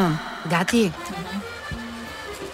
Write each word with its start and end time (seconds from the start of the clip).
Ah, 0.00 0.10
gati. 0.52 0.84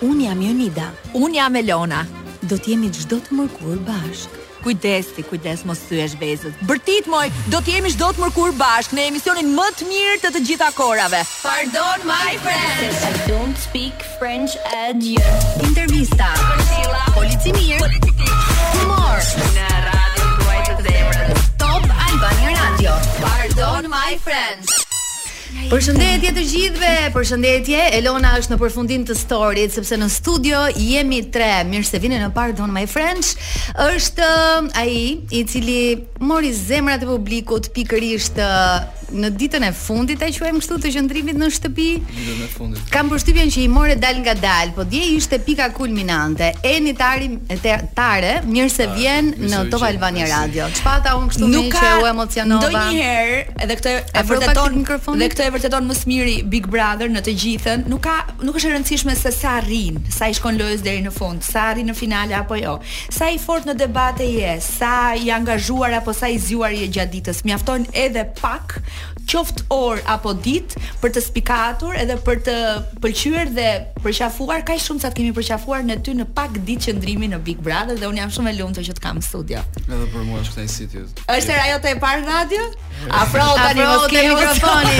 Un 0.08 0.16
jam 0.28 0.40
Jonida. 0.46 0.86
Un 1.22 1.30
jam 1.38 1.54
Elona. 1.60 2.00
Do 2.48 2.56
të 2.58 2.72
jemi 2.74 2.90
çdo 2.92 3.16
të 3.24 3.38
mërkur 3.38 3.78
bashk. 3.86 4.34
Kujdes 4.64 5.06
ti, 5.16 5.22
kujdes 5.30 5.62
mos 5.68 5.80
thyesh 5.88 6.18
vezët. 6.20 6.58
Bërtit 6.68 7.06
moj, 7.12 7.30
do 7.52 7.60
të 7.64 7.76
jemi 7.78 7.92
çdo 7.94 8.10
të 8.12 8.20
mërkur 8.26 8.52
bashk 8.60 8.92
në 8.98 9.06
emisionin 9.12 9.54
më 9.56 9.66
të 9.78 9.88
mirë 9.92 10.18
të 10.24 10.32
të 10.34 10.42
gjitha 10.50 10.68
korave. 10.78 11.22
Pardon 11.46 12.04
my 12.10 12.36
friends. 12.44 13.00
I 13.08 13.14
don't 13.32 13.56
speak 13.64 13.96
French 14.20 14.58
at 14.82 15.00
you. 15.00 15.24
Intervista. 15.70 16.28
Polici 17.16 17.54
mirë. 17.56 17.88
Humor. 18.74 19.16
Në 19.56 19.70
radio 19.88 20.28
Kuwait 20.36 20.70
Today. 20.76 21.34
Top 21.64 21.88
Albania 22.10 22.52
Radio. 22.60 23.00
Pardon 23.24 23.88
my 23.96 24.18
friends. 24.28 24.79
Përshëndetje 25.70 26.30
të 26.34 26.42
gjithëve, 26.50 26.94
përshëndetje. 27.14 27.82
Elona 28.00 28.32
është 28.40 28.52
në 28.52 28.58
përfundim 28.58 29.04
të 29.06 29.14
storit 29.20 29.70
sepse 29.70 29.94
në 30.00 30.08
studio 30.10 30.64
jemi 30.74 31.20
tre. 31.30 31.46
Mirë 31.70 31.86
se 31.86 32.00
vini 32.02 32.18
në 32.18 32.32
Park 32.34 32.56
Don 32.58 32.72
My 32.74 32.82
Friends. 32.90 33.36
Është 33.78 34.26
um, 34.32 34.66
ai 34.74 35.20
i 35.30 35.44
cili 35.46 36.08
mori 36.26 36.50
zemrat 36.58 37.04
e 37.06 37.08
publikut 37.08 37.68
pikërisht 37.76 38.40
uh, 38.42 38.80
në 39.10 39.30
ditën 39.38 39.66
e 39.66 39.70
fundit, 39.74 40.18
e 40.22 40.32
quajmë 40.40 40.58
kështu 40.58 40.80
të 40.88 40.92
qëndrimit 40.96 41.38
në 41.38 41.52
shtëpi. 41.54 41.86
Ditën 42.18 42.42
e 42.48 42.50
fundit. 42.50 42.90
Kam 42.94 43.06
përshtypjen 43.14 43.54
që 43.54 43.62
i 43.62 43.68
morë 43.70 43.94
dal 44.02 44.18
nga 44.26 44.34
dal, 44.42 44.74
po 44.74 44.82
dje 44.90 45.04
ishte 45.20 45.38
pika 45.46 45.70
kulminante. 45.74 46.50
Eni 46.66 46.96
tari, 46.98 47.30
e 47.46 47.60
tare, 47.94 48.40
mirë 48.50 48.74
se 48.74 48.90
vjen 48.96 49.30
në 49.46 49.62
Top 49.70 49.86
Albania 49.86 50.26
Radio. 50.34 50.66
Çfarë 50.80 51.06
ta 51.06 51.14
un 51.22 51.30
kështu 51.30 51.54
më 51.54 51.64
që 51.78 51.94
u 52.02 52.10
emocionova. 52.10 52.66
Donjëherë, 52.74 53.40
edhe 53.62 53.80
këtë 53.82 53.96
e 54.10 54.28
vërteton. 54.34 54.82
Dhe 55.20 55.30
këtë 55.30 55.50
vërteton 55.60 55.84
më 55.90 55.94
smiri 55.98 56.34
Big 56.48 56.64
Brother 56.72 57.10
në 57.12 57.20
të 57.26 57.32
gjithën, 57.42 57.82
nuk 57.92 58.00
ka 58.06 58.14
nuk 58.46 58.56
është 58.56 58.70
e 58.70 58.72
rëndësishme 58.72 59.16
se 59.18 59.32
sa 59.36 59.58
arrin, 59.60 59.98
sa 60.14 60.30
i 60.32 60.36
shkon 60.36 60.56
lojës 60.56 60.80
deri 60.86 61.02
në 61.04 61.12
fund, 61.12 61.44
sa 61.44 61.66
arrin 61.74 61.90
në 61.90 61.96
finale 61.98 62.36
apo 62.38 62.56
jo. 62.56 62.78
Sa 63.12 63.28
i 63.28 63.36
fort 63.42 63.68
në 63.68 63.74
debate 63.82 64.24
je, 64.24 64.54
sa 64.64 64.94
i 65.20 65.28
angazhuar 65.34 65.98
apo 65.98 66.14
sa 66.16 66.30
i 66.32 66.40
zjuar 66.40 66.72
je 66.78 66.88
gjatë 66.96 67.12
ditës. 67.18 67.42
Mjafton 67.44 67.84
edhe 67.92 68.24
pak 68.40 68.78
qoftë 69.30 69.64
orë 69.74 70.02
apo 70.10 70.32
ditë 70.42 70.80
për 71.02 71.12
të 71.14 71.20
spikatur 71.26 71.96
edhe 72.00 72.16
për 72.26 72.40
të 72.48 72.54
pëlqyer 73.04 73.50
dhe 73.54 73.68
përqafuar 74.04 74.64
kaq 74.68 74.80
shumë 74.82 75.04
sa 75.04 75.10
të 75.12 75.20
kemi 75.20 75.34
përqafuar 75.36 75.84
në 75.86 75.96
ty 76.04 76.14
në 76.18 76.26
pak 76.36 76.58
ditë 76.66 76.88
qendrimi 76.90 77.28
në 77.30 77.38
Big 77.46 77.60
Brother 77.64 77.98
dhe 78.00 78.08
un 78.10 78.18
jam 78.20 78.32
shumë 78.34 78.52
e 78.54 78.58
lumtur 78.58 78.86
që 78.86 78.96
të 78.98 79.04
kam 79.04 79.20
studio. 79.24 79.62
Edhe 79.86 80.06
për 80.12 80.24
mua 80.26 80.42
është 80.42 80.56
kthej 80.56 80.70
City. 80.74 81.04
Është 81.26 81.54
era 81.56 81.66
jote 81.70 81.92
e 81.94 81.98
parë 82.02 82.24
radio? 82.26 82.68
Afro 83.20 83.46
tani 83.56 83.86
mos 83.86 84.06
ke 84.10 84.26
mikrofoni. 84.30 84.98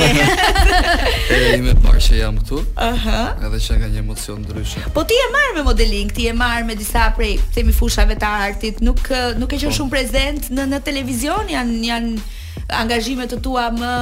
E 1.51 1.57
më 1.63 1.73
parë 1.83 2.01
që 2.05 2.17
jam 2.21 2.37
këtu. 2.41 2.59
Aha. 2.81 3.21
Edhe 3.47 3.59
që 3.65 3.77
ka 3.83 3.89
një 3.93 4.01
emocion 4.05 4.41
ndryshe. 4.45 4.83
Po 4.95 5.05
ti 5.09 5.17
e 5.21 5.27
marr 5.35 5.55
me 5.57 5.65
modeling, 5.67 6.11
ti 6.17 6.29
e 6.31 6.35
marr 6.37 6.65
me 6.69 6.77
disa 6.79 7.09
prej 7.17 7.37
themi 7.55 7.75
fushave 7.75 8.17
të 8.21 8.31
artit, 8.49 8.83
nuk 8.85 9.03
nuk 9.41 9.53
e 9.53 9.59
qen 9.61 9.71
po. 9.71 9.77
shumë 9.79 9.93
prezent 9.95 10.51
në 10.55 10.69
në 10.75 10.83
televizion, 10.89 11.51
janë 11.55 11.81
janë 11.91 12.29
angazhimet 12.77 13.33
të 13.35 13.41
tua 13.45 13.69
më 13.75 13.95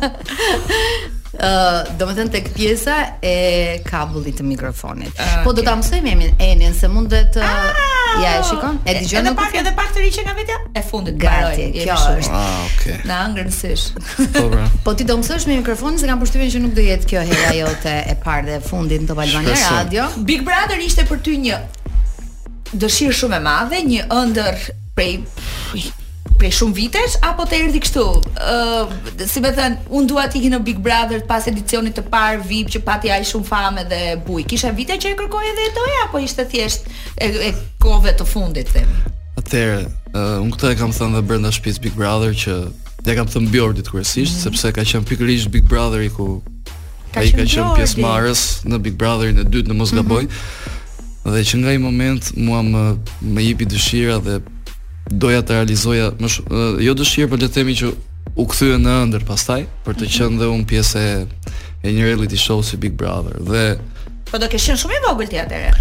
një 0.00 1.16
ë 1.38 1.46
uh, 1.46 1.90
do 2.00 2.06
të 2.08 2.14
thënë 2.18 2.32
tek 2.34 2.48
pjesa 2.50 2.94
e 3.22 3.34
kabullit 3.86 4.40
të 4.40 4.46
mikrofonit. 4.46 5.20
Ah, 5.22 5.36
po 5.44 5.52
do 5.54 5.62
ta 5.62 5.76
mësojmë 5.78 6.14
me 6.18 6.30
Enin 6.42 6.74
se 6.74 6.88
mund 6.90 7.12
vetë 7.14 7.34
të... 7.36 7.42
ah, 7.46 7.78
ja 8.18 8.32
e 8.40 8.40
shikon. 8.48 8.80
E 8.82 8.96
dëgjon 8.98 9.28
nuk 9.28 9.36
pak 9.38 9.54
edhe 9.60 9.70
pak 9.78 9.92
të 9.94 10.02
riqe 10.02 10.24
nga 10.26 10.34
vetja? 10.38 10.56
E 10.74 10.82
fundit 10.82 11.14
gati. 11.22 11.68
Kjo 11.76 11.98
është. 12.16 12.32
Ah, 12.34 12.56
okay. 12.64 12.98
Na 13.06 13.20
ngërmësish. 13.30 13.84
Po 14.34 14.48
bra. 14.50 14.64
Po. 14.66 14.82
po 14.90 14.96
ti 14.98 15.06
do 15.06 15.14
mësosh 15.20 15.46
me 15.50 15.60
mikrofonin 15.60 16.00
se 16.02 16.10
kam 16.10 16.18
përshtypjen 16.24 16.52
që 16.56 16.64
nuk 16.66 16.74
do 16.80 16.88
jetë 16.88 17.10
kjo 17.12 17.22
hera 17.30 17.54
jote 17.60 17.94
e 17.94 18.18
parë 18.26 18.46
dhe 18.50 18.58
e 18.58 18.64
fundit 18.72 19.06
në 19.06 19.14
Albania 19.28 19.62
Radio. 19.76 20.08
Big 20.32 20.42
Brother 20.48 20.82
ishte 20.82 21.06
për 21.10 21.22
ty 21.28 21.38
një 21.46 21.60
dëshirë 22.74 23.14
shumë 23.22 23.38
e 23.38 23.42
madhe, 23.46 23.84
një 23.86 24.08
ëndër 24.24 24.66
prej 24.98 25.20
prej 26.38 26.52
shumë 26.60 26.74
vitesh 26.78 27.16
apo 27.26 27.44
të 27.50 27.58
erdhi 27.64 27.80
kështu? 27.82 28.04
Ëh, 28.38 28.72
uh, 28.80 29.24
si 29.26 29.42
më 29.42 29.50
thën, 29.56 29.74
un 29.98 30.06
dua 30.08 30.26
të 30.30 30.38
ikin 30.40 30.54
në 30.54 30.60
Big 30.68 30.80
Brother 30.84 31.24
pas 31.26 31.46
edicionit 31.50 31.96
të 31.98 32.04
parë 32.12 32.44
VIP 32.46 32.70
që 32.76 32.82
pati 32.86 33.10
ai 33.14 33.24
shumë 33.26 33.46
famë 33.48 33.84
dhe 33.90 34.00
buj. 34.26 34.44
Kisha 34.50 34.70
vite 34.78 34.94
që 35.02 35.12
e 35.12 35.18
kërkoj 35.18 35.48
edhe 35.50 35.66
e 35.68 35.74
doja 35.76 35.98
apo 36.06 36.22
ishte 36.22 36.46
thjesht 36.52 36.86
e, 37.16 37.30
e 37.48 37.54
kove 37.82 38.14
të 38.20 38.26
fundit 38.30 38.70
them. 38.74 38.90
Atëherë, 39.40 39.80
uh, 40.14 40.36
un 40.44 40.52
këtë 40.54 40.72
e 40.76 40.80
kam 40.80 40.94
thënë 40.94 41.16
edhe 41.18 41.26
brenda 41.32 41.52
shtëpisë 41.58 41.84
Big 41.88 41.98
Brother 41.98 42.32
që 42.38 42.58
ja 43.08 43.16
kam 43.18 43.28
thënë 43.32 43.50
Bjordit 43.54 43.90
kurësisht 43.90 44.36
mm. 44.36 44.44
sepse 44.46 44.72
ka 44.76 44.84
qenë 44.86 45.08
pikërisht 45.10 45.50
Big 45.54 45.66
Brother 45.70 46.04
i 46.06 46.10
ku 46.14 46.38
ka 47.14 47.24
ka 47.24 47.28
qenë 47.34 47.72
pjesëmarrës 47.78 48.46
në 48.68 48.78
Big 48.84 48.98
Brotherin 49.00 49.42
e 49.42 49.46
dytë 49.48 49.72
në 49.74 49.78
Mosgaboj. 49.82 50.26
Mm 50.28 50.28
-hmm. 50.28 50.76
Dhe 51.28 51.42
që 51.44 51.56
nga 51.60 51.72
i 51.74 51.78
moment 51.78 52.24
mua 52.36 52.60
më 52.62 52.84
më 53.34 53.40
jepi 53.48 53.64
dëshira 53.68 54.16
dhe 54.24 54.36
doja 55.10 55.42
të 55.42 55.54
realizoja 55.60 56.10
më 56.20 56.28
sh... 56.28 56.42
jo 56.84 56.94
dëshirë 57.00 57.30
për 57.32 57.40
le 57.42 57.48
të 57.48 57.60
themi 57.60 57.76
që 57.78 57.92
u 58.38 58.44
kthye 58.48 58.78
në 58.80 58.96
ëndër 59.06 59.24
pastaj 59.28 59.62
për 59.86 59.98
të 60.00 60.06
mhm. 60.06 60.12
qenë 60.16 60.42
dhe 60.42 60.48
un 60.56 60.66
pjesë 60.68 61.04
e 61.18 61.94
një 61.94 62.08
reality 62.10 62.38
show 62.40 62.60
si 62.64 62.76
Big 62.76 62.96
Brother 63.00 63.38
dhe 63.48 63.64
po 64.30 64.40
do 64.42 64.48
kishin 64.52 64.76
shumë 64.78 64.98
i 64.98 65.02
vogël 65.06 65.30
ti 65.32 65.38
atëre 65.40 65.72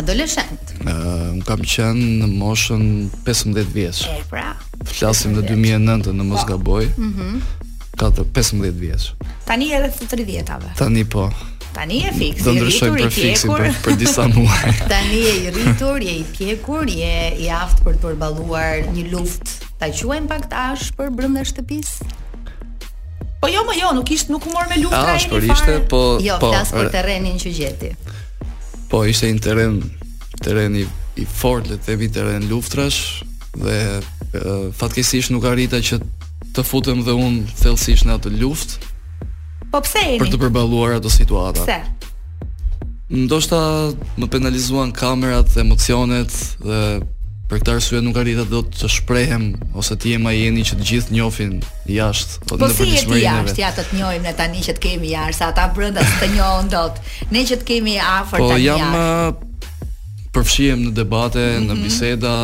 adoleshent. 0.00 0.70
Ëm 0.80 0.86
uh, 0.88 1.40
kam 1.46 1.60
qenë 1.68 2.06
në 2.24 2.28
moshën 2.40 2.84
15 3.26 3.66
vjeç. 3.74 3.98
E 4.08 4.22
pra. 4.30 4.54
Flasim 4.88 5.34
në 5.36 5.44
2009 5.50 6.16
në 6.16 6.24
mos 6.30 6.40
po. 6.46 6.54
gaboj. 6.54 6.88
Mhm. 6.96 7.34
Mm 7.36 7.58
15 8.02 8.72
vjeç. 8.80 9.10
Tani 9.46 9.68
edhe 9.76 9.92
të 9.92 10.08
30-tave. 10.14 10.72
Tani 10.78 11.04
po. 11.06 11.26
Tani 11.74 12.04
e 12.06 12.12
fiksi, 12.12 12.50
i 12.50 12.60
ritur 12.60 12.96
i 13.00 13.06
pjekur 13.10 13.62
për, 13.62 13.76
për 13.84 13.94
disa 14.00 14.26
muaj. 14.28 14.72
Tani 14.90 15.20
e 15.24 15.32
i 15.46 15.52
rritur, 15.54 16.02
je 16.04 16.18
i 16.18 16.24
pjekur, 16.36 16.84
je 16.84 17.30
i 17.40 17.46
aftë 17.48 17.86
për 17.86 17.96
të 17.96 18.10
përballuar 18.10 18.82
një 18.92 19.06
luftë. 19.12 19.70
Ta 19.80 19.88
quajmë 19.88 20.28
pak 20.28 20.44
të 20.52 20.58
ash 20.68 20.90
për 20.98 21.08
brenda 21.16 21.44
shtëpisë. 21.48 22.10
Po 23.42 23.48
jo, 23.50 23.64
më 23.66 23.78
jo, 23.80 23.94
nuk 23.96 24.12
ishte 24.14 24.30
nuk 24.34 24.44
u 24.46 24.52
mor 24.54 24.68
me 24.70 24.76
luftë. 24.84 25.00
ai. 25.00 25.16
për 25.32 25.48
ishte, 25.52 25.78
po 25.92 26.02
jo, 26.18 26.18
po. 26.20 26.26
Jo, 26.28 26.36
flas 26.44 26.74
për 26.76 26.92
terrenin 26.92 27.40
që 27.40 27.54
gjeti. 27.56 27.92
Po 28.92 29.04
ishte 29.08 29.32
një 29.32 29.42
terren, 29.48 29.80
terren 30.44 30.76
i, 30.76 30.84
i 31.16 31.24
fortë, 31.24 31.72
le 31.72 31.78
të 31.80 31.88
themi 31.88 32.08
terren 32.12 32.48
luftrash 32.52 33.24
dhe 33.64 33.78
e, 33.96 34.60
fatkesish 34.78 35.32
nuk 35.32 35.44
arrita 35.48 35.80
që 35.80 36.02
të 36.52 36.64
futem 36.68 37.00
dhe 37.04 37.16
unë 37.16 37.56
thellësisht 37.60 38.04
në 38.06 38.18
atë 38.20 38.34
luftë, 38.42 38.91
Po 39.72 39.80
pse 39.80 40.04
jeni? 40.04 40.20
Për 40.20 40.30
të 40.34 40.38
përballuar 40.42 40.98
ato 40.98 41.10
situata. 41.12 41.64
Pse? 41.64 41.80
Ndoshta 43.12 43.58
më 44.20 44.28
penalizuan 44.32 44.92
kamerat, 44.96 45.52
emocionet 45.60 46.32
dhe 46.60 46.78
për 47.48 47.60
këtë 47.60 47.72
arsye 47.76 47.98
nuk 48.04 48.16
arrita 48.20 48.46
dot 48.48 48.70
të 48.76 48.88
shprehem 48.92 49.46
ose 49.76 49.96
të 50.00 50.14
jem 50.14 50.28
ai 50.30 50.36
jeni 50.38 50.62
që 50.68 50.78
të 50.80 50.86
gjithë 50.88 51.16
njohin 51.18 51.54
jashtë. 51.92 52.38
Po, 52.48 52.56
po 52.56 52.62
në 52.62 52.78
si 52.78 52.86
jeti 52.90 53.22
jashtë, 53.24 53.56
ja 53.60 53.72
të 53.76 53.84
të 53.90 53.98
njohim 54.00 54.24
ne 54.28 54.32
tani 54.38 54.62
që 54.64 54.76
të 54.78 54.84
kemi 54.88 55.10
jashtë, 55.12 55.38
sa 55.42 55.50
ata 55.52 55.66
brenda 55.76 56.04
të 56.04 56.20
të 56.22 56.30
njohin 56.36 56.70
dot. 56.72 57.00
Ne 57.36 57.44
që 57.50 57.60
të 57.62 57.68
kemi 57.72 57.98
afër 58.00 58.40
po, 58.40 58.50
tani. 58.52 58.68
Po 58.68 58.70
jam 58.70 60.30
përfshihem 60.36 60.80
në 60.88 60.94
debate, 61.00 61.44
mm 61.44 61.60
-hmm. 61.60 61.68
në 61.68 61.74
mhm. 61.74 61.82
biseda, 61.84 62.36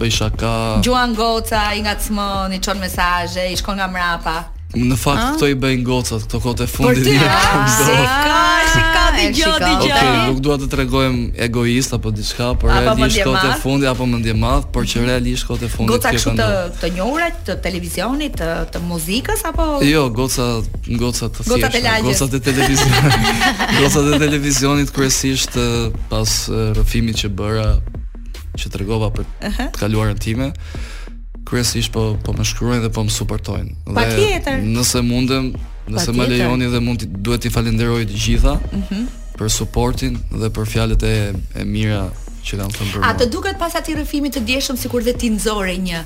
bëj 0.00 0.16
shaka. 0.18 0.56
Gjuan 0.84 1.14
Goca 1.14 1.62
i 1.76 1.80
ngacmon, 1.84 2.52
i 2.52 2.60
çon 2.60 2.78
mesazhe, 2.84 3.52
i 3.52 3.56
shkon 3.56 3.74
nga 3.76 3.88
mrapa. 3.88 4.53
Në 4.74 4.96
fakt 4.98 5.20
ah. 5.22 5.30
këto 5.34 5.48
i 5.50 5.54
bëjnë 5.62 5.84
gocat 5.86 6.24
këto 6.26 6.40
kohë 6.42 6.56
të 6.62 6.66
fundit. 6.70 7.06
Por 7.06 7.06
ti 7.06 7.14
ah, 7.22 7.44
ka, 7.44 7.62
si 7.70 7.82
ka, 7.86 8.38
si 8.72 8.80
ka 8.82 9.02
ah, 9.04 9.16
dëgjoj 9.16 9.52
dëgjoj. 9.62 9.74
Okej, 9.74 9.92
okay, 9.94 10.22
nuk 10.30 10.40
dua 10.42 10.56
të 10.58 10.68
tregojm 10.72 11.18
egoist 11.46 11.94
apo 11.94 12.10
diçka, 12.14 12.48
por 12.58 12.72
ai 12.74 12.94
di 12.98 13.08
këto 13.14 13.34
të 13.36 13.54
fundit 13.62 13.90
apo 13.92 14.08
mendje 14.10 14.34
madh, 14.38 14.66
por 14.74 14.88
që 14.90 15.04
realisht 15.06 15.46
këto 15.46 15.60
të 15.62 15.70
fundit 15.70 15.94
këto. 15.94 16.00
Goca 16.02 16.14
këto 16.16 16.34
të 16.40 16.80
të 16.82 16.90
njohura 16.96 17.28
të 17.48 17.56
televizionit, 17.68 18.38
të 18.40 18.50
të 18.74 18.82
muzikës 18.88 19.46
apo 19.52 19.68
Jo, 19.86 20.04
goca, 20.20 20.48
goca 21.02 21.30
të 21.38 21.48
thjeshta. 21.50 21.94
Goca 22.08 22.28
të 22.34 22.40
televizionit. 22.48 23.30
Goca 23.80 24.00
të 24.10 24.18
televizionit 24.24 24.90
kryesisht 24.94 25.60
pas 26.10 26.34
rrëfimit 26.80 27.22
që 27.22 27.30
bëra, 27.38 27.70
që 28.58 28.74
tregova 28.74 29.12
për 29.14 29.30
të 29.46 29.70
kaluarën 29.78 30.18
time 30.26 30.50
kryesisht 31.44 31.92
po 31.94 32.14
po 32.24 32.32
më 32.36 32.44
shkruajnë 32.48 32.82
dhe 32.86 32.90
po 32.94 33.04
më 33.04 33.10
suportojnë. 33.12 33.72
Dhe 33.90 34.04
tjetër. 34.16 34.58
nëse 34.64 35.00
mundem, 35.04 35.52
nëse 35.88 36.12
më 36.16 36.26
lejoni 36.32 36.66
dhe 36.72 36.80
mund 36.80 37.00
duhet 37.26 37.40
t'i 37.44 37.50
falenderoj 37.54 38.04
të 38.08 38.14
gjitha 38.24 38.54
mm 38.72 39.04
për 39.34 39.48
suportin 39.50 40.14
dhe 40.30 40.46
për 40.56 40.66
fjalët 40.72 41.02
e, 41.08 41.14
e 41.58 41.64
mira 41.66 42.04
që 42.46 42.54
kanë 42.60 42.70
thënë 42.76 42.90
për 42.92 43.00
mua. 43.02 43.08
A 43.10 43.16
të 43.18 43.26
duket 43.34 43.56
pas 43.58 43.72
atij 43.78 43.94
rrëfimit 43.96 44.34
të 44.36 44.44
dieshëm 44.46 44.76
sikur 44.78 45.02
dhe 45.02 45.14
ti 45.18 45.30
nxore 45.34 45.74
një 45.88 46.02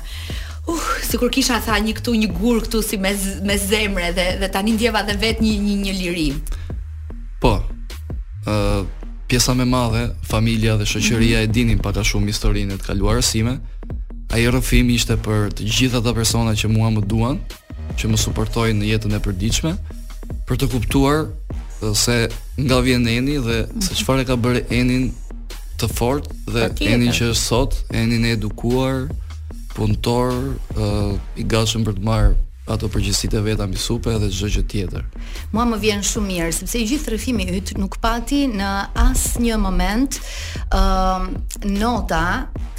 Uh, 0.69 0.87
sikur 1.05 1.29
kisha 1.33 1.57
tha 1.65 1.77
një 1.81 1.93
këtu 1.97 2.13
një 2.21 2.27
gur 2.39 2.59
këtu 2.65 2.81
si 2.85 2.97
me 3.01 3.09
me 3.47 3.55
zemre 3.57 4.09
dhe 4.17 4.25
dhe 4.41 4.49
tani 4.53 4.71
ndjeva 4.73 5.01
edhe 5.05 5.15
vet 5.21 5.39
një 5.45 5.53
një 5.65 5.75
një 5.85 5.93
liri. 6.01 6.25
Po. 7.41 7.53
Ë 7.53 8.55
uh, 8.55 8.81
pjesa 9.29 9.53
më 9.57 9.65
e 9.65 9.71
madhe, 9.75 10.03
familja 10.33 10.75
dhe 10.81 10.85
shoqëria 10.91 11.39
mm 11.39 11.43
-hmm. 11.43 11.49
e 11.49 11.53
dinin 11.55 11.79
pak 11.85 11.97
a 12.01 12.07
shumë 12.09 12.27
historinë 12.31 12.73
e 12.77 12.83
kaluarës 12.87 13.25
sime, 13.31 13.53
ai 14.31 14.45
rrëfimi 14.49 14.93
ishte 14.99 15.15
për 15.25 15.49
të 15.57 15.65
gjithë 15.75 15.99
ata 16.01 16.11
persona 16.15 16.51
që 16.57 16.69
mua 16.71 16.89
më 16.93 17.01
duan, 17.09 17.39
që 17.97 18.09
më 18.11 18.19
suportojnë 18.23 18.77
në 18.83 18.89
jetën 18.91 19.15
e 19.17 19.21
përditshme, 19.25 19.71
për 20.49 20.59
të 20.61 20.67
kuptuar 20.73 21.25
se 21.95 22.17
nga 22.59 22.79
vjen 22.83 23.07
Eni 23.07 23.37
dhe 23.45 23.57
se 23.57 23.63
mhm. 23.93 23.97
çfarë 24.01 24.27
ka 24.27 24.35
bërë 24.43 24.61
Enin 24.79 25.07
të 25.79 25.87
fort 25.97 26.27
dhe 26.51 26.67
Enin 26.91 27.07
që 27.15 27.31
është 27.31 27.41
sot, 27.45 27.77
Enin 28.01 28.25
e 28.27 28.35
edukuar, 28.37 29.07
punëtor, 29.75 30.35
i 31.39 31.47
gatshëm 31.53 31.87
për 31.87 31.97
të 31.97 32.07
marrë 32.09 32.35
ato 32.73 32.87
përgjësitë 32.93 33.39
e 33.39 33.43
veta 33.49 33.65
mbi 33.67 33.77
supe 33.81 34.13
dhe 34.21 34.27
çdo 34.31 34.49
gjë 34.53 34.61
tjetër. 34.71 35.05
Mua 35.55 35.65
më 35.69 35.79
vjen 35.83 36.03
shumë 36.05 36.29
mirë 36.31 36.53
sepse 36.55 36.79
i 36.79 36.85
gjithë 36.89 37.11
rrëfimi 37.15 37.47
yt 37.57 37.71
nuk 37.81 37.97
pati 38.03 38.43
në 38.51 38.69
asnjë 39.05 39.57
moment 39.63 40.19
uh, 40.77 41.25
nota 41.65 42.23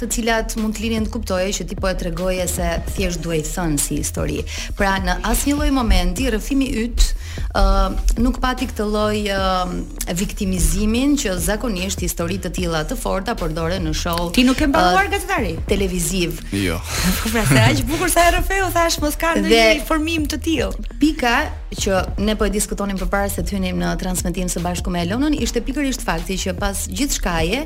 të 0.01 0.09
cilat 0.15 0.55
mund 0.59 0.77
të 0.77 0.85
linin 0.85 1.07
të 1.09 1.13
kuptoje 1.13 1.51
që 1.59 1.67
ti 1.69 1.77
po 1.79 1.89
e 1.91 1.97
tregoje 2.01 2.47
se 2.55 2.71
thjesht 2.95 3.21
duhet 3.25 3.49
thënë 3.51 3.79
si 3.83 3.99
histori. 4.01 4.39
Pra 4.79 4.95
në 5.03 5.19
asnjë 5.31 5.57
lloj 5.59 5.69
momenti 5.75 6.29
rrëfimi 6.31 6.71
yt 6.85 7.07
uh, 7.09 7.20
uh, 7.57 7.91
nuk 8.21 8.39
pati 8.43 8.67
këtë 8.69 8.85
lloj 8.87 9.21
uh, 9.35 9.73
viktimizimin 10.17 11.15
që 11.21 11.37
zakonisht 11.43 12.03
histori 12.05 12.39
të 12.43 12.51
tilla 12.57 12.83
të 12.87 12.97
forta 12.99 13.35
përdoren 13.39 13.85
në 13.87 13.93
show. 13.97 14.29
Ti 14.35 14.45
nuk 14.47 14.61
e 14.65 14.69
mbaruar 14.71 15.07
uh, 15.09 15.13
gazetari 15.13 15.53
televiziv. 15.69 16.41
Jo. 16.55 16.79
Po 17.21 17.31
pra, 17.33 17.45
se 17.49 17.63
aq 17.67 17.83
bukur 17.89 18.11
sa 18.11 18.27
Rafeu 18.37 18.69
thash 18.75 18.99
mos 19.03 19.17
ka 19.19 19.35
ndonjë 19.39 19.61
informim 19.79 20.27
të 20.29 20.41
tillë. 20.47 20.87
Pika 21.01 21.35
që 21.71 22.01
ne 22.27 22.33
po 22.35 22.43
e 22.43 22.51
diskutonim 22.51 22.97
përpara 22.99 23.29
se 23.31 23.45
të 23.47 23.55
hynim 23.55 23.77
në 23.79 23.93
transmetim 24.01 24.49
së 24.51 24.59
bashku 24.63 24.91
me 24.91 25.05
Elonën, 25.05 25.37
ishte 25.41 25.61
pikërisht 25.65 26.03
fakti 26.03 26.35
që 26.39 26.51
pas 26.59 26.81
gjithçkaje 26.91 27.61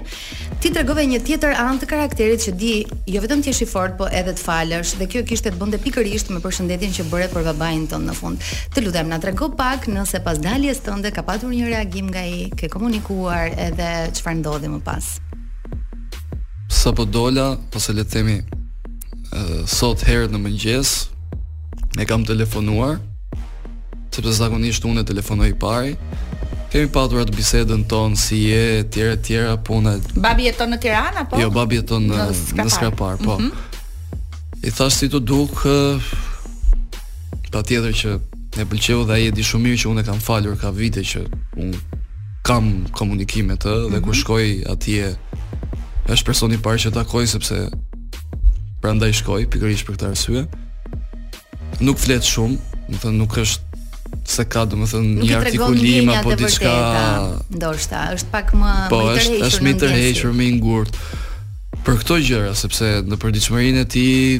ti 0.61 0.69
tregove 0.71 1.07
një 1.09 1.23
tjetër 1.25 1.55
anë 1.57 1.81
të 1.81 1.87
karakterit 1.89 2.43
që 2.45 2.53
di, 2.57 2.69
jo 3.09 3.23
vetëm 3.23 3.41
ti 3.43 3.49
je 3.49 3.65
i 3.65 3.67
fortë, 3.69 3.97
po 3.97 4.05
edhe 4.13 4.35
të 4.37 4.43
falësh 4.45 4.91
dhe 4.99 5.07
kjo 5.09 5.23
kishte 5.27 5.49
të 5.49 5.57
bënte 5.59 5.79
pikërisht 5.81 6.29
me 6.31 6.37
përshëndetjen 6.43 6.93
që 6.99 7.05
bëre 7.09 7.31
për 7.33 7.47
babain 7.49 7.87
tënd 7.91 8.05
në 8.11 8.15
fund. 8.17 8.45
Të 8.75 8.83
lutem 8.85 9.09
na 9.09 9.17
trego 9.23 9.49
pak 9.55 9.87
nëse 9.87 10.19
pas 10.25 10.37
daljes 10.39 10.81
tënde 10.83 11.09
ka 11.15 11.23
patur 11.23 11.49
një 11.53 11.69
reagim 11.71 12.09
nga 12.11 12.21
i, 12.27 12.47
ke 12.51 12.67
komunikuar 12.71 13.51
edhe 13.67 13.87
çfarë 14.17 14.41
ndodhi 14.41 14.69
më 14.73 14.81
pas. 14.85 15.07
Sa 16.71 16.91
po 16.95 17.07
dola, 17.07 17.55
po 17.71 17.79
se 17.79 17.93
le 17.95 18.03
të 18.05 18.11
themi 18.17 18.37
sot 19.67 20.03
herët 20.07 20.31
në 20.31 20.39
mëngjes 20.39 20.89
e 21.99 22.05
kam 22.07 22.21
telefonuar 22.27 22.99
sepse 24.15 24.31
zakonisht 24.37 24.85
unë 24.87 25.01
e 25.03 25.07
telefonoj 25.09 25.49
i 25.51 25.55
pari. 25.59 25.97
Kemi 26.71 26.87
patur 26.91 27.23
atë 27.25 27.33
bisedën 27.35 27.81
tonë 27.91 28.15
si 28.19 28.37
je, 28.45 28.61
tjera 28.95 29.17
tjera 29.19 29.57
puna. 29.59 29.97
Babi 30.23 30.45
jeton 30.47 30.71
në 30.71 30.77
Tiranë 30.85 31.19
apo? 31.25 31.39
Jo, 31.41 31.49
babi 31.51 31.81
jeton 31.81 32.07
në 32.07 32.21
në 32.61 32.67
Skrapar, 32.71 33.19
po. 33.19 33.35
Mm 33.41 33.49
-hmm. 33.51 34.67
I 34.67 34.71
thash 34.71 34.95
si 34.99 35.09
të 35.11 35.19
duk 35.19 35.65
uh, 35.67 35.99
pa 37.51 37.59
tjetër 37.63 37.91
që 38.01 38.13
e 38.57 38.63
pëlqeu 38.63 39.03
dhe 39.05 39.11
ai 39.15 39.27
e 39.29 39.33
di 39.35 39.43
shumë 39.43 39.65
mirë 39.67 39.79
që 39.81 39.89
unë 39.91 40.03
e 40.03 40.05
kam 40.09 40.21
falur 40.23 40.55
ka 40.59 40.69
vite 40.75 41.01
që 41.03 41.25
unë 41.59 41.79
kam 42.47 42.67
komunikime 42.95 43.55
të 43.59 43.67
mm 43.71 43.81
-hmm. 43.81 43.91
dhe 43.93 43.99
kur 44.05 44.15
mhm. 44.15 44.21
shkoj 44.21 44.47
atje 44.73 45.15
është 46.13 46.25
personi 46.25 46.55
i 46.55 46.61
parë 46.63 46.77
që 46.83 46.91
takoj 46.97 47.23
sepse 47.27 47.57
prandaj 48.81 49.11
shkoj 49.19 49.41
pikërisht 49.51 49.85
për 49.85 49.93
këtë 49.95 50.09
arsye. 50.11 50.45
Nuk 51.81 51.97
flet 51.99 52.23
shumë, 52.23 52.57
do 52.89 52.95
të 52.95 52.99
thënë 53.03 53.17
nuk 53.19 53.33
është 53.43 53.61
se 54.23 54.43
ka 54.47 54.63
do 54.65 54.77
të 54.77 54.87
thënë 54.93 55.25
një 55.25 55.35
artikulim 55.39 56.09
apo 56.15 56.31
diçka 56.39 56.73
ndoshta 57.57 57.99
është 58.15 58.29
pak 58.31 58.47
më 58.55 58.71
po, 58.89 58.97
më 59.03 59.15
është, 59.17 59.35
është 59.47 59.61
më 59.65 59.71
tërhequr 59.81 60.29
më 60.37 60.43
i 60.49 60.51
ngurtë 60.55 60.97
për 61.85 61.93
këto 61.99 62.13
gjëra 62.27 62.53
sepse 62.55 62.85
në 63.09 63.15
përditshmërinë 63.23 63.79
e 63.83 63.85
tij 63.93 64.37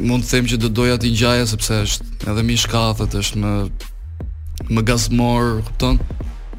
mund 0.00 0.24
të 0.26 0.30
them 0.36 0.46
që 0.50 0.56
do 0.62 0.68
doja 0.72 0.98
të 1.00 1.10
ngjaja 1.12 1.46
sepse 1.50 1.78
është 1.86 2.28
edhe 2.32 2.44
më 2.48 2.56
shkathët, 2.64 3.16
është 3.20 3.40
më 3.42 3.52
më 4.72 4.82
gazmor, 4.88 5.48
kupton? 5.66 5.98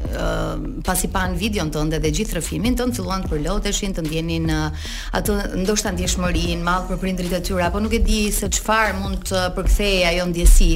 pasi 0.85 1.07
pan 1.11 1.35
videon 1.37 1.69
tënd 1.73 1.93
edhe 1.97 2.11
gjithë 2.13 2.37
rrëfimin 2.37 2.75
tënd 2.77 2.95
filluan 2.97 3.23
të 3.23 3.29
përloteshin, 3.31 3.93
të 3.95 4.01
ndjenin 4.05 4.47
uh, 4.51 4.85
ato 5.17 5.35
ndoshta 5.61 5.91
ndjeshmërinë, 5.95 6.63
mall 6.65 6.85
për 6.89 6.99
prindrit 7.01 7.33
e 7.33 7.41
tyre, 7.45 7.65
apo 7.67 7.79
nuk 7.83 7.93
e 7.93 7.99
di 8.05 8.19
se 8.33 8.49
çfarë 8.53 8.95
mund 8.99 9.23
të 9.29 9.41
përkthej 9.55 10.03
ajo 10.11 10.27
ndjesi. 10.31 10.71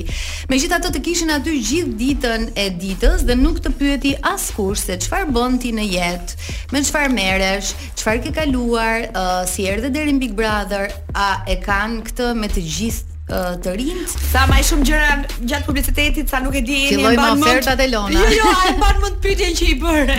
Megjithatë 0.49 0.93
të 0.95 1.03
kishin 1.05 1.33
aty 1.35 1.57
gjithë 1.71 1.95
ditën 2.03 2.47
e 2.59 2.69
ditës 2.81 3.25
dhe 3.29 3.37
nuk 3.39 3.61
të 3.63 3.73
pyeti 3.79 4.15
askush 4.33 4.85
se 4.87 4.99
çfarë 5.05 5.29
bën 5.35 5.59
ti 5.63 5.73
në 5.75 5.87
jetë, 5.89 6.39
me 6.73 6.83
çfarë 6.87 7.11
merresh, 7.17 7.73
çfarë 8.01 8.25
ke 8.27 8.33
kaluar, 8.39 9.05
uh, 9.13 9.43
si 9.49 9.67
erdhe 9.69 9.91
deri 9.95 10.15
në 10.17 10.23
Big 10.25 10.35
Brother, 10.37 10.89
a 11.15 11.37
e 11.49 11.59
kanë 11.65 12.01
këtë 12.09 12.33
me 12.39 12.49
të 12.51 12.63
gjithë 12.65 13.08
të 13.29 13.73
rinj. 13.77 14.01
Sa 14.09 14.45
më 14.49 14.57
shumë 14.65 14.85
gjëra 14.89 15.09
gjatë 15.37 15.67
publicitetit 15.67 16.31
sa 16.31 16.39
nuk 16.43 16.55
e 16.57 16.61
di 16.65 16.77
jeni 16.87 17.03
në 17.05 17.13
banë 17.17 17.45
ofertat 17.45 17.81
e 17.83 17.87
lona. 17.91 18.15
Jo, 18.15 18.27
jo, 18.39 18.53
ai 18.65 18.73
ban 18.81 18.97
më 19.03 19.11
të 19.15 19.19
pyetjen 19.25 19.55
që 19.59 19.67
i 19.67 19.75
bëre. 19.83 20.17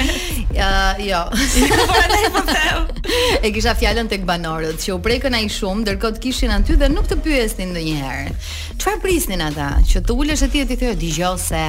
Ja, 0.54 0.72
jo. 1.02 1.22
Po 2.28 2.42
e 3.40 3.50
kisha 3.54 3.74
fjalën 3.78 4.08
tek 4.10 4.24
banorët 4.28 4.78
që 4.82 4.92
u 4.94 5.00
prekën 5.02 5.34
ai 5.36 5.48
shumë, 5.50 5.82
ndërkohë 5.82 6.18
të 6.18 6.24
kishin 6.28 6.54
aty 6.54 6.76
dhe 6.78 6.90
nuk 6.92 7.08
të 7.10 7.18
pyesnin 7.24 7.74
ndonjëherë. 7.74 8.34
Çfarë 8.80 9.02
prisnin 9.02 9.42
ata? 9.48 9.72
Që 9.90 10.04
të 10.06 10.16
ulesh 10.22 10.46
aty 10.46 10.62
ti 10.70 10.78
thoj 10.82 10.94
dëgjoj 11.02 11.34
se 11.48 11.64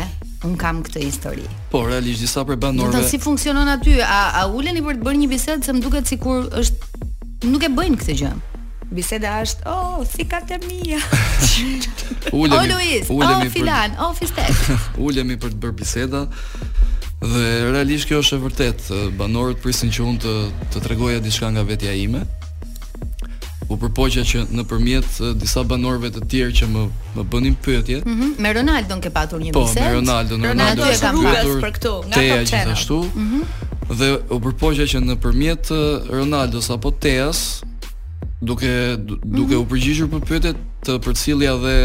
un 0.45 0.55
kam 0.57 0.83
këtë 0.85 1.05
histori. 1.07 1.45
Po 1.73 1.83
realisht 1.89 2.21
disa 2.25 2.45
për 2.45 2.61
banorëve. 2.61 2.93
Do 2.95 3.01
si 3.09 3.19
funksionon 3.21 3.69
aty? 3.77 3.97
A, 4.05 4.21
a 4.43 4.47
uleni 4.53 4.81
për 4.85 5.01
të 5.01 5.09
bërë 5.09 5.23
një 5.23 5.31
bisedë 5.33 5.67
se 5.67 5.77
më 5.77 5.85
duket 5.87 6.09
sikur 6.09 6.47
është 6.61 7.49
nuk 7.49 7.65
e 7.65 7.73
bëjnë 7.75 8.01
këtë 8.01 8.17
gjë. 8.21 8.31
Biseda 8.91 9.37
është, 9.39 9.63
oh, 9.71 10.01
si 10.03 10.25
ka 10.27 10.41
të 10.43 10.57
mija 10.67 10.97
ulemi, 12.35 12.55
O, 12.55 12.57
oh, 12.57 12.63
Luis, 12.67 13.07
o, 13.07 13.21
oh, 13.23 13.45
filan, 13.53 13.93
o, 13.95 14.09
oh, 14.09 14.15
fistek 14.17 14.65
Ullemi 15.05 15.37
për 15.39 15.53
të 15.55 15.59
bërë 15.63 15.77
biseda 15.79 16.23
Dhe 17.21 17.71
realisht 17.71 18.09
kjo 18.09 18.19
është 18.19 18.35
e 18.35 18.41
vërtet 18.43 18.91
Banorët 19.19 19.61
prisin 19.63 19.93
që 19.95 20.03
unë 20.09 20.21
të, 20.25 20.35
të 20.75 20.83
tregoja 20.89 21.21
diçka 21.23 21.53
nga 21.55 21.63
vetja 21.71 21.95
ime 22.03 22.25
u 23.71 23.77
përpoqja 23.79 24.25
që 24.27 24.39
në 24.51 24.63
përmjet 24.67 25.13
disa 25.39 25.61
banorëve 25.63 26.09
të 26.11 26.23
tjerë 26.33 26.55
që 26.59 26.65
më, 26.73 26.81
më 27.15 27.23
bënin 27.31 27.53
pyetje. 27.63 27.99
Mm 28.03 28.15
-hmm. 28.17 28.31
Me 28.43 28.49
Ronaldo 28.57 28.95
në 28.97 29.01
ke 29.05 29.09
patur 29.15 29.39
një 29.39 29.53
bisedë. 29.55 29.79
Po, 29.79 29.79
me 29.79 29.93
Ronaldo, 29.93 30.35
në 30.37 30.49
Ronaldo, 30.51 30.83
Ronaldo 30.83 30.97
e 30.97 30.97
kam 31.01 31.21
patur 31.23 31.61
për 31.63 31.71
këtu, 31.77 31.93
nga 32.07 32.15
Teja 32.17 32.35
top 32.35 32.49
channel. 32.49 32.73
Gjithashtu. 32.73 32.97
Mm 33.15 33.27
-hmm. 33.29 33.95
Dhe 33.99 34.07
u 34.35 34.39
përpoqja 34.43 34.85
që 34.91 34.97
në 35.07 35.15
përmjet 35.23 35.65
Ronaldo 36.17 36.59
apo 36.73 36.91
Teas, 36.91 37.63
duke 38.41 38.97
duke 39.25 39.25
mm 39.25 39.51
-hmm. 39.51 39.55
u 39.55 39.65
përgjigjur 39.71 40.07
për 40.15 40.21
pyetjet 40.29 40.57
të 40.85 40.97
përcjellja 41.05 41.53
dhe 41.63 41.77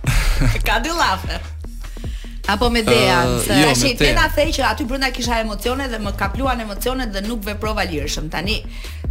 Ka 0.68 0.78
dy 0.82 0.90
lafe. 0.96 1.40
Apo 2.46 2.68
me 2.70 2.82
Dea, 2.82 3.22
uh, 3.22 3.36
jo, 3.38 3.74
se 3.74 3.94
tash 3.94 4.08
i 4.10 4.50
the 4.50 4.52
që 4.56 4.62
aty 4.72 4.84
brenda 4.86 5.10
kisha 5.12 5.38
emocione 5.40 5.86
dhe 5.88 5.98
më 6.02 6.12
kapluan 6.18 6.58
emocionet 6.60 7.12
dhe 7.12 7.20
nuk 7.26 7.44
veprova 7.44 7.82
lirshëm. 7.84 8.28
Tani, 8.30 8.56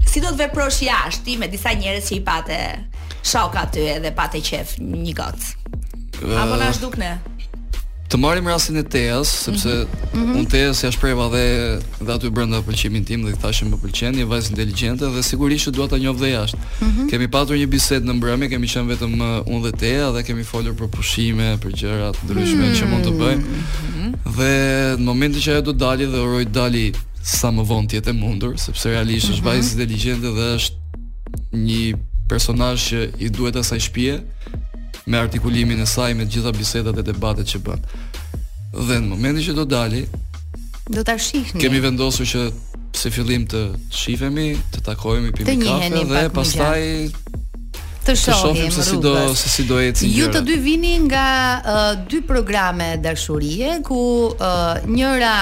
si 0.05 0.19
do 0.19 0.27
të 0.27 0.39
veprosh 0.47 0.83
jashtë 0.83 1.23
ti 1.25 1.37
me 1.37 1.47
disa 1.47 1.69
njerëz 1.71 2.09
që 2.11 2.15
i 2.17 2.21
pate 2.25 2.59
shok 3.23 3.55
aty 3.63 3.87
edhe 3.97 4.11
pate 4.11 4.41
qef 4.43 4.75
një 4.81 5.15
gocë? 5.15 5.45
Uh, 6.19 6.27
eh, 6.33 6.41
Apo 6.43 6.59
na 6.59 6.69
zhdukne? 6.75 7.13
të 8.11 8.17
marrim 8.19 8.47
rastin 8.51 8.75
e 8.75 8.83
Teas, 8.91 9.29
sepse 9.45 9.69
mm 9.69 10.19
-hmm. 10.19 10.39
unë 10.39 10.47
Teas 10.51 10.83
ja 10.83 10.89
shpreva 10.91 11.29
dhe 11.31 11.45
dhe 12.05 12.11
aty 12.17 12.29
brenda 12.35 12.59
pëlqimin 12.67 13.05
tim 13.07 13.23
dhe 13.25 13.31
i 13.31 13.37
thashë 13.43 13.65
më 13.71 13.77
pëlqen, 13.83 14.13
një 14.19 14.25
vajzë 14.31 14.49
inteligjente 14.51 15.05
dhe 15.15 15.21
sigurisht 15.29 15.63
që 15.67 15.71
dua 15.77 15.87
ta 15.91 15.97
njoh 16.03 16.17
dhe 16.21 16.29
jashtë. 16.37 16.57
Mm 16.57 16.87
-hmm. 16.87 17.09
Kemi 17.09 17.27
pasur 17.35 17.55
një 17.61 17.67
bisedë 17.75 18.05
në 18.09 18.13
mbrëmje, 18.19 18.47
kemi 18.51 18.67
qenë 18.73 18.89
vetëm 18.93 19.13
uh, 19.21 19.27
unë 19.53 19.63
dhe 19.67 19.71
Tea 19.81 20.07
dhe 20.15 20.21
kemi 20.27 20.43
folur 20.51 20.73
për 20.81 20.87
pushime, 20.95 21.47
për 21.63 21.71
gjëra 21.79 22.07
të 22.15 22.21
ndryshme 22.25 22.55
mm 22.65 22.71
-hmm. 22.71 22.77
që 22.79 22.83
mund 22.91 23.03
të 23.07 23.11
bëjmë. 23.19 23.43
Mm 23.45 23.89
-hmm. 23.95 24.11
Dhe 24.37 24.53
në 25.01 25.05
momentin 25.11 25.41
që 25.45 25.49
ajo 25.53 25.61
do 25.61 25.71
të 25.73 25.79
dalë 25.85 26.05
dhe 26.13 26.19
uroj 26.27 26.45
të 26.45 26.53
dalë 26.59 26.85
sa 27.39 27.47
më 27.55 27.63
vonë 27.71 27.87
të 27.89 27.93
jetë 27.97 28.09
e 28.09 28.13
mundur, 28.23 28.51
sepse 28.65 28.85
realisht 28.93 29.27
është 29.33 29.41
mhm. 29.43 29.49
vajzë 29.49 29.69
inteligjente 29.73 30.27
dhe 30.37 30.45
është 30.57 30.75
një 31.69 31.83
personazh 32.31 32.81
që 32.89 32.99
i 33.25 33.27
duhet 33.35 33.55
asaj 33.61 33.79
shtëpie, 33.85 34.13
me 35.05 35.17
artikulimin 35.17 35.79
e 35.79 35.85
saj, 35.85 36.13
me 36.13 36.25
gjitha 36.25 36.51
bisedat 36.51 36.97
e 36.97 37.03
debatet 37.05 37.47
që 37.47 37.61
bën. 37.65 37.81
Dhe 38.87 38.97
në 39.01 39.07
momentin 39.09 39.43
që 39.43 39.55
do 39.57 39.65
dali, 39.65 40.03
do 40.91 41.03
ta 41.07 41.15
shihni. 41.19 41.61
Kemi 41.61 41.79
vendosur 41.83 42.27
që 42.27 42.45
pse 42.95 43.11
fillim 43.15 43.45
të 43.49 43.63
shihemi, 43.95 44.49
të 44.73 44.81
takohemi 44.85 45.31
pimi 45.35 45.57
kafe 45.63 46.03
dhe 46.09 46.23
pastaj 46.35 46.81
të 48.07 48.15
shohim, 48.17 48.33
të 48.33 48.35
shohim 48.41 48.73
se 48.81 48.85
si 48.89 48.99
do 49.03 49.13
se 49.37 49.49
si 49.53 49.65
do 49.69 49.77
ecin 49.79 50.09
Ju 50.11 50.27
të 50.33 50.41
dy 50.47 50.55
vini 50.59 50.95
nga 51.05 51.25
uh, 51.55 51.91
dy 52.09 52.23
programe 52.27 52.95
dashurie 52.97 53.77
ku 53.85 54.01
uh, 54.33 54.77
njëra 54.89 55.35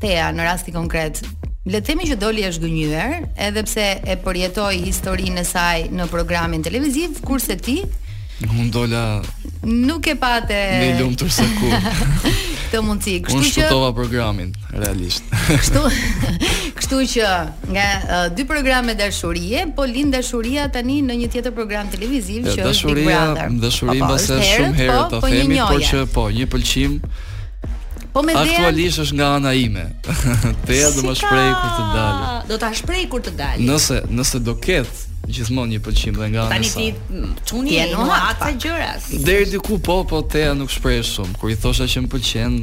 Tea 0.00 0.30
në 0.32 0.46
rasti 0.46 0.70
konkret 0.72 1.18
Le 1.66 1.80
të 1.80 1.88
themi 1.90 2.06
që 2.08 2.16
doli 2.16 2.46
është 2.46 2.62
gënyer, 2.62 3.16
edhe 3.46 3.64
pse 3.66 3.88
e 4.06 4.14
përjetoi 4.22 4.78
historinë 4.86 5.42
e 5.42 5.44
saj 5.44 5.82
në 5.92 6.06
programin 6.14 6.62
televiziv, 6.64 7.18
kurse 7.26 7.58
ti 7.60 7.82
Un 8.58 8.70
dola. 8.70 9.20
Nuk 9.60 10.06
e 10.06 10.14
pate. 10.16 10.54
Me 10.78 10.96
lumtur 11.00 11.28
se 11.28 11.42
ku. 11.60 11.68
Kto 12.70 12.82
mundi, 12.86 13.16
kështu 13.26 13.40
që. 13.42 13.70
Un 13.74 13.92
programin 13.94 14.52
realisht. 14.72 15.24
Kështu. 15.50 15.80
Kështu 16.78 17.00
që 17.12 17.30
nga 17.74 17.86
uh, 18.00 18.26
dy 18.32 18.46
programe 18.48 18.94
dashurie, 18.96 19.64
po 19.76 19.84
lind 19.90 20.14
dashuria 20.14 20.68
tani 20.72 21.00
në 21.02 21.18
një 21.24 21.28
tjetër 21.34 21.54
program 21.56 21.90
televiziv 21.92 22.46
ja, 22.48 22.54
që 22.54 22.68
është 22.70 22.92
Big 22.94 23.10
Brother. 23.10 23.50
Dashuria, 23.64 23.64
dashuria 23.66 23.96
po, 23.98 24.04
po, 24.04 24.12
mbase 24.12 24.52
shumë 24.54 24.78
herë 24.78 25.00
po, 25.00 25.08
ta 25.10 25.24
themi, 25.26 25.58
por 25.72 25.82
që 25.90 26.04
po, 26.14 26.28
një 26.38 26.48
pëlqim. 26.54 26.96
Po 28.12 28.22
me 28.26 28.34
dhe 28.34 28.42
aktualisht 28.42 28.98
është 29.04 29.16
nga 29.18 29.26
ana 29.36 29.52
ime. 29.54 29.84
Teja 30.68 30.90
si 30.90 30.98
do 30.98 31.02
më 31.06 31.14
shpreh 31.20 31.50
kur 31.62 31.70
të 31.76 31.84
dal. 31.94 32.26
Do 32.50 32.56
ta 32.62 32.70
shpreh 32.74 33.04
kur 33.12 33.22
të 33.26 33.32
dal. 33.38 33.62
Nëse 33.66 34.00
nëse 34.10 34.40
do 34.44 34.54
ket 34.62 35.06
gjithmonë 35.30 35.76
një 35.76 35.80
pëlqim 35.86 36.16
dhe 36.18 36.28
nga 36.32 36.46
ana 36.48 36.58
sa. 36.66 36.82
Tani 36.82 36.94
ti 36.96 37.26
çuni 37.46 37.76
e 37.78 37.84
nuk 37.92 38.10
ata 38.14 38.50
gjëras. 38.58 39.06
Deri 39.26 39.46
diku 39.52 39.78
po, 39.78 40.00
po 40.10 40.22
teja 40.26 40.56
nuk 40.58 40.72
shpreh 40.74 41.02
shumë. 41.06 41.36
Kur 41.40 41.54
i 41.54 41.58
thosha 41.64 41.86
që 41.90 42.02
më 42.06 42.10
pëlqen, 42.16 42.56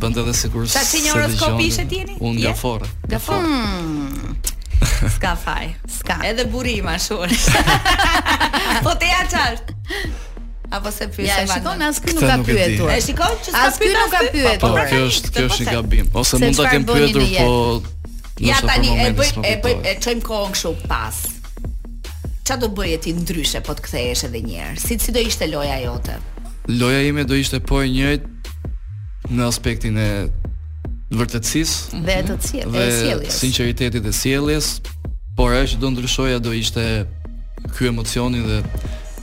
bën 0.00 0.18
edhe 0.24 0.34
sikur 0.40 0.66
se. 0.66 0.74
Sa 0.80 0.84
si 0.90 1.04
një 1.06 1.14
horoskopishe 1.14 1.84
ti 1.90 2.00
jeni? 2.02 2.16
Unë 2.18 2.40
nga 2.48 2.56
forra. 2.58 2.90
Nga 3.06 3.20
forra. 3.28 3.60
Hmm. 3.60 4.34
Ska 5.14 5.34
faj, 5.36 5.74
ska. 5.92 6.16
Edhe 6.28 6.46
burri 6.50 6.78
i 6.80 6.82
mashur. 6.84 7.30
po 8.84 8.96
te 9.00 9.12
ja 9.14 9.22
çash 9.30 9.62
apo 10.70 10.90
se 10.90 11.08
pyet. 11.08 11.26
Ja, 11.28 11.46
shikon 11.46 11.78
nuk 11.80 12.24
ka 12.28 12.38
pyetur. 12.46 12.90
E 12.96 13.00
shikon 13.02 13.34
që 13.44 13.50
s'ka 13.50 13.70
pyetur. 13.80 13.98
As 13.98 13.98
nuk 13.98 14.14
ka 14.14 14.22
pyetur. 14.30 14.60
Po, 14.62 14.72
kjo 14.88 15.02
është 15.10 15.32
kjo 15.34 15.46
është 15.50 15.66
një 15.66 15.74
gabim. 15.76 16.08
Ose 16.22 16.38
mund 16.40 16.58
ta 16.58 16.70
kem 16.72 16.84
pyetur, 16.86 17.26
po 17.36 17.52
Ja 18.40 18.56
po 18.62 18.70
tani 18.70 18.88
e 19.04 19.08
bëj 19.18 19.30
e 19.44 19.54
bëj 19.60 19.80
e 19.84 19.92
çojm 20.04 20.22
kohën 20.24 20.54
kështu 20.54 20.70
pas. 20.88 21.18
Ça 22.48 22.54
do 22.58 22.70
bëje 22.72 23.00
ti 23.06 23.10
ndryshe 23.14 23.60
po 23.66 23.74
të 23.76 23.84
kthehesh 23.86 24.22
edhe 24.30 24.40
një 24.40 24.62
herë? 24.62 24.80
Si 24.80 24.96
si 24.98 25.12
do 25.12 25.20
ishte 25.22 25.44
loja 25.50 25.76
jote? 25.82 26.14
Loja 26.80 27.02
ime 27.04 27.24
do 27.28 27.34
ishte 27.36 27.60
po 27.60 27.82
e 27.84 27.90
njëjtë 27.90 29.34
në 29.36 29.44
aspektin 29.50 29.98
e 30.00 30.08
vërtetësisë 31.12 32.00
dhe 32.06 32.16
të 32.30 32.36
cilë, 32.46 32.70
dhe 32.78 32.86
sjelljes. 33.02 33.36
Sinqeritetit 33.42 34.06
dhe 34.08 34.12
sjelljes, 34.16 34.70
por 35.36 35.52
ajo 35.52 35.74
që 35.74 35.82
do 35.84 35.90
ndryshoja 35.92 36.40
do 36.40 36.54
ishte 36.56 36.86
ky 37.76 37.90
emocioni 37.92 38.40
dhe 38.46 38.62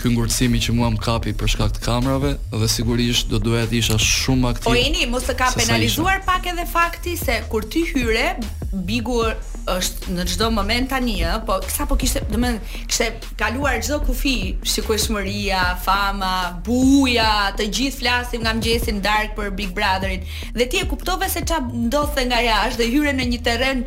ky 0.01 0.13
ngurtësimi 0.13 0.59
që 0.65 0.75
mua 0.77 0.89
më 0.93 1.01
kapi 1.03 1.33
për 1.37 1.51
shkak 1.53 1.73
të 1.77 1.83
kamerave 1.85 2.33
dhe 2.53 2.69
sigurisht 2.71 3.31
do 3.33 3.39
duhet 3.41 3.69
të 3.71 3.79
isha 3.81 3.97
shumë 4.07 4.51
aktiv. 4.51 4.69
Po 4.69 5.11
mos 5.15 5.25
të 5.27 5.35
ka 5.39 5.49
penalizuar 5.57 6.21
pak 6.29 6.49
edhe 6.53 6.65
fakti 6.75 7.17
se 7.23 7.39
kur 7.51 7.65
ti 7.73 7.85
hyre, 7.89 8.29
bigu 8.91 9.21
është 9.71 10.13
në 10.15 10.25
çdo 10.31 10.47
moment 10.53 10.89
tani, 10.91 11.17
ë, 11.27 11.35
po 11.45 11.57
sa 11.71 11.85
po 11.89 11.97
kishte, 11.99 12.21
do 12.31 12.39
të 12.39 12.51
kishte 12.89 13.07
kaluar 13.39 13.77
çdo 13.83 13.99
kufi, 14.05 14.35
shikueshmëria, 14.73 15.61
fama, 15.83 16.33
buja, 16.65 17.49
të 17.59 17.67
gjithë 17.77 17.99
flasim 17.99 18.43
nga 18.45 18.53
mëngjesi 18.57 18.95
në 18.97 19.03
darkë 19.05 19.35
për 19.37 19.49
Big 19.57 19.73
Brotherin. 19.77 20.25
Dhe 20.57 20.69
ti 20.71 20.81
e 20.83 20.87
kuptove 20.89 21.29
se 21.31 21.43
ç'a 21.47 21.59
ndodhte 21.67 22.25
nga 22.29 22.41
jashtë 22.45 22.81
dhe 22.83 22.89
hyre 22.93 23.15
në 23.17 23.27
një 23.33 23.39
terren 23.47 23.83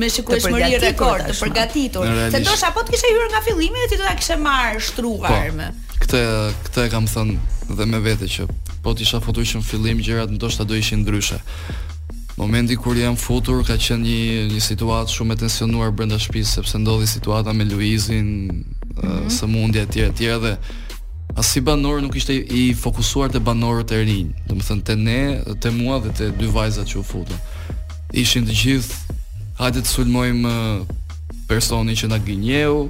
me 0.00 0.10
shikueshmëri 0.14 0.80
rekord, 0.86 1.26
të 1.32 1.38
përgatitur. 1.42 2.10
Se 2.34 2.42
ndoshta 2.44 2.70
po 2.76 2.84
të 2.86 2.94
kishe 2.94 3.10
hyrë 3.14 3.30
nga 3.34 3.42
fillimi 3.48 3.82
dhe 3.84 3.88
ti 3.94 3.98
do 4.00 4.06
ta 4.08 4.14
kishe 4.20 4.38
marrë 4.46 4.84
shtruar 4.90 5.26
po, 5.28 5.72
Këtë 5.94 6.20
këtë 6.66 6.82
e 6.84 6.90
kam 6.92 7.06
thënë 7.08 7.74
dhe 7.78 7.84
me 7.88 7.98
vete 8.04 8.26
që 8.28 8.48
po 8.84 8.92
të 8.92 9.06
isha 9.06 9.20
në 9.22 9.62
fillim 9.64 10.02
gjërat 10.04 10.34
ndoshta 10.36 10.66
do 10.68 10.76
ishin 10.76 11.00
ndryshe. 11.04 11.38
Momenti 12.36 12.74
kur 12.76 12.96
jam 12.98 13.14
futur 13.14 13.60
ka 13.62 13.76
qenë 13.78 14.02
një 14.02 14.46
një 14.50 14.62
situatë 14.62 15.12
shumë 15.14 15.36
e 15.36 15.40
tensionuar 15.44 15.92
brenda 15.94 16.16
shtëpisë 16.18 16.54
sepse 16.56 16.80
ndodhi 16.82 17.06
situata 17.06 17.52
me 17.54 17.62
Luizin, 17.64 18.64
mm 18.96 19.30
-hmm. 19.30 19.78
e 19.82 19.86
tjera 19.86 20.08
e 20.10 20.14
tjera 20.18 20.38
dhe 20.38 20.56
as 21.36 21.46
si 21.46 21.60
banor 21.60 22.00
nuk 22.02 22.14
ishte 22.16 22.34
i 22.34 22.74
fokusuar 22.74 23.30
te 23.30 23.38
banorët 23.38 23.90
e 23.92 24.02
rinj. 24.04 24.28
Domethënë 24.48 24.82
te 24.82 24.96
ne, 24.96 25.42
te 25.62 25.70
mua 25.70 25.98
dhe 26.00 26.10
te 26.12 26.30
dy 26.30 26.46
vajzat 26.46 26.86
që 26.86 26.96
u 26.98 27.02
futën. 27.02 27.38
Ishin 28.12 28.46
të 28.46 28.52
gjithë 28.52 28.94
hajde 29.58 29.78
të 29.82 29.86
sulmojm 29.88 30.42
personin 31.48 31.96
që 31.96 32.08
na 32.08 32.18
gënjeu 32.18 32.88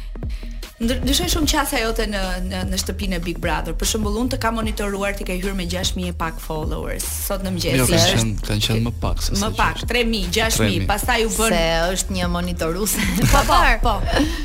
ndryshoj 0.77 1.31
shumë 1.34 1.48
qasja 1.50 1.79
jote 1.81 2.03
në 2.05 2.19
në 2.51 2.57
në 2.69 2.77
shtëpinë 2.77 3.17
e 3.17 3.22
Big 3.25 3.39
Brother. 3.41 3.74
Për 3.77 3.89
shembull, 3.91 4.19
unë 4.22 4.29
të 4.36 4.38
kam 4.43 4.60
monitoruar 4.60 5.15
ti 5.17 5.25
ke 5.25 5.34
hyrë 5.39 5.55
me 5.57 5.65
6000 5.65 6.12
e 6.12 6.15
pak 6.17 6.38
followers 6.43 7.07
sot 7.25 7.41
në 7.41 7.53
mëngjes. 7.55 7.81
Jo, 7.81 7.88
kanë 7.89 8.46
qenë 8.46 8.65
kanë 8.67 8.84
më 8.86 8.91
pak 9.01 9.24
se. 9.25 9.39
Më 9.41 9.50
pak, 9.57 9.81
3000, 9.89 10.29
6000, 10.38 10.86
pastaj 10.91 11.25
u 11.25 11.31
bën 11.34 11.55
se 11.55 11.63
është 11.96 12.17
një 12.19 12.29
monitorus. 12.36 12.93
po, 13.34 13.41
po, 13.50 13.60
po. 13.88 13.96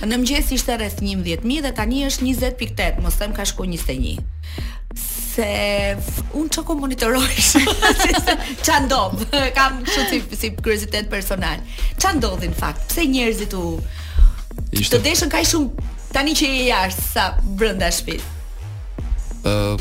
Në 0.07 0.13
mëngjes 0.15 0.55
ishte 0.57 0.79
rreth 0.81 1.05
11000 1.05 1.69
dhe 1.69 1.75
tani 1.83 2.07
është 2.09 2.31
20.8, 2.31 3.05
mos 3.05 3.21
them 3.21 3.37
ka 3.37 3.45
shku 3.53 3.69
21 3.69 4.31
se 5.33 5.47
un 6.37 6.49
çoko 6.53 6.75
monitoroj 6.77 7.39
ç'a 8.67 8.83
ndodh 8.85 9.23
kam 9.57 9.79
shumë 9.89 10.09
si 10.11 10.19
si 10.37 10.51
kuriozitet 10.59 11.09
personal 11.09 11.63
ç'a 11.97 12.11
ndodhi 12.19 12.51
në 12.53 12.59
fakt 12.59 12.85
pse 12.93 13.07
njerëzit 13.09 13.57
u 13.57 13.79
Ishte. 14.77 14.99
të 14.99 15.01
deshën 15.09 15.33
kaj 15.33 15.49
shumë 15.55 15.89
Tani 16.13 16.35
që 16.37 16.49
je 16.51 16.65
jashtë 16.69 17.07
sa 17.09 17.31
brenda 17.57 17.89
shtëpit. 17.91 18.21
ë 19.43 19.55
uh, 19.55 19.81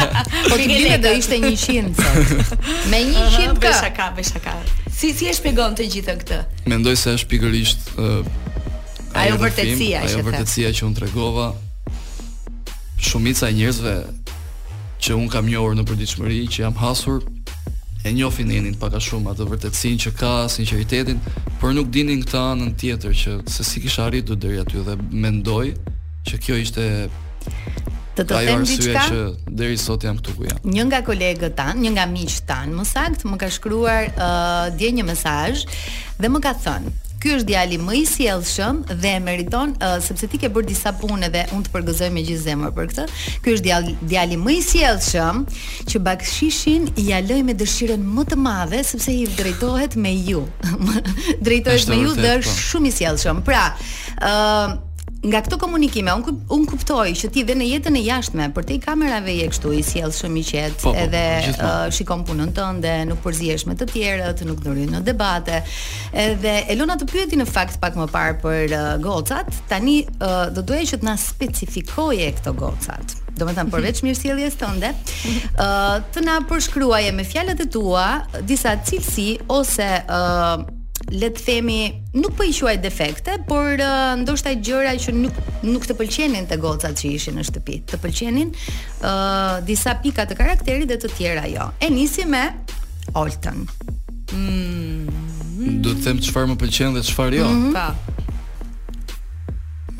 Po 0.50 0.54
ti 0.56 0.66
bine 0.66 0.98
do 1.04 1.10
ishte 1.12 1.40
100 1.40 1.94
sot. 1.96 2.56
Me 2.90 2.98
100 3.06 3.12
uh 3.12 3.16
-huh, 3.16 3.46
ka. 3.46 3.68
Besha 3.68 3.90
ka, 3.98 4.06
besha 4.16 4.38
ka. 4.44 4.52
Si 4.98 5.06
si 5.18 5.24
e 5.30 5.34
shpjegon 5.36 5.72
të 5.76 5.84
gjithën 5.94 6.18
këtë? 6.24 6.38
Mendoj 6.66 6.96
se 6.96 7.08
është 7.14 7.28
pikërisht 7.32 7.80
ë 7.96 8.20
uh, 8.20 8.26
ajo 9.20 9.36
vërtetësia 9.38 9.98
që 10.02 10.06
Ajo 10.06 10.22
vërtetësia 10.28 10.68
që 10.76 10.80
unë 10.88 10.96
tregova. 10.98 11.46
Shumica 13.06 13.46
e 13.48 13.52
njerëzve 13.58 13.94
që 15.00 15.14
un 15.16 15.28
kam 15.32 15.48
njohur 15.48 15.76
në 15.80 15.84
përditshmëri 15.88 16.40
që 16.52 16.64
jam 16.66 16.76
hasur 16.76 17.24
e 18.04 18.12
njohin 18.16 18.48
nenin 18.52 18.76
pak 18.80 18.94
a 18.98 19.00
shumë 19.04 19.32
atë 19.32 19.46
vërtetësinë 19.48 20.00
që 20.06 20.12
ka 20.18 20.32
sinqeritetin, 20.52 21.20
por 21.60 21.72
nuk 21.76 21.88
dinin 21.94 22.22
këtë 22.24 22.40
anën 22.42 22.74
tjetër 22.80 23.16
që 23.22 23.34
se 23.54 23.64
si 23.66 23.82
kisha 23.84 24.06
arritur 24.10 24.38
deri 24.40 24.60
aty 24.60 24.82
dhe 24.86 24.96
mendoj 25.24 25.66
që 26.28 26.40
kjo 26.46 26.58
ishte 26.60 26.86
të 28.18 28.24
të 28.28 28.40
them 28.46 28.64
diçka 28.68 29.04
që 29.08 29.20
deri 29.60 29.76
sot 29.80 30.04
jam 30.04 30.18
këtu 30.20 30.34
ku 30.36 30.48
jam. 30.50 30.60
Një 30.68 30.88
nga 30.90 31.00
kolegët 31.06 31.54
tan, 31.56 31.80
një 31.80 31.94
nga 31.96 32.06
miqtë 32.10 32.46
tan, 32.48 32.72
më 32.80 32.88
saktë, 32.88 33.28
më 33.32 33.38
ka 33.40 33.48
shkruar 33.56 34.08
uh, 34.10 34.66
dje 34.76 34.90
një 34.98 35.06
mesazh 35.08 35.64
dhe 36.20 36.28
më 36.32 36.42
ka 36.44 36.52
thënë, 36.64 36.92
Ky 37.20 37.34
është 37.36 37.50
djali 37.52 37.76
më 37.84 37.94
i 38.00 38.04
sjellshëm 38.08 38.78
dhe 39.02 39.10
e 39.18 39.18
meriton 39.20 39.74
uh, 39.76 39.98
sepse 40.00 40.24
ti 40.32 40.38
ke 40.40 40.48
bërë 40.54 40.70
disa 40.70 40.94
punë 40.96 41.28
dhe 41.34 41.42
unë 41.52 41.66
të 41.66 41.72
përgëzoj 41.74 42.08
me 42.14 42.22
gjithë 42.24 42.42
zemër 42.46 42.72
për 42.78 42.88
këtë. 42.94 43.04
Ky 43.44 43.54
është 43.58 43.66
djali, 43.68 43.94
djali 44.08 44.38
më 44.40 44.54
i 44.56 44.60
sjellshëm 44.64 45.42
që 45.92 46.02
bakshishin 46.08 46.88
ja 47.04 47.20
lë 47.20 47.42
me 47.50 47.58
dëshirën 47.60 48.06
më 48.16 48.24
të 48.32 48.40
madhe 48.40 48.80
sepse 48.88 49.12
i 49.18 49.28
drejtohet 49.36 49.98
me 50.00 50.14
ju. 50.30 50.46
drejtohet 51.46 51.92
me 51.92 52.00
ju 52.06 52.16
dhe 52.22 52.32
është 52.38 52.54
po. 52.54 52.68
shumë 52.70 52.88
i 52.88 52.96
sjellshëm. 53.02 53.44
Pra, 53.44 53.66
ë 54.20 54.30
uh, 54.30 54.78
nga 55.20 55.40
këto 55.44 55.58
komunikime 55.60 56.12
un 56.16 56.38
un 56.56 56.62
kuptoj 56.68 57.04
që 57.22 57.28
ti 57.34 57.42
dhe 57.44 57.52
në 57.60 57.66
jetën 57.70 57.96
e 57.98 58.00
jashtme 58.06 58.46
për 58.56 58.64
te 58.68 58.76
kamerave 58.86 59.34
je 59.36 59.48
kështu 59.52 59.72
i 59.76 59.82
sjell 59.84 60.14
shumë 60.16 60.40
i 60.40 60.44
qet 60.50 60.76
po, 60.80 60.94
po, 60.94 60.94
edhe 60.96 61.52
po, 61.58 61.66
uh, 61.66 61.88
shikon 61.92 62.22
punën 62.28 62.54
tënde 62.56 62.94
nuk 63.10 63.20
përzihesh 63.26 63.66
me 63.68 63.76
të 63.76 63.90
tjerët 63.92 64.40
nuk 64.48 64.62
ndryn 64.64 64.94
në 64.96 65.02
debate 65.10 65.58
edhe 66.24 66.54
Elona 66.72 66.96
të 66.96 67.08
pyeti 67.12 67.36
në 67.40 67.46
fakt 67.50 67.76
pak 67.84 67.98
më 68.00 68.08
parë 68.16 68.38
për 68.46 68.72
uh, 68.78 68.88
gocat 69.04 69.52
tani 69.68 69.98
uh, 70.08 70.48
do 70.56 70.64
duhej 70.72 70.88
që 70.94 71.02
të 71.02 71.08
na 71.10 71.18
specifikoje 71.20 72.30
këto 72.40 72.56
gocat 72.56 73.16
do 73.36 73.44
më 73.46 73.58
thamë 73.58 73.74
përveç 73.76 74.00
mirë 74.04 74.16
si 74.18 74.32
e 74.32 74.48
tënde, 74.60 74.88
uh, 75.64 75.94
të 76.12 76.24
na 76.24 76.40
përshkruaje 76.48 77.12
me 77.16 77.24
fjallet 77.24 77.60
e 77.60 77.68
tua 77.68 78.08
disa 78.40 78.72
cilësi 78.88 79.28
ose 79.48 79.86
uh, 80.08 80.64
le 81.08 81.30
të 81.32 81.40
themi, 81.42 81.78
nuk 82.14 82.34
po 82.38 82.44
i 82.44 82.52
quaj 82.54 82.76
defekte, 82.82 83.36
por 83.48 83.80
uh, 83.82 84.12
ndoshta 84.20 84.52
gjëra 84.60 84.92
që 85.02 85.14
nuk 85.16 85.38
nuk 85.64 85.86
të 85.88 85.96
pëlqenin 85.98 86.46
te 86.50 86.58
gocat 86.60 86.94
që 87.00 87.08
ishin 87.14 87.38
në 87.38 87.44
shtëpi, 87.48 87.78
të 87.90 87.98
pëlqenin 88.02 88.52
ë 88.52 89.08
uh, 89.08 89.56
disa 89.66 89.94
pika 90.02 90.26
të 90.28 90.36
karakterit 90.38 90.88
dhe 90.90 91.00
të 91.02 91.10
tjera 91.18 91.46
jo. 91.52 91.70
E 91.80 91.90
nisi 91.92 92.26
me 92.28 92.44
Oltën. 93.16 93.64
Mm. 94.36 95.80
Do 95.82 95.90
të 95.96 96.04
them 96.04 96.20
çfarë 96.24 96.52
më 96.52 96.56
pëlqen 96.62 96.94
dhe 96.98 97.02
çfarë 97.10 97.40
jo. 97.42 97.48
Mm 97.48 97.62
-hmm. 97.62 97.74
Po. 97.74 98.24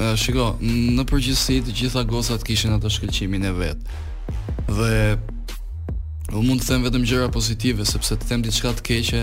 uh, 0.05 0.15
shikoj, 0.17 0.53
në 0.97 1.03
përgjithësi 1.11 1.57
të 1.67 1.71
gjitha 1.81 2.03
gocat 2.03 2.45
kishin 2.47 2.73
atë 2.79 2.89
shkëlqimin 2.95 3.45
e 3.45 3.53
vet. 3.53 3.79
Dhe 4.77 5.17
u 6.39 6.43
mund 6.47 6.61
të 6.61 6.67
them 6.71 6.83
vetëm 6.85 7.05
gjëra 7.11 7.29
pozitive 7.31 7.85
sepse 7.85 8.15
të 8.17 8.25
them 8.29 8.43
diçka 8.43 8.69
të 8.73 8.83
keqe 8.89 9.23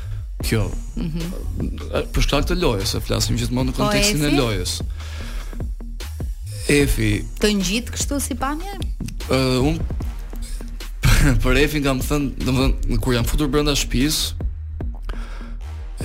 kjo. 0.41 0.69
Mm 0.95 1.11
-hmm. 1.11 2.05
Për 2.13 2.21
shkak 2.23 2.45
të 2.49 2.57
lojës, 2.61 2.93
e 2.95 2.99
flasim 3.05 3.37
gjithmonë 3.37 3.69
në 3.69 3.71
po, 3.75 3.83
kontekstin 3.83 4.23
e 4.27 4.31
lojës. 4.37 4.77
Efi. 6.69 7.23
Të 7.41 7.51
ngjit 7.59 7.89
kështu 7.91 8.19
si 8.21 8.35
pamje? 8.37 8.75
Ë, 9.29 9.57
uh, 9.57 9.67
un 9.67 9.79
për 11.43 11.57
Efin 11.63 11.83
kam 11.83 11.99
thënë, 11.99 12.31
domethënë 12.45 12.99
kur 13.01 13.13
jam 13.15 13.25
futur 13.25 13.47
brenda 13.51 13.73
shtëpisë, 13.75 14.33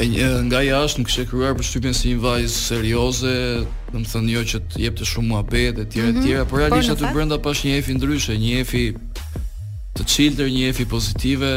e 0.01 0.07
një, 0.13 0.29
nga 0.51 0.61
jashtë 0.67 1.01
më 1.01 1.21
e 1.23 1.27
kryuar 1.29 1.55
për 1.57 1.65
shtypjen 1.65 1.95
si 1.95 2.15
një 2.15 2.21
vajzë 2.25 2.59
serioze, 2.69 3.35
dhe 3.93 3.99
më 4.03 4.09
thënë 4.13 4.31
jo 4.35 4.41
që 4.51 4.59
të 4.67 4.81
jepte 4.87 5.03
të 5.05 5.11
shumë 5.13 5.29
mua 5.31 5.43
betë, 5.43 5.81
e 5.81 5.89
tjera, 5.93 6.11
mm 6.13 6.17
-hmm. 6.17 6.25
tjera, 6.27 6.45
por 6.45 6.59
realisht 6.59 6.91
po, 6.91 6.95
aty 7.05 7.15
brenda 7.15 7.39
pash 7.39 7.65
një 7.67 7.79
efi 7.79 7.95
ndryshe, 7.97 8.35
një 8.37 8.61
efi 8.61 8.85
të 9.99 10.03
çiltër 10.13 10.47
një 10.57 10.63
efi 10.71 10.85
pozitive, 10.85 11.53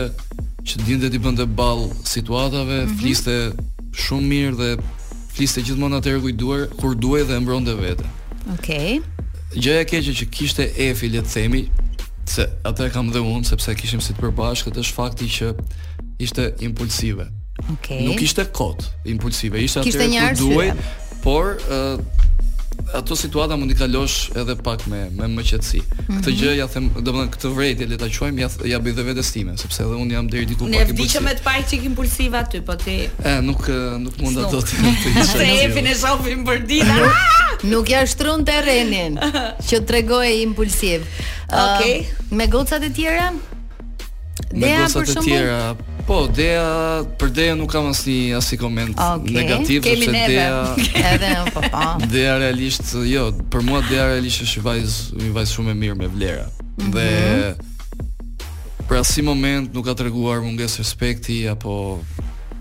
që 0.64 0.82
dinte 0.84 1.08
ti 1.12 1.20
bënte 1.22 1.46
ball 1.56 1.90
situatave, 2.06 2.82
mm 2.86 2.90
-hmm. 2.90 2.98
fliste 3.00 3.36
shumë 4.04 4.28
mirë 4.32 4.56
dhe 4.60 4.72
fliste 5.34 5.62
gjithmonë 5.62 5.98
atë 6.00 6.16
që 6.20 6.30
i 6.30 6.34
duar, 6.34 6.68
kur 6.80 6.96
duaj 6.96 7.24
dhe 7.28 7.40
mbronte 7.40 7.74
vete. 7.76 8.04
Okej. 8.60 9.00
Okay. 9.00 9.02
Gjëja 9.60 9.80
e 9.82 9.86
keqe 9.86 10.12
që 10.14 10.26
kishte 10.30 10.64
Efi 10.78 11.10
le 11.10 11.22
të 11.22 11.32
themi, 11.34 11.70
se 12.26 12.46
atë 12.64 12.86
e 12.88 12.90
kam 12.90 13.12
dhe 13.12 13.20
unë 13.20 13.44
sepse 13.50 13.76
kishim 13.76 14.02
si 14.02 14.14
të 14.14 14.22
përbashkët 14.22 14.76
është 14.78 14.94
fakti 14.94 15.26
që 15.26 15.48
ishte 16.20 16.54
impulsive. 16.60 17.24
Okej. 17.24 17.76
Okay. 18.00 18.08
Nuk 18.08 18.22
ishte 18.22 18.46
kot, 18.52 18.84
impulsive, 19.06 19.58
ishte 19.64 19.80
atë 19.80 19.92
kur 19.92 20.36
duaj, 20.38 20.70
por 21.24 21.44
uh, 21.56 21.98
ato 22.94 23.16
situata 23.16 23.56
mund 23.56 23.70
i 23.72 23.76
kalosh 23.78 24.30
edhe 24.42 24.56
pak 24.64 24.82
me 24.90 25.02
me 25.14 25.28
më 25.36 25.44
qetësi. 25.50 25.82
Mm 25.82 26.06
-hmm. 26.06 26.22
Këtë 26.22 26.32
gjë 26.40 26.54
ja 26.60 26.68
them, 26.68 26.90
domethënë 27.04 27.32
këtë 27.36 27.50
vërejtje 27.58 27.86
le 27.90 27.98
ta 28.02 28.06
quajmë 28.10 28.40
ja 28.42 28.50
ja 28.72 28.80
bëj 28.80 28.94
dhe 28.98 29.04
vetes 29.10 29.32
time, 29.32 29.58
sepse 29.58 29.84
edhe 29.84 29.96
un 29.96 30.10
jam 30.12 30.28
deri 30.30 30.46
diku 30.46 30.66
pak 30.66 30.68
impulsiv. 30.68 30.98
Ne 30.98 31.02
vdiqem 31.02 31.24
me 31.24 31.34
të 31.38 31.44
pak 31.44 31.70
çik 31.70 31.84
impulsiv 31.92 32.36
aty, 32.42 32.62
po 32.68 32.74
ti. 32.86 32.98
E, 33.32 33.36
nuk 33.42 33.68
nuk 34.06 34.16
mund 34.24 34.38
ta 34.42 34.50
dot. 34.52 34.68
Se 35.34 35.52
e 35.64 35.68
finë 35.78 35.94
shofim 36.02 36.40
për 36.48 36.58
ditë. 36.72 36.98
Nuk, 37.02 37.22
nuk 37.74 37.86
ja 37.90 38.02
shtron 38.06 38.44
terrenin 38.46 39.14
që 39.70 39.76
tregoje 39.86 40.42
impulsiv. 40.42 41.00
Okej. 41.04 41.48
Okay. 41.78 41.96
Uh, 42.00 42.38
me 42.38 42.48
gocat 42.48 42.84
e 42.84 42.90
tjera? 42.90 43.30
Dea 44.54 44.88
për 44.90 45.04
e 45.10 45.14
Tjera... 45.24 45.76
Po, 46.08 46.20
Dea, 46.36 47.04
për 47.22 47.32
Dea 47.38 47.54
nuk 47.56 47.70
kam 47.70 47.90
asnjë 47.92 48.38
asnjë 48.40 48.58
koment 48.64 48.98
okay. 48.98 49.36
negativ 49.36 49.84
Kemi 49.86 50.08
sepse 50.08 50.24
Dea 50.32 50.62
edhe 51.14 51.34
po 51.54 51.62
pa. 51.68 51.82
Po. 52.00 52.08
Dea 52.10 52.38
realisht 52.42 52.88
jo, 53.06 53.28
për 53.54 53.66
mua 53.68 53.84
Dea 53.90 54.08
realisht 54.14 54.42
është 54.48 54.64
vajz, 54.66 54.96
një 55.22 55.30
vajz 55.38 55.54
shumë 55.54 55.76
e 55.76 55.78
mirë 55.84 55.98
me 56.02 56.10
vlera. 56.16 56.48
Mm 56.64 56.82
-hmm. 56.82 56.94
Dhe 56.96 58.88
për 58.90 59.02
asnjë 59.04 59.26
moment 59.30 59.74
nuk 59.74 59.86
ka 59.86 59.94
treguar 59.94 60.42
mungesë 60.42 60.82
respekti 60.82 61.46
apo 61.50 62.00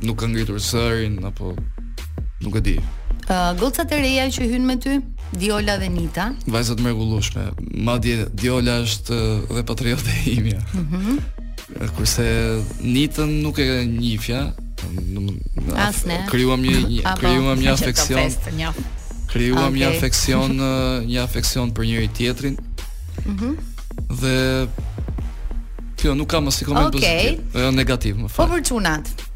nuk 0.03 0.19
ka 0.21 0.27
ngritur 0.27 0.61
sërin 0.61 1.25
apo 1.25 1.55
nuk 2.45 2.57
e 2.57 2.61
di. 2.61 2.77
Uh, 3.33 3.57
Gocat 3.61 3.93
e 3.93 3.97
reja 4.01 4.27
që 4.29 4.43
hyn 4.51 4.65
me 4.67 4.77
ty, 4.77 5.01
Diola 5.33 5.77
dhe 5.77 5.89
Nita. 5.89 6.33
Vajzat 6.47 6.79
mrekullueshme. 6.81 7.43
Madje 7.75 8.27
Diola 8.35 8.81
është 8.85 9.13
uh, 9.17 9.55
dhe 9.57 9.63
patriote 9.65 10.11
imja. 10.27 10.61
Mhm. 10.77 10.97
Mm 10.97 11.38
kurse 11.95 12.23
nitën 12.81 13.41
nuk 13.43 13.57
e 13.59 13.85
njihja, 13.99 14.53
krijuam 16.31 16.61
një 16.63 17.15
krijuam 17.19 17.59
një 17.59 17.73
afeksion. 17.77 18.33
Krijuam 19.29 19.75
një 19.77 19.87
afeksion, 19.97 20.57
një 21.11 21.21
afeksion 21.23 21.71
për 21.75 21.85
njëri 21.91 22.09
tjetrin. 22.17 22.57
Mhm. 23.27 23.53
Dhe 24.21 24.37
Kjo 25.99 26.13
nuk 26.15 26.29
kam 26.31 26.47
asnjë 26.47 26.67
koment 26.69 26.95
okay. 26.95 27.17
pozitiv, 27.35 27.59
jo 27.65 27.71
negativ 27.75 28.21
më 28.23 28.29
fal. 28.31 28.47
Po 28.47 28.53
për 28.53 28.61
çunat 28.69 29.27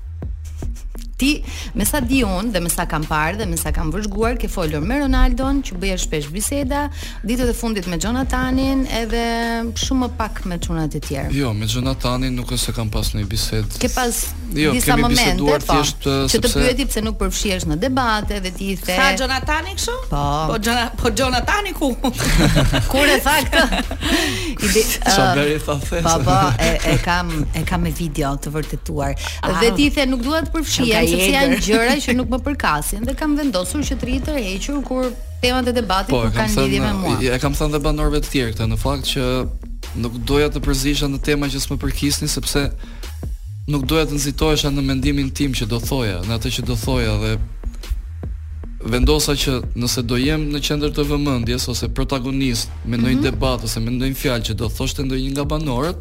ti 1.23 1.33
me 1.79 1.85
sa 1.87 2.01
di 2.03 2.19
unë 2.27 2.51
dhe 2.57 2.63
me 2.67 2.71
sa 2.75 2.85
kam 2.91 3.07
parë 3.07 3.39
dhe 3.43 3.47
me 3.53 3.59
sa 3.63 3.71
kam 3.77 3.93
vëzhguar 3.95 4.35
ke 4.43 4.51
folur 4.51 4.83
me 4.89 4.99
Ronaldon 5.05 5.61
që 5.67 5.79
bëja 5.83 5.99
shpesh 6.03 6.31
biseda 6.35 6.87
ditët 7.29 7.53
e 7.53 7.55
fundit 7.61 7.87
me 7.91 7.99
Jonathanin 8.03 8.83
edhe 9.03 9.23
shumë 9.85 10.01
më 10.03 10.11
pak 10.19 10.43
me 10.51 10.59
çunat 10.65 10.99
e 10.99 11.03
tjerë 11.07 11.33
jo 11.39 11.53
me 11.59 11.69
Jonathanin 11.75 12.35
nuk 12.41 12.51
është 12.57 12.65
se 12.71 12.75
kam 12.81 12.91
pas 12.95 13.13
një 13.15 13.27
bisedë 13.31 13.83
ke 13.85 13.91
pas 13.95 14.19
jo, 14.59 14.75
disa 14.75 14.99
momente 14.99 15.47
po 15.47 15.57
thjesht, 15.67 16.01
që 16.07 16.17
eh, 16.17 16.25
sepse... 16.35 16.55
të 16.57 16.65
pyeti 16.67 16.89
pse 16.91 17.05
nuk 17.07 17.17
përfshihesh 17.23 17.69
në 17.71 17.79
debate 17.87 18.43
dhe 18.45 18.55
ti 18.59 18.73
i 18.75 18.79
the 18.83 18.99
sa 18.99 19.11
Jonathani 19.23 19.77
kështu 19.79 19.97
po 20.09 20.25
po, 20.53 20.59
Gjona, 20.67 20.87
po 21.03 21.15
Jonathani 21.23 21.75
ku 21.79 21.93
kur 22.93 23.07
e 23.15 23.19
tha 23.23 23.39
këtë 23.47 23.71
ide 24.57 24.89
Pa, 26.03 26.15
pa, 26.25 26.35
e, 26.63 26.69
e 26.95 26.95
kam 27.05 27.29
e 27.59 27.63
kam 27.69 27.83
me 27.85 27.91
video 27.95 28.31
të 28.41 28.51
vërtetuar. 28.55 29.13
Ah, 29.45 29.53
dhe 29.61 29.71
ti 29.77 29.87
the 29.93 30.05
nuk 30.09 30.23
dua 30.25 30.41
të 30.45 30.53
përfshihesh 30.55 31.12
sepse 31.13 31.35
janë 31.35 31.59
gjëra 31.67 31.95
që 32.05 32.15
nuk 32.19 32.31
më 32.33 32.39
përkasin 32.47 33.07
dhe 33.09 33.15
kam 33.19 33.37
vendosur 33.39 33.85
që 33.89 33.99
të 34.01 34.09
rri 34.09 34.19
të 34.25 34.37
rrequr 34.37 34.79
kur 34.89 35.11
temat 35.43 35.69
e 35.69 35.75
debatit 35.77 36.13
po, 36.15 36.23
kanë 36.35 36.65
lidhje 36.67 36.83
me 36.85 36.93
mua. 37.01 37.17
Po, 37.17 37.31
e 37.37 37.41
kam 37.43 37.57
thënë 37.59 37.77
dhe 37.77 37.81
banorëve 37.89 38.21
të 38.25 38.33
tjerë 38.33 38.55
këtë 38.55 38.69
në 38.73 38.81
fakt 38.83 39.11
që 39.15 39.27
nuk 40.05 40.19
doja 40.31 40.51
të 40.55 40.63
përzihesha 40.65 41.11
në 41.13 41.23
tema 41.27 41.51
që 41.53 41.63
s'më 41.67 41.79
përkisni 41.83 42.29
sepse 42.33 42.63
nuk 43.73 43.85
doja 43.91 44.07
të 44.11 44.17
nxitohesha 44.19 44.71
në 44.75 44.87
mendimin 44.89 45.29
tim 45.37 45.53
që 45.57 45.69
do 45.71 45.79
thoja, 45.83 46.21
në 46.27 46.37
atë 46.39 46.53
që 46.59 46.65
do 46.71 46.77
thoja 46.81 47.17
dhe 47.23 47.35
vendosa 48.93 49.37
që 49.39 49.61
nëse 49.79 50.03
do 50.11 50.17
jem 50.19 50.49
në 50.51 50.61
qendër 50.67 50.91
të 50.97 51.05
vëmendjes 51.13 51.69
ose 51.71 51.87
protagonist 51.95 52.71
me 52.85 52.99
ndonjë 52.99 53.15
mm 53.15 53.21
-hmm. 53.21 53.31
debat 53.31 53.65
ose 53.65 53.79
me 53.85 53.93
ndonjë 53.95 54.19
fjalë 54.23 54.47
që 54.49 54.55
do 54.63 54.67
thoshte 54.79 55.05
ndonjë 55.07 55.31
nga 55.37 55.45
banorët, 55.53 56.01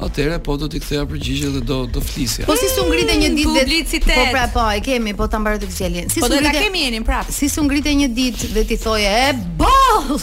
Atëre 0.00 0.38
po 0.40 0.56
do 0.56 0.66
t'i 0.72 0.80
ktheja 0.80 1.04
përgjigje 1.08 1.50
dhe 1.54 1.60
do 1.68 1.78
do 1.92 2.00
flisja. 2.04 2.46
Po 2.48 2.54
si 2.56 2.68
su 2.72 2.86
ngritë 2.88 3.16
një 3.20 3.30
ditë 3.36 3.48
publicitet. 3.48 4.08
Dhe, 4.08 4.16
po 4.16 4.24
pra 4.32 4.44
po, 4.54 4.64
e 4.72 4.80
kemi, 4.84 5.12
po 5.16 5.26
ta 5.28 5.40
mbaro 5.42 5.60
të 5.60 5.68
gjelin. 5.76 6.08
Si 6.12 6.22
po 6.24 6.30
do 6.32 6.38
ta 6.40 6.54
kemi 6.56 6.86
jenin 6.86 7.04
prap. 7.04 7.28
Si 7.34 7.48
su 7.52 7.60
ngritë 7.66 7.92
një 8.00 8.08
ditë 8.16 8.50
dhe 8.56 8.64
ti 8.70 8.78
thoje 8.80 9.10
e 9.26 9.32
bo. 9.60 10.16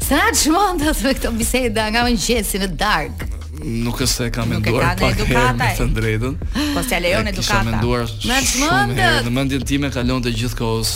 Sa 0.00 0.22
na 0.24 0.32
çmontat 0.32 1.02
me 1.04 1.12
këtë 1.18 1.34
biseda 1.36 1.90
nga 1.92 2.06
mëngjesi 2.08 2.62
në 2.64 2.68
dark. 2.80 3.28
Nuk 3.60 4.00
e 4.00 4.08
se 4.08 4.30
kam 4.32 4.48
menduar 4.48 4.96
pa 4.96 5.12
edukata. 5.12 5.72
të 5.82 5.90
drejtën. 6.00 6.34
Po 6.74 6.80
s'ja 6.88 6.98
lejon 7.04 7.28
edukata. 7.28 7.60
Kisha 7.60 7.62
menduar. 7.68 8.08
Na 8.24 8.40
çmontat. 8.40 9.24
Në 9.28 9.34
mendjen 9.36 9.68
time 9.72 9.92
kalon 9.92 10.24
të 10.24 10.32
gjithë 10.38 10.58
kohës 10.64 10.94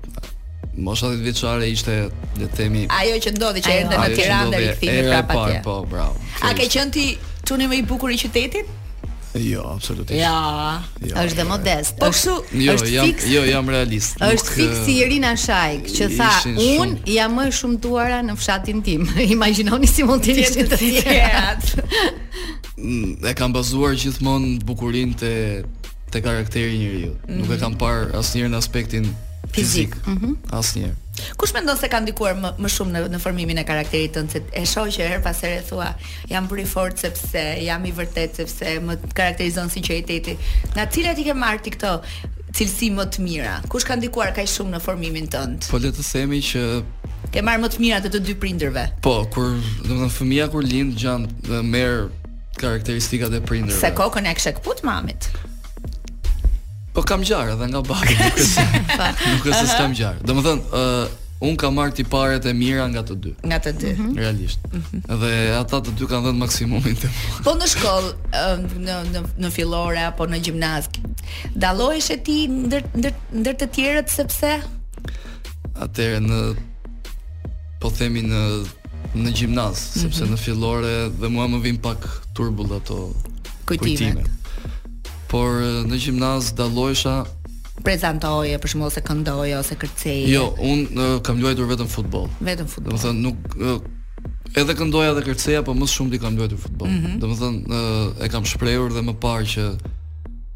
Mosha 0.79 1.11
vjeçare 1.11 1.67
ishte 1.69 1.95
le 2.39 2.47
të 2.49 2.55
themi 2.57 2.85
ajo 2.97 3.17
që 3.21 3.33
ndodhi 3.35 3.61
që 3.61 3.73
erdhe 3.81 3.97
në 3.99 4.15
Tiranë 4.19 4.53
dhe 4.55 4.61
kthimi 4.79 5.03
prapa 5.05 5.41
atje. 5.43 5.59
Po, 5.67 5.75
bravo. 5.91 6.15
A 6.41 6.55
ke 6.57 6.65
qenë 6.73 6.95
të 6.95 7.03
çuni 7.45 7.67
më 7.69 7.81
i 7.81 7.83
bukur 7.91 8.09
i 8.15 8.17
qytetit? 8.17 8.71
Jo, 9.35 9.61
absolutisht. 9.65 10.19
Ja, 10.21 10.81
jo, 11.01 11.13
është 11.17 11.39
dhe 11.39 11.41
jo. 11.41 11.47
modest. 11.49 11.95
Po 11.99 12.11
kështu, 12.13 12.33
jo, 12.61 12.73
është 12.77 12.89
jam, 12.93 13.05
fix. 13.07 13.23
Jo, 13.33 13.41
jam 13.49 13.69
realist. 13.73 14.19
Është 14.21 14.49
nuk, 14.49 14.51
fix 14.57 14.83
si 14.85 14.97
Irina 15.01 15.31
Shajk, 15.43 15.87
që 15.97 16.09
tha, 16.13 16.29
un 16.83 16.93
jam 17.15 17.33
më 17.39 17.47
shumtuara 17.57 18.19
në 18.27 18.35
fshatin 18.37 18.83
tim. 18.85 19.07
Imagjinoni 19.37 19.89
si 19.89 20.05
mund 20.05 20.21
të 20.25 20.35
jetë 20.43 20.67
të 20.69 20.81
tjerat. 20.83 21.71
Mm, 22.77 23.23
e 23.25 23.33
kam 23.39 23.55
bazuar 23.57 23.97
gjithmonë 23.97 24.59
bukurinë 24.69 25.17
te 25.23 25.33
te 26.13 26.19
karakteri 26.21 26.75
i 26.75 26.77
njeriu. 26.83 27.13
Mm 27.13 27.25
-hmm. 27.25 27.37
Nuk 27.39 27.49
e 27.49 27.57
kam 27.57 27.73
parë 27.75 28.11
asnjëherë 28.19 28.49
në 28.53 28.57
aspektin 28.57 29.15
fizik. 29.49 29.53
fizik. 29.53 30.07
Mm 30.07 30.17
-hmm. 30.17 30.33
Asnjëherë. 30.59 31.02
Kush 31.37 31.51
mendon 31.53 31.75
se 31.77 31.87
ka 31.91 31.99
ndikuar 32.01 32.33
më, 32.39 32.49
më 32.63 32.69
shumë 32.73 32.93
në, 32.95 33.01
në 33.13 33.19
formimin 33.21 33.59
e 33.61 33.65
karakterit 33.67 34.15
tënd 34.17 34.31
se 34.33 34.39
e 34.49 34.63
që 34.65 35.09
her 35.11 35.21
pas 35.25 35.37
here 35.45 35.61
thua 35.67 35.91
jam 36.31 36.47
bëri 36.49 36.65
fort 36.65 36.97
sepse 36.97 37.43
jam 37.61 37.85
i 37.85 37.91
vërtet 37.93 38.39
sepse 38.41 38.73
më 38.87 38.95
karakterizon 39.13 39.69
sinqeriteti. 39.69 40.33
Nga 40.73 40.87
cilat 40.95 41.21
i 41.21 41.27
ke 41.29 41.35
marr 41.37 41.61
ti 41.61 41.73
këto 41.77 41.93
cilësi 42.57 42.89
më 42.97 43.05
të 43.13 43.23
mira? 43.27 43.53
Kush 43.69 43.85
ka 43.85 43.97
ndikuar 43.99 44.33
kaq 44.33 44.49
shumë 44.49 44.73
në 44.77 44.81
formimin 44.87 45.29
tënd? 45.33 45.69
Po 45.69 45.81
le 45.83 45.93
të 45.93 46.05
themi 46.09 46.41
që 46.49 46.65
ke 47.37 47.45
marr 47.45 47.61
më 47.61 47.71
të 47.75 47.83
mira 47.85 48.01
të 48.01 48.13
të 48.17 48.23
dy 48.29 48.35
prindërve. 48.45 48.87
Po, 49.05 49.19
kur 49.35 49.53
domethënë 49.85 50.11
fëmia 50.17 50.49
kur 50.53 50.65
lind 50.65 50.97
gjan 50.97 51.29
merr 51.69 52.07
karakteristikat 52.57 53.37
e 53.37 53.43
prindërve. 53.45 53.81
Se 53.85 53.93
kokën 53.97 54.33
e 54.33 54.37
kshekput 54.41 54.85
mamit. 54.89 55.29
Po 56.93 57.01
kam 57.01 57.25
gjarë 57.25 57.55
edhe 57.57 57.67
nga 57.73 57.81
baki. 57.87 58.13
Nuk 58.19 58.39
është 58.43 59.11
nuk 59.33 59.49
është 59.49 59.77
kam 59.81 59.93
gjarë. 59.97 60.21
Domethën, 60.29 60.59
ë 60.77 60.81
uh, 60.81 61.05
un 61.47 61.55
kam 61.59 61.73
marr 61.79 61.91
ti 61.91 62.03
e 62.05 62.53
mira 62.53 62.85
nga 62.87 63.01
të 63.01 63.15
dy. 63.23 63.31
Nga 63.41 63.59
të 63.63 63.71
dy. 63.79 63.93
Mm 63.93 64.07
-hmm. 64.07 64.17
Realisht. 64.17 64.59
Mm 64.71 64.83
-hmm. 64.91 65.17
Dhe 65.21 65.33
ata 65.57 65.77
të 65.81 65.91
dy 65.97 66.03
kanë 66.05 66.23
dhënë 66.27 66.37
maksimumin 66.43 66.95
të 67.01 67.07
mua. 67.09 67.41
Po 67.47 67.51
në 67.57 67.65
shkollë, 67.73 68.09
uh, 68.33 68.59
në 68.85 68.95
në 69.13 69.21
në 69.41 69.49
fillore 69.51 70.01
apo 70.05 70.25
në 70.29 70.39
gjimnazk, 70.45 70.91
Dalojsh 71.55 72.11
e 72.13 72.17
ti 72.25 72.37
ndër 72.47 72.83
ndër 73.33 73.53
të 73.55 73.67
tjerët 73.75 74.09
sepse 74.09 74.51
Atëherë 75.85 76.19
në 76.29 76.39
po 77.81 77.89
themi 77.89 78.21
në 78.21 78.43
në 79.23 79.31
gjimnaz, 79.37 79.77
sepse 79.77 80.07
mm 80.23 80.27
-hmm. 80.27 80.33
në 80.33 80.37
fillore 80.45 80.93
dhe 81.21 81.27
mua 81.29 81.47
më 81.53 81.59
vim 81.61 81.77
pak 81.77 82.01
turbull 82.33 82.71
ato 82.77 83.13
kujtimet. 83.65 83.81
Kujtime 83.81 84.42
por 85.33 85.55
në 85.89 85.97
gjimnaz 85.97 86.51
dallojsha 86.57 87.13
prezantoje 87.83 88.57
për 88.61 88.69
shembull 88.73 88.91
se 88.93 89.01
këndoje 89.05 89.55
ose 89.57 89.75
kërceje. 89.81 90.27
Jo, 90.29 90.43
un 90.61 90.83
uh, 90.93 91.15
kam 91.25 91.39
luajtur 91.41 91.65
vetëm 91.71 91.89
futboll. 91.89 92.27
Vetëm 92.45 92.69
futboll. 92.69 92.99
thonë 93.01 93.23
nuk 93.25 93.55
uh, 93.57 93.81
edhe 94.61 94.75
këndoja 94.77 95.15
dhe 95.17 95.23
kërceja, 95.25 95.63
po 95.65 95.73
më 95.75 95.87
shumë 95.95 96.13
di 96.13 96.19
kam 96.21 96.37
luajtur 96.37 96.61
futboll. 96.67 96.93
Mm 96.93 97.17
-hmm. 97.17 97.35
thonë 97.41 97.81
uh, 97.81 98.25
e 98.27 98.29
kam 98.35 98.45
shprehur 98.45 98.93
dhe 98.93 99.01
më 99.09 99.13
parë 99.25 99.45
që 99.55 99.63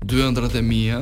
dy 0.06 0.22
ëndrat 0.30 0.56
e 0.62 0.62
mia 0.62 1.00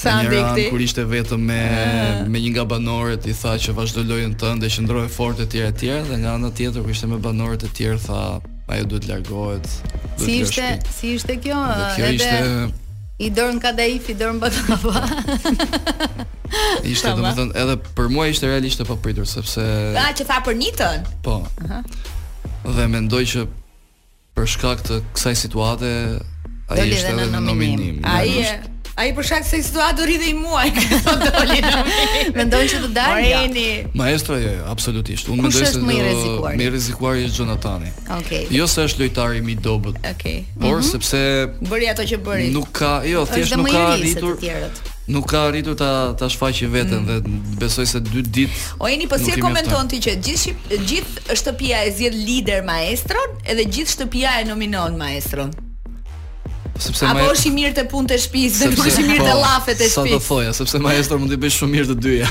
Sa 0.00 0.16
ndikti? 0.24 0.64
Ja, 0.64 0.70
kur 0.72 0.80
ishte 0.80 1.02
vetëm 1.04 1.42
me 1.50 1.58
ah. 1.62 2.22
me 2.24 2.40
një 2.40 2.50
nga 2.54 2.64
banorët 2.72 3.26
i 3.28 3.34
tha 3.36 3.52
që 3.60 3.74
vazhdo 3.76 4.00
lojën 4.08 4.32
tënde, 4.40 4.70
që 4.72 4.86
ndroje 4.86 5.10
fort 5.12 5.42
e 5.44 5.44
tjerë 5.52 5.74
e 5.74 5.76
tjerë 5.82 6.04
dhe 6.08 6.16
nga 6.22 6.30
ana 6.40 6.48
tjetër 6.56 6.86
kur 6.86 6.94
ishte 6.94 7.08
me 7.10 7.18
banorët 7.20 7.66
e 7.68 7.70
tjerë 7.78 8.00
tha 8.06 8.20
ajo 8.72 8.86
duhet 8.88 9.06
largohet. 9.10 9.68
Duhet 10.16 10.24
si 10.24 10.38
ishte? 10.46 10.68
Si 10.96 11.12
ishte 11.18 11.36
kjo? 11.44 11.58
Dhe 11.58 11.90
kjo 11.98 12.06
edhe... 12.08 12.14
ishte 12.16 12.88
i 13.20 13.28
dorën 13.36 13.60
ka 13.60 13.74
da 13.76 13.84
i 13.84 13.98
dorën 14.22 14.40
bëtë 14.40 14.96
ishte 16.94 17.12
dhe 17.12 17.22
më 17.28 17.34
thënë 17.36 17.54
edhe 17.64 17.76
për 18.00 18.08
mua 18.14 18.30
ishte 18.32 18.48
realisht 18.48 18.80
e 18.80 18.88
papritur, 18.88 19.28
sepse 19.28 19.66
a 20.00 20.08
që 20.16 20.24
fa 20.24 20.40
për 20.46 20.56
një 20.64 20.90
po 21.26 21.42
uh 21.44 21.46
-huh. 21.60 22.74
dhe 22.76 22.86
mendoj 22.88 23.24
që 23.34 23.46
për 24.34 24.48
shkak 24.48 24.78
të 24.88 25.02
kësaj 25.12 25.34
situate 25.44 25.92
a 26.68 26.76
i 26.80 26.88
ishte 26.88 27.12
edhe 27.12 27.28
në 27.36 27.40
nominim 27.52 28.00
a 28.02 28.24
i 28.24 28.38
e 28.40 28.60
Ai 28.94 29.08
i 29.10 29.22
shkak 29.22 29.44
se 29.46 29.62
do 29.76 29.80
të 29.96 30.06
dhe 30.06 30.30
i 30.30 30.34
muaj. 30.34 30.70
Doli 31.36 31.60
në 31.62 31.82
Mendon 32.36 32.66
që 32.70 32.80
të 32.84 32.90
dalë? 32.94 33.20
Ja. 33.28 33.44
Maestra 33.96 34.38
jo, 34.40 34.50
jo, 34.58 34.64
absolutisht. 34.70 35.28
Unë 35.30 35.44
mendoj 35.46 35.66
se 35.70 35.82
më 35.84 35.94
i 35.98 36.02
rrezikuar. 36.04 36.56
Më 36.58 36.64
i 36.66 36.70
rrezikuar 36.74 37.20
Jonathani. 37.22 37.92
Okej. 38.02 38.18
Okay. 38.18 38.56
Jo 38.56 38.66
se 38.70 38.84
është 38.90 39.04
lojtari 39.04 39.42
më 39.46 39.54
i 39.54 39.58
dobët. 39.66 40.00
Okej. 40.00 40.12
Okay. 40.12 40.42
Por 40.60 40.74
mm 40.80 40.80
-hmm. 40.80 40.90
sepse 40.90 41.20
bëri 41.70 41.88
ato 41.92 42.02
që 42.02 42.16
bëri. 42.26 42.50
Nuk 42.56 42.68
ka, 42.80 42.92
jo, 43.04 43.26
thjesht 43.32 43.56
nuk 43.56 43.70
ka 43.70 43.86
arritur. 43.94 44.34
Nuk 45.10 45.26
ka 45.30 45.40
arritur 45.46 45.74
ta 45.76 45.90
ta 46.18 46.26
shfaqë 46.28 46.66
veten 46.72 47.00
mm. 47.00 47.08
dhe 47.08 47.16
besoj 47.64 47.86
se 47.92 48.00
dy 48.00 48.22
ditë. 48.36 48.60
O 48.80 48.84
po 49.08 49.18
si 49.24 49.30
e 49.36 49.40
komenton 49.44 49.88
ti 49.88 49.96
që 50.04 50.12
gjithë 50.24 50.52
gjithë 50.90 51.34
shtëpia 51.40 51.78
e 51.86 51.90
zgjedh 51.96 52.18
lider 52.28 52.62
maestron 52.64 53.28
edhe 53.50 53.64
gjithë 53.74 53.90
shtëpia 53.94 54.30
e 54.40 54.44
nominon 54.44 54.96
maestron 54.96 55.50
sepse 56.84 57.06
apo 57.08 57.26
është 57.32 57.48
i 57.50 57.54
mirë 57.56 57.74
të 57.76 57.84
punë 57.90 58.12
të 58.12 58.18
shtëpisë, 58.24 58.58
dhe 58.60 58.68
nuk 58.74 58.82
është 58.86 59.04
i 59.04 59.06
mirë 59.10 59.20
të 59.26 59.30
po, 59.30 59.38
llafet 59.44 59.78
të 59.80 59.88
shtëpisë. 59.92 60.08
Sa 60.08 60.16
do 60.16 60.24
foja, 60.24 60.52
sepse 60.56 60.80
maestro 60.82 61.18
mund 61.20 61.32
të 61.34 61.38
bëj 61.42 61.52
shumë 61.58 61.76
mirë 61.76 61.88
të 61.90 61.96
dyja. 62.00 62.28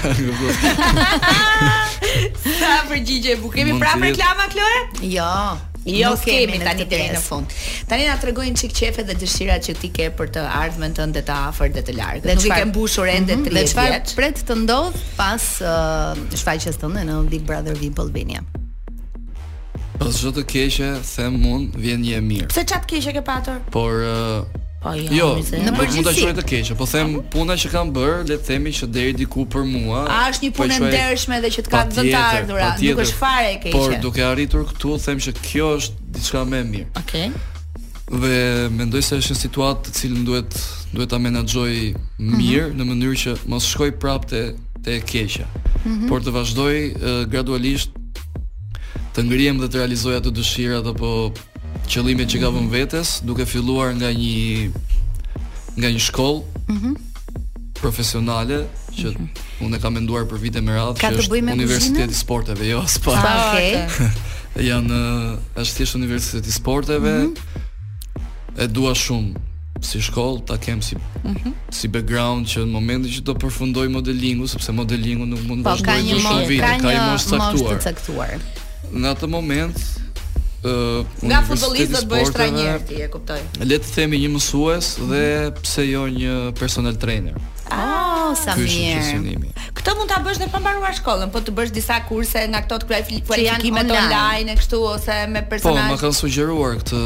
sa 2.64 2.72
përgjigje 2.90 3.36
bu, 3.42 3.52
kemi 3.54 3.76
prapë 3.82 4.08
reklama 4.10 4.48
Kloe? 4.54 4.82
Jo. 5.14 5.32
Jo, 5.90 6.10
nuk 6.14 6.26
kemi 6.28 6.60
tani 6.62 6.86
deri 6.92 7.08
në 7.16 7.20
fund. 7.24 7.54
Tani 7.90 8.10
na 8.10 8.18
regojnë 8.22 8.60
çik 8.62 8.74
çefe 8.78 9.06
dhe 9.08 9.16
dëshira 9.22 9.56
që 9.64 9.78
ti 9.80 9.90
ke 9.96 10.10
për 10.18 10.34
të 10.36 10.44
ardhmen 10.62 10.94
tënde 10.98 11.24
të, 11.24 11.30
të 11.32 11.40
afërt 11.48 11.80
dhe 11.80 11.86
të 11.88 11.96
largë 11.98 12.28
Dhe 12.28 12.36
nuk 12.36 12.48
i 12.52 12.54
ke 12.54 12.68
mbushur 12.74 13.10
ende 13.10 13.40
30 13.40 13.48
mhm, 13.48 13.56
vjeç. 13.56 13.72
Dhe 13.72 13.74
çfarë 13.74 14.16
pret 14.20 14.44
të 14.50 14.60
ndodh 14.66 15.04
pas 15.18 15.50
uh, 15.64 16.26
shfaqjes 16.36 16.78
tënde 16.84 17.08
në 17.10 17.22
Big 17.32 17.48
Brother 17.48 17.80
Vip 17.80 18.00
Albania? 18.04 18.44
Po 20.00 20.08
çdo 20.16 20.30
të 20.40 20.44
keqe, 20.48 20.88
them 21.16 21.36
mund, 21.42 21.74
vjen 21.80 22.00
një 22.02 22.14
e 22.20 22.24
mirë. 22.24 22.48
Pse 22.54 22.64
çat 22.72 22.86
keqe 22.88 23.12
ke 23.18 23.24
patur? 23.28 23.60
Por 23.74 24.00
uh... 24.08 24.56
Po 24.80 24.94
jo, 24.96 25.10
jo 25.12 25.28
në 25.60 25.74
përgjithësi 25.76 26.04
nuk 26.06 26.10
është 26.22 26.34
të 26.38 26.44
keqë, 26.52 26.76
po 26.80 26.86
them 26.88 27.14
puna 27.34 27.58
që 27.60 27.72
kam 27.74 27.90
bër, 27.96 28.16
le 28.30 28.38
të 28.40 28.46
themi 28.48 28.72
që 28.78 28.88
deri 28.96 29.12
diku 29.20 29.44
për 29.52 29.66
mua. 29.68 30.06
A 30.08 30.20
është 30.32 30.46
një 30.48 30.52
po 30.56 30.64
punë 30.64 30.78
ndershme 30.86 31.40
edhe 31.42 31.50
që 31.58 31.66
të 31.66 31.74
ka 31.74 31.82
të 31.92 32.06
ardhurë, 32.22 32.70
nuk 32.86 33.02
është 33.04 33.20
fare 33.20 33.50
e 33.52 33.60
keqe. 33.66 33.76
Por 33.76 33.98
duke 34.06 34.24
arritur 34.24 34.64
këtu, 34.72 34.94
them 35.04 35.20
që 35.28 35.36
kjo 35.44 35.70
është 35.82 36.10
diçka 36.16 36.46
më 36.48 36.62
e 36.64 36.70
mirë. 36.72 36.88
Okej. 37.04 37.30
Okay. 37.34 38.24
Dhe 38.24 38.74
mendoj 38.80 39.04
se 39.06 39.20
është 39.20 39.36
një 39.36 39.42
situatë 39.44 39.88
të 39.90 39.96
cilën 40.00 40.24
duhet 40.32 40.60
duhet 40.96 41.12
ta 41.12 41.20
menaxhoj 41.28 41.74
mirë 41.92 42.20
mm 42.20 42.36
-hmm. 42.40 42.80
në 42.80 42.90
mënyrë 42.94 43.20
që 43.26 43.36
mos 43.52 43.68
shkoj 43.76 43.92
prapë 44.02 44.32
te 44.32 44.44
te 44.86 44.96
keqja. 45.12 45.46
Mm 45.46 45.94
-hmm. 45.94 46.10
Por 46.10 46.22
të 46.24 46.32
vazhdoj 46.40 46.76
uh, 46.88 47.24
gradualisht 47.32 47.99
të 49.16 49.24
ngrihem 49.28 49.60
dhe 49.62 49.68
të 49.72 49.80
realizoj 49.82 50.16
ato 50.20 50.32
dëshirat 50.40 50.88
apo 50.94 51.12
qëllimet 51.90 52.30
që 52.32 52.42
kam 52.44 52.54
mhm. 52.56 52.60
vënë 52.60 52.74
vetes, 52.76 53.16
duke 53.26 53.46
filluar 53.50 53.92
nga 53.98 54.10
një 54.14 54.70
nga 55.80 55.90
një 55.94 56.02
shkollë 56.10 56.42
mm 56.74 56.78
-hmm. 56.82 56.96
profesionale 57.80 58.58
që 59.00 59.12
mhm. 59.14 59.28
unë 59.66 59.78
kam 59.82 59.94
menduar 59.94 60.26
për 60.32 60.40
vite 60.46 60.62
me 60.62 60.76
radhë 60.76 61.00
që 61.00 61.18
është 61.18 61.54
Universiteti 61.58 62.12
i 62.14 62.22
Sporteve, 62.24 62.68
jo, 62.68 62.84
po. 63.04 63.12
Ah, 63.12 63.48
Okay. 63.52 63.88
Janë 64.70 64.98
është 65.62 65.76
thjesht 65.76 65.96
Universiteti 65.96 66.50
i 66.50 66.52
Sporteve. 66.52 67.14
Mm 67.18 67.28
-hmm. 67.34 68.64
E 68.64 68.68
dua 68.68 68.92
shumë 68.92 69.34
si 69.82 69.98
shkollë 70.02 70.42
ta 70.48 70.58
kem 70.58 70.82
si 70.82 70.96
mm 70.96 71.36
-hmm. 71.36 71.52
si 71.72 71.88
background 71.88 72.48
që 72.52 72.58
në 72.62 72.72
momentin 72.72 73.12
që 73.14 73.20
do 73.22 73.32
të 73.34 73.40
përfundoj 73.44 73.88
modelingu 73.90 74.48
sepse 74.48 74.72
modelingu 74.72 75.26
nuk 75.26 75.42
mund 75.48 75.66
të 75.66 75.70
po, 75.78 75.84
bëj 75.88 76.04
më 76.14 76.22
shumë 76.24 76.48
vite, 76.50 76.72
ka 76.82 76.88
një 76.94 77.02
moshë 77.10 77.84
caktuar 77.88 78.32
në 78.94 79.12
atë 79.16 79.30
moment 79.30 79.80
ë 80.68 80.72
nga 81.24 81.40
futbollistët 81.48 82.08
bëhesh 82.12 82.34
trajner 82.36 82.82
ti 82.88 82.98
e 83.00 83.08
kuptoj. 83.14 83.38
Le 83.64 83.78
të 83.80 83.94
themi 83.96 84.20
një 84.24 84.32
mësues 84.34 84.94
dhe 85.10 85.22
pse 85.62 85.86
jo 85.88 86.02
një 86.14 86.34
personal 86.60 86.98
trainer. 87.00 87.38
Ah, 87.70 88.32
oh, 88.32 88.32
sa 88.36 88.58
mirë. 88.58 89.54
Këtë 89.78 89.94
mund 89.96 90.10
ta 90.12 90.18
bësh 90.26 90.42
në 90.42 90.50
pa 90.52 90.60
mbaruar 90.60 90.96
shkollën, 90.98 91.30
po 91.32 91.40
të 91.46 91.54
bësh 91.56 91.72
disa 91.78 92.02
kurse 92.10 92.44
nga 92.50 92.64
këto 92.66 92.82
të 92.84 92.90
kualifikimet 92.90 93.86
online. 93.86 94.04
online, 94.10 94.58
kështu 94.60 94.82
ose 94.90 95.20
me 95.32 95.46
po, 95.46 95.52
personal. 95.54 95.86
Po, 95.86 95.94
më 95.96 96.02
kanë 96.04 96.18
sugjeruar 96.20 96.78
këtë 96.82 97.04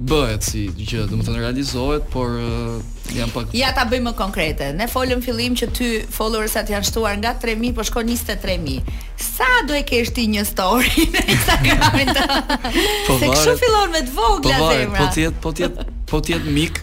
bëhet 0.00 0.42
si 0.46 0.62
gjë, 0.72 1.02
do 1.10 1.18
të 1.18 1.26
thënë 1.26 1.40
realizohet, 1.42 2.06
por 2.12 2.32
uh, 2.40 3.28
pak 3.34 3.52
Ja 3.56 3.70
ta 3.76 3.84
bëjmë 3.90 4.06
më 4.08 4.12
konkrete. 4.18 4.70
Ne 4.76 4.86
folëm 4.90 5.20
fillim 5.24 5.54
që 5.58 5.68
ty 5.76 5.90
followersat 6.14 6.72
janë 6.72 6.88
shtuar 6.88 7.18
nga 7.20 7.34
3000 7.42 7.76
po 7.76 7.84
shkon 7.86 8.08
23000. 8.08 8.90
Sa 9.20 9.50
do 9.68 9.76
e 9.76 9.82
kesh 9.88 10.14
ti 10.16 10.26
një 10.32 10.46
story 10.48 11.06
në 11.16 11.24
Instagramin 11.36 12.12
të? 12.16 12.26
po 12.58 13.16
Se 13.20 13.28
kështu 13.32 13.54
fillon 13.64 13.92
me 13.96 14.02
të 14.06 14.16
vogla 14.16 14.60
po 14.64 14.70
zemra. 14.72 15.00
Po 15.02 15.10
tjet, 15.16 15.40
po 15.46 15.52
tjet, 15.56 15.80
po 16.14 16.22
tjet 16.24 16.48
mik. 16.48 16.80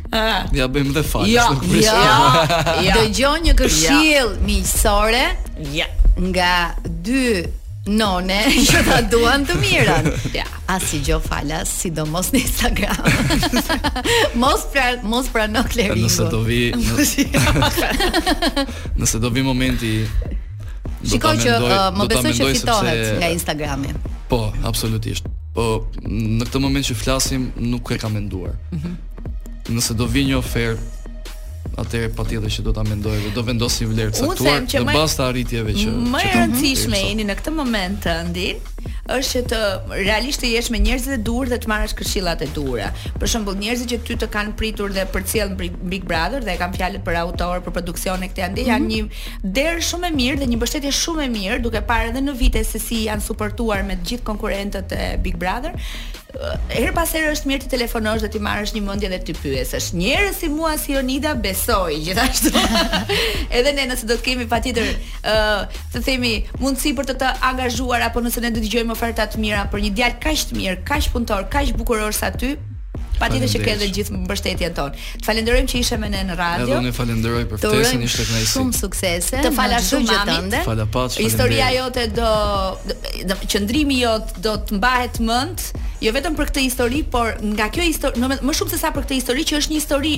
ja 0.57 0.67
bëjmë 0.73 0.93
dhe 0.99 1.03
fal. 1.13 1.25
ja, 1.31 1.47
jo. 1.57 1.77
jo, 1.81 2.01
jo. 2.09 2.57
Dëgjoj 2.97 3.37
një 3.47 3.57
këshill 3.63 4.11
ja. 4.11 4.17
Jo. 4.21 4.41
miqësore. 4.45 5.25
Ja. 5.73 5.89
Nga 6.17 6.51
dy 6.85 7.47
none 7.89 8.37
që 8.69 8.79
ta 8.87 8.99
duan 9.09 9.45
të 9.47 9.55
mirën. 9.61 10.09
Ja, 10.35 10.45
as 10.71 10.85
si 10.91 10.99
gjo 11.05 11.19
fala, 11.23 11.63
sidomos 11.65 12.29
në 12.35 12.41
Instagram. 12.43 13.61
mos 14.43 14.67
pra, 14.73 14.85
mos 15.07 15.31
prano 15.33 15.63
Klerin. 15.71 16.03
Nëse 16.05 16.27
do 16.31 16.43
vi, 16.45 16.69
nëse, 16.75 17.25
nëse 18.99 19.21
do 19.23 19.31
vi 19.33 19.43
momenti 19.45 19.93
Shikoj 21.07 21.33
që 21.39 21.55
uh, 21.61 21.73
më 21.93 22.05
besoj 22.09 22.31
që 22.35 22.45
fitohet 22.55 22.87
sepse... 22.89 23.17
nga 23.21 23.27
Instagrami. 23.31 23.91
Po, 24.27 24.47
absolutisht. 24.67 25.27
Po 25.55 25.65
në 26.03 26.47
këtë 26.49 26.59
moment 26.61 26.87
që 26.87 26.95
flasim 26.99 27.51
nuk 27.71 27.93
e 27.95 27.99
kam 28.01 28.15
menduar. 28.17 28.57
Mm 28.73 28.79
-hmm. 28.79 29.75
Nëse 29.77 29.93
do 29.99 30.05
vi 30.07 30.25
një 30.29 30.35
ofertë 30.37 30.96
atëherë 31.75 32.11
patjetër 32.17 32.53
që 32.55 32.63
do 32.67 32.73
ta 32.75 32.83
mendoj 32.87 33.15
dhe 33.23 33.31
do 33.35 33.43
vendosim 33.47 33.91
vlerë 33.91 34.13
të 34.15 34.23
caktuar 34.27 34.63
në 34.67 34.85
bazë 34.93 35.17
të 35.19 35.25
arritjeve 35.27 35.75
që 35.81 35.95
më 36.13 36.21
e 36.27 36.31
rëndësishme 36.37 37.01
jeni 37.03 37.27
në 37.27 37.35
këtë 37.41 37.55
moment 37.57 38.07
Andin 38.11 38.63
është 39.15 39.31
që 39.31 39.41
të 39.51 39.59
realisht 40.01 40.41
të 40.43 40.49
jesh 40.53 40.69
me 40.73 40.81
njerëz 40.83 41.07
të 41.11 41.19
durë 41.27 41.51
dhe 41.53 41.59
të 41.63 41.71
marrësh 41.71 41.95
këshillat 41.99 42.41
e 42.45 42.49
dura. 42.55 42.89
Për 43.21 43.31
shembull, 43.33 43.57
njerëzit 43.61 43.91
që 43.93 43.99
ty 44.07 44.17
të 44.23 44.29
kanë 44.33 44.53
pritur 44.59 44.93
dhe 44.95 45.05
përcjellën 45.13 45.55
Big 45.93 46.05
Brother 46.09 46.45
dhe 46.45 46.57
kanë 46.59 46.77
fjalët 46.79 47.05
për 47.07 47.19
autor, 47.21 47.63
për 47.65 47.75
produksion 47.79 48.25
e 48.27 48.31
këtij 48.33 48.45
anë, 48.49 48.67
janë 48.71 48.85
mhm. 48.85 48.91
një 49.47 49.51
derë 49.57 49.85
shumë 49.89 50.11
e 50.11 50.13
mirë 50.19 50.41
dhe 50.43 50.51
një 50.53 50.59
mbështetje 50.61 50.93
shumë 51.01 51.25
e 51.25 51.31
mirë, 51.37 51.61
duke 51.67 51.83
parë 51.89 52.11
edhe 52.11 52.23
në 52.27 52.37
vite 52.43 52.63
se 52.67 52.81
si 52.87 53.03
janë 53.07 53.25
suportuar 53.27 53.83
me 53.87 53.99
të 54.01 54.13
gjithë 54.13 54.29
konkurrentët 54.31 54.97
e 54.99 55.09
Big 55.25 55.39
Brother. 55.41 55.75
Her 56.69 56.91
pas 56.93 57.09
herë 57.15 57.31
është 57.33 57.47
mirë 57.49 57.63
të 57.63 57.69
telefonosh 57.71 58.21
dhe 58.21 58.27
të 58.33 58.39
marrësh 58.43 58.73
një 58.75 58.81
mendje 58.85 59.07
dhe 59.09 59.17
të 59.25 59.33
pyesësh. 59.39 59.85
Njerëz 59.97 60.35
si 60.43 60.49
mua 60.53 60.73
si 60.77 60.91
Jonida 60.93 61.31
besoj 61.41 61.95
gjithashtu. 62.03 62.51
Edhe 63.57 63.71
ne 63.73 63.85
nëse 63.89 64.05
do 64.09 64.17
të 64.19 64.25
kemi 64.25 64.45
patjetër 64.51 64.85
ë 64.91 65.31
uh, 65.31 65.79
të 65.95 66.01
themi 66.05 66.33
mundësi 66.61 66.91
për 66.99 67.07
të 67.09 67.15
të 67.23 67.31
angazhuar 67.47 68.03
apo 68.09 68.21
nëse 68.21 68.43
ne 68.43 68.51
do 68.53 68.61
të 68.61 68.73
dëgjojmë 68.77 68.93
oferta 68.93 69.25
të 69.31 69.39
mira 69.41 69.63
për 69.71 69.87
një 69.87 69.93
djalë 69.97 70.17
kaq 70.21 70.49
të 70.51 70.57
mirë, 70.57 70.79
kaq 70.87 71.07
punëtor, 71.13 71.45
kaq 71.51 71.73
bukuror 71.79 72.13
sa 72.13 72.29
ty. 72.33 72.55
Patjetër 73.17 73.49
që 73.49 73.59
ke 73.63 73.71
edhe 73.73 73.85
gjithë 73.95 74.13
mbështetjen 74.27 74.75
tonë. 74.77 74.99
Të 75.17 75.25
falenderojmë 75.25 75.69
që 75.71 75.79
ishe 75.81 75.97
me 75.97 76.05
ne 76.13 76.19
në 76.27 76.35
radio. 76.37 76.75
Edhe 76.75 76.81
ne 76.85 76.91
falenderoj 76.93 77.47
për 77.49 77.61
ftesën, 77.63 78.03
ishte 78.05 78.25
kënaqësi. 78.27 78.49
Shumë 78.51 78.75
suksese. 78.77 79.39
Të 79.41 79.51
falash 79.57 79.87
shumë 79.89 80.05
gjatë 80.11 80.35
ndër. 80.51 80.67
Falapat. 80.67 81.17
Historia 81.25 81.71
jote 81.79 82.03
do, 82.13 82.29
do 83.31 83.39
qendrimi 83.49 83.97
jot 84.03 84.35
do 84.45 84.53
të 84.69 84.77
mbahet 84.77 85.17
mend, 85.25 85.65
jo 86.05 86.13
vetëm 86.13 86.37
për 86.37 86.51
këtë 86.51 86.67
histori, 86.67 87.01
por 87.17 87.33
nga 87.55 87.71
kjo 87.73 87.89
histori, 87.89 88.21
më 88.21 88.57
shumë 88.61 88.75
se 88.75 88.81
sa 88.85 88.93
për 88.93 89.07
këtë 89.09 89.17
histori 89.23 89.47
që 89.49 89.61
është 89.63 89.73
një 89.73 89.81
histori 89.81 90.15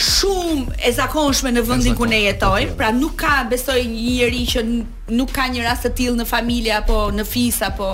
shumë 0.00 0.76
e 0.86 0.92
zakonshme 0.96 1.50
në 1.52 1.62
vendin 1.68 1.96
ku 1.98 2.06
ne 2.08 2.20
jetojmë, 2.24 2.54
okay. 2.54 2.68
Po, 2.70 2.76
po. 2.76 2.80
pra 2.80 2.90
nuk 2.96 3.16
ka 3.20 3.32
besoj 3.50 3.78
një 3.80 4.02
njerëz 4.02 4.52
që 4.54 4.62
nuk 5.18 5.32
ka 5.36 5.44
një 5.52 5.64
rast 5.66 5.84
të 5.86 5.90
tillë 6.00 6.20
në 6.22 6.26
familje 6.30 6.74
apo 6.78 7.00
në 7.16 7.26
fis 7.28 7.60
apo 7.66 7.88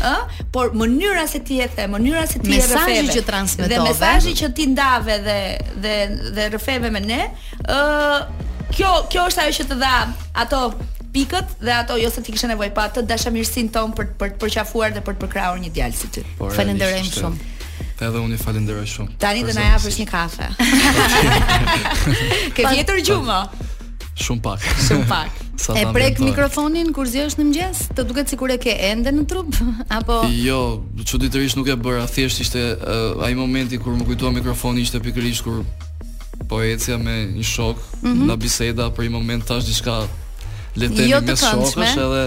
ë, 0.00 0.12
por 0.54 0.72
mënyra 0.80 1.26
se 1.30 1.42
ti 1.46 1.60
e 1.64 1.68
the, 1.74 1.86
mënyra 1.92 2.24
se 2.30 2.40
ti 2.42 2.54
e 2.56 2.60
rrefeve. 2.60 2.94
Mesazhi 2.94 3.18
që 3.18 3.26
transmetove. 3.28 3.74
Dhe 3.74 3.84
mesazhi 3.88 4.34
që 4.40 4.50
ti 4.56 4.68
ndave 4.72 5.18
dhe 5.26 5.38
dhe 5.86 5.96
dhe 6.38 6.48
rrefeve 6.54 6.90
me 6.96 7.04
ne, 7.04 7.20
ë, 7.66 8.18
kjo 8.72 8.96
kjo 9.12 9.28
është 9.32 9.46
ajo 9.46 9.56
që 9.60 9.68
të 9.72 9.80
dha 9.84 9.94
ato 10.46 10.64
pikët 11.12 11.58
dhe 11.60 11.74
ato 11.82 11.98
jo 12.00 12.08
se 12.08 12.24
ti 12.24 12.32
kishe 12.32 12.48
nevojë 12.54 12.72
pa 12.76 12.86
të 12.96 13.02
dashamirësinë 13.04 13.74
ton 13.74 13.92
për 13.96 14.14
për 14.16 14.32
të 14.38 14.44
përqafuar 14.46 14.94
dhe 14.96 15.02
për 15.04 15.18
të 15.18 15.26
përkrahur 15.26 15.60
një 15.66 15.72
djalë 15.76 15.98
si 15.98 16.08
ty. 16.14 16.22
Po, 16.38 16.48
Falenderojm 16.56 17.10
shumë. 17.12 17.48
Edhe 18.02 18.22
unë 18.26 18.36
i 18.36 18.40
falenderoj 18.40 18.86
shumë. 18.92 19.14
Tani 19.22 19.44
do 19.46 19.54
na 19.54 19.68
japësh 19.74 19.98
një 20.02 20.06
kafe. 20.10 20.48
Ke 22.56 22.66
vjetër 22.72 23.00
gjumë. 23.06 23.36
Shumë 24.22 24.44
pak. 24.44 24.66
Shumë 24.88 25.06
pak. 25.10 25.38
Sa 25.62 25.76
e 25.78 25.84
prek 25.94 26.16
mikrofonin 26.18 26.88
kur 26.96 27.06
zgjohesh 27.06 27.36
në 27.38 27.44
mëngjes? 27.46 27.82
Të 27.94 28.04
duket 28.08 28.30
sikur 28.32 28.50
e 28.50 28.56
ke 28.58 28.72
ende 28.88 29.12
në 29.12 29.22
trup 29.30 29.52
apo 29.98 30.16
Jo, 30.32 30.60
çuditërisht 31.06 31.58
nuk 31.60 31.68
e 31.70 31.76
bëra. 31.78 32.06
Thjesht 32.10 32.40
ishte 32.42 32.62
uh, 32.80 33.22
ai 33.22 33.36
momenti 33.38 33.78
kur 33.78 33.94
më 33.98 34.06
kujtoa 34.08 34.32
mikrofoni 34.40 34.82
ishte 34.82 34.98
pikërisht 35.04 35.44
kur 35.46 35.60
po 36.50 36.62
ecja 36.66 36.96
me 36.98 37.14
një 37.36 37.46
shok 37.46 37.78
mm 37.78 38.08
-hmm. 38.08 38.26
në 38.32 38.36
biseda 38.42 38.88
për 38.96 39.02
një 39.06 39.10
moment 39.12 39.46
tash 39.46 39.68
diçka 39.68 40.00
letemi 40.76 41.10
jo 41.12 41.20
me 41.20 41.32
shokësh 41.36 41.98
edhe 42.06 42.24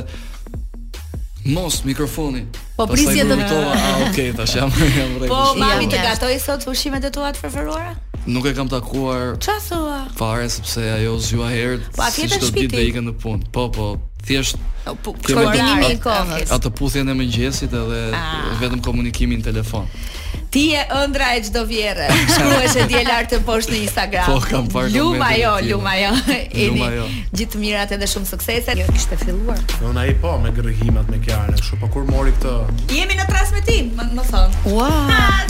Mos 1.45 1.83
mikrofoni. 1.85 2.47
Po 2.77 2.87
prisje 2.89 3.21
të 3.21 3.35
tua. 3.45 3.73
Ah, 3.77 4.01
okay, 4.09 4.31
tash 4.35 4.55
jam 4.57 4.71
jam 4.97 5.11
rregull. 5.21 5.29
Po 5.29 5.53
mami 5.61 5.85
të 5.91 5.99
gatojë 6.01 6.39
sot 6.41 6.65
ushqimet 6.71 7.05
e 7.05 7.11
tua 7.13 7.29
të 7.35 7.43
preferuara? 7.43 7.91
Nuk 8.25 8.47
e 8.49 8.55
kam 8.57 8.69
takuar. 8.71 9.35
Çfarë 9.45 9.63
thua? 9.67 9.99
Fare 10.17 10.47
sepse 10.49 10.81
ajo 10.95 11.13
zgjua 11.21 11.51
herë. 11.53 11.93
Po 11.99 12.07
a 12.07 12.09
ke 12.15 12.25
të 12.31 12.41
shpiti 12.49 12.81
ikën 12.89 13.05
në 13.05 13.13
punë? 13.21 13.51
Po, 13.53 13.67
po. 13.77 13.91
Thjesht 14.25 14.57
po, 14.57 14.95
po, 14.95 15.11
po, 15.11 15.17
po, 15.21 15.33
po, 15.37 15.41
po, 15.45 15.47
po, 17.69 18.85
po, 18.89 18.91
po, 18.91 18.95
po, 18.97 19.41
telefon 19.45 19.85
Ti 20.55 20.63
e 20.71 20.83
ëndra 21.01 21.33
e 21.35 21.39
çdo 21.43 21.61
vjerre. 21.67 22.05
Shkruajse 22.31 22.85
dje 22.87 22.99
lart 23.03 23.27
të 23.27 23.39
poshtë 23.43 23.73
në 23.75 23.79
Instagram. 23.89 24.27
Po, 24.31 24.37
kam 24.47 24.69
parë. 24.71 24.87
Jo, 24.95 25.09
luma 25.11 25.33
jo, 25.35 25.49
luma 25.65 25.95
jo. 25.99 26.11
Edi 26.31 26.85
gjithë 27.35 27.59
mirat 27.59 27.91
edhe 27.97 28.07
shumë 28.07 28.29
suksese. 28.29 28.75
Jo 28.79 28.85
kishte 28.93 29.17
filluar. 29.19 29.59
Jo 29.83 29.91
i 30.05 30.13
po 30.23 30.31
me 30.39 30.53
gërrhimat 30.55 31.11
me 31.11 31.19
kjarë, 31.25 31.57
kështu 31.59 31.81
pa 31.81 31.89
po 31.89 31.97
kur 31.97 32.07
mori 32.07 32.31
këtë. 32.37 32.53
Jemi 33.01 33.19
në 33.19 33.25
transmetim, 33.33 33.89
më 34.15 34.27
thon. 34.31 34.55
Ua! 34.71 34.87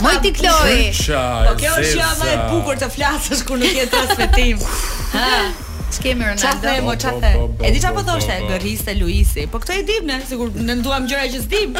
Moj 0.02 0.16
ti 0.26 0.32
Kloi. 0.40 0.88
Po 0.98 1.54
kjo 1.62 1.76
është 1.84 2.02
java 2.02 2.32
e 2.34 2.42
bukur 2.50 2.82
të 2.82 2.90
flasësh 2.96 3.46
kur 3.46 3.62
nuk 3.62 3.78
je 3.78 3.86
transmetim. 3.94 4.58
Ha. 5.16 5.65
Ç'kemë 5.92 6.24
Ronaldo? 6.26 6.42
Ç'a 6.42 6.60
the 6.60 6.80
mo 6.82 6.94
ç'a 6.98 7.12
the? 7.22 7.32
E 7.66 7.70
di 7.74 7.78
çfarë 7.80 7.94
po 7.96 8.02
thoshte, 8.06 8.36
gërriste 8.50 8.94
Luisi. 8.98 9.44
Po 9.52 9.60
këtë 9.62 9.74
e 9.80 9.82
di 9.88 9.98
më, 10.08 10.16
sigur 10.30 10.48
ne 10.54 10.74
nduam 10.80 11.06
gjëra 11.10 11.26
që 11.30 11.42
s'dim. 11.44 11.76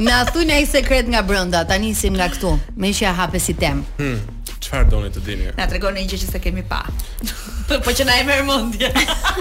Na 0.07 0.21
thuaj 0.31 0.47
një 0.51 0.61
sekret 0.71 1.11
nga 1.11 1.23
brenda, 1.27 1.65
ta 1.67 1.79
nisim 1.83 2.15
nga 2.17 2.31
këtu, 2.37 2.55
me 2.77 2.93
që 2.95 3.09
ja 3.09 3.15
hapë 3.23 3.43
si 3.49 3.55
tem. 3.59 3.83
Hm. 3.99 4.21
Çfarë 4.65 4.91
doni 4.95 5.11
të 5.13 5.25
dini? 5.27 5.51
Na 5.59 5.67
tregoni 5.69 6.07
një 6.07 6.15
gjë 6.15 6.23
që 6.23 6.31
s'e 6.33 6.41
kemi 6.45 6.63
pa. 6.71 6.85
Po 7.75 7.91
që 7.91 8.07
na 8.09 8.21
e 8.23 8.29
merr 8.29 8.47
mendja. 8.49 8.93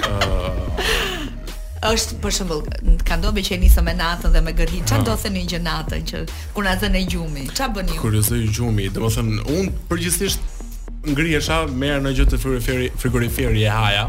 Ah. 0.09 1.29
është 1.91 2.15
për 2.23 2.31
shembull, 2.35 2.61
ka 3.07 3.17
ndodhe 3.19 3.43
që 3.43 3.57
nisi 3.63 3.81
me 3.83 3.93
natën 3.97 4.31
dhe 4.35 4.41
me 4.45 4.53
gërhi. 4.55 4.79
Çfarë 4.87 5.07
do 5.09 5.15
të 5.23 5.31
një 5.35 5.41
gjë 5.51 5.61
natën 5.67 6.05
që 6.11 6.21
kur 6.55 6.67
na 6.67 6.75
zënë 6.79 7.01
gjumi? 7.13 7.47
Çfarë 7.51 7.75
bën 7.79 7.91
ju? 7.95 7.99
Kur 8.05 8.19
zënë 8.29 8.51
gjumi, 8.55 8.87
domethënë 8.97 9.47
un 9.57 9.71
përgjithsisht 9.91 10.62
ngrihesha 11.03 11.63
merr 11.75 11.99
në 12.05 12.13
gjë 12.15 12.25
të 12.31 12.37
frigoriferi 12.39 12.85
frigoriferi 12.99 13.63
e 13.67 13.71
haja 13.71 14.05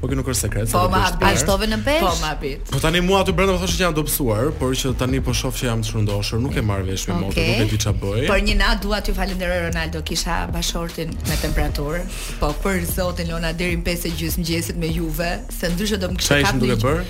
por 0.00 0.10
kjo 0.10 0.16
nuk 0.18 0.26
është 0.28 0.46
sekret 0.46 0.72
po 0.74 0.82
ma 0.92 1.00
ashtove 1.30 1.68
në 1.72 1.78
pesh 1.86 2.04
po 2.04 2.10
ma 2.20 2.32
pit. 2.40 2.66
po 2.70 2.80
tani 2.82 3.00
mua 3.04 3.22
aty 3.24 3.32
brenda 3.36 3.54
më 3.56 3.62
thoshë 3.62 3.78
që 3.78 3.84
janë 3.86 3.96
dobësuar 3.98 4.50
por 4.58 4.74
që 4.76 4.92
tani 5.00 5.22
po 5.24 5.32
shoh 5.36 5.56
që 5.56 5.68
jam 5.70 5.82
të 5.84 5.88
shëndoshur 5.88 6.42
nuk 6.44 6.58
e 6.60 6.64
marr 6.68 6.84
vesh 6.90 7.06
me 7.08 7.14
okay. 7.14 7.22
motor 7.22 7.48
nuk 7.48 7.64
e 7.64 7.70
di 7.72 7.80
çfarë 7.84 8.02
bëj 8.02 8.26
por 8.28 8.42
një 8.48 8.58
natë 8.60 8.82
dua 8.84 9.00
t'ju 9.06 9.14
falenderoj 9.16 9.58
Ronaldo 9.70 10.02
kisha 10.10 10.36
bashortin 10.52 11.16
me 11.30 11.40
temperaturë 11.46 12.02
po 12.42 12.52
për 12.64 12.84
zotin 12.92 13.32
Lona 13.32 13.54
deri 13.56 13.80
në 13.80 13.88
5 13.88 14.06
e 14.10 14.14
gjysmë 14.20 14.44
mëngjesit 14.44 14.80
me 14.84 14.92
Juve 14.92 15.30
se 15.58 15.72
ndryshe 15.72 15.98
do 16.04 16.12
më 16.12 16.20
kishte 16.20 16.42
kapur 16.44 17.04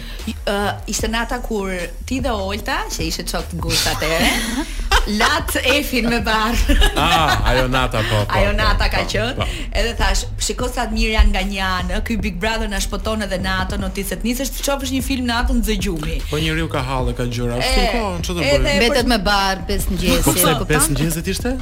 ë 0.54 0.58
ishte 0.94 1.10
nata 1.10 1.42
kur 1.42 1.74
ti 2.06 2.20
dhe 2.22 2.30
Olta 2.30 2.84
që 2.94 3.10
ishte 3.10 3.26
çoft 3.34 3.58
gusta 3.58 3.96
atëre 3.98 4.32
Lat 5.18 5.54
e 5.62 5.82
fin 5.82 6.08
me 6.08 6.20
bar. 6.22 6.54
Ah, 6.96 7.46
ajo 7.50 7.66
nata 7.68 7.98
po. 8.08 8.24
po, 8.24 8.24
po 8.32 8.38
ajo 8.38 8.52
nata 8.56 8.88
ka 8.88 9.04
po, 9.04 9.08
qenë. 9.12 9.34
Po, 9.36 9.44
po. 9.44 9.76
Edhe 9.76 9.92
thash, 10.00 10.22
shikoj 10.40 10.70
sa 10.72 10.86
janë 10.88 11.28
nga 11.34 11.42
një 11.44 11.60
anë, 11.66 12.00
ky 12.08 12.16
Big 12.16 12.40
Brother 12.40 12.68
na 12.72 12.80
shpoton 12.80 13.20
edhe 13.26 13.36
natën, 13.40 13.84
noticet 13.84 14.24
nisesh 14.24 14.48
të 14.56 14.64
çofsh 14.64 14.92
një 14.96 15.02
film 15.04 15.26
natën 15.28 15.60
në 15.60 15.76
xhumi. 15.84 16.18
Po 16.32 16.40
njeriu 16.40 16.68
ka 16.72 16.80
hallë, 16.80 17.12
ka 17.20 17.26
gjëra. 17.28 17.60
Po, 17.98 18.14
çfarë 18.24 18.40
Mbetet 18.40 18.82
Vetët 18.86 19.12
me 19.12 19.18
bar 19.20 19.64
pesë 19.68 19.90
po, 19.92 20.00
ngjesi. 20.00 20.42
Po, 20.62 20.68
pesë 20.72 20.96
ngjesi 20.96 21.24
ishte? 21.36 21.56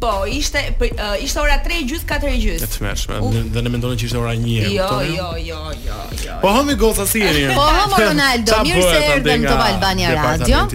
Po, 0.00 0.26
ishte 0.28 0.60
për, 0.78 0.90
ishte 1.24 1.40
ora 1.40 1.56
3 1.66 1.78
e 1.80 1.84
gjys, 1.88 2.02
4 2.08 2.28
e 2.28 2.34
gjys. 2.36 2.64
Të 2.68 2.82
mëshme. 2.84 3.20
Dhe 3.54 3.62
ne 3.64 3.72
mendonin 3.72 3.96
që 4.00 4.08
ishte 4.10 4.18
ora 4.20 4.34
1:00. 4.34 4.72
Jo, 4.74 4.88
jo, 5.02 5.28
jo, 5.40 5.60
jo, 5.86 6.00
jo, 6.26 6.36
Po 6.42 6.52
hami 6.52 6.74
goca 6.80 7.06
si 7.08 7.20
jeni? 7.24 7.46
po 7.56 7.62
hami 7.64 8.02
Ronaldo, 8.08 8.52
mirë 8.66 8.82
se 8.84 9.00
erdhëm 9.16 9.46
te 9.48 9.54
Albania 9.72 10.12
Radio. 10.18 10.66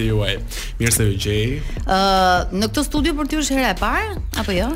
Mirë 0.79 0.95
se 0.97 1.03
u 1.03 1.13
gjej. 1.15 1.61
Ë, 1.85 2.01
në 2.53 2.71
këtë 2.71 2.85
studio 2.89 3.13
për 3.21 3.27
ty 3.29 3.43
është 3.43 3.59
hera 3.59 3.75
e 3.75 3.77
parë 3.83 4.17
apo 4.41 4.57
jo? 4.57 4.71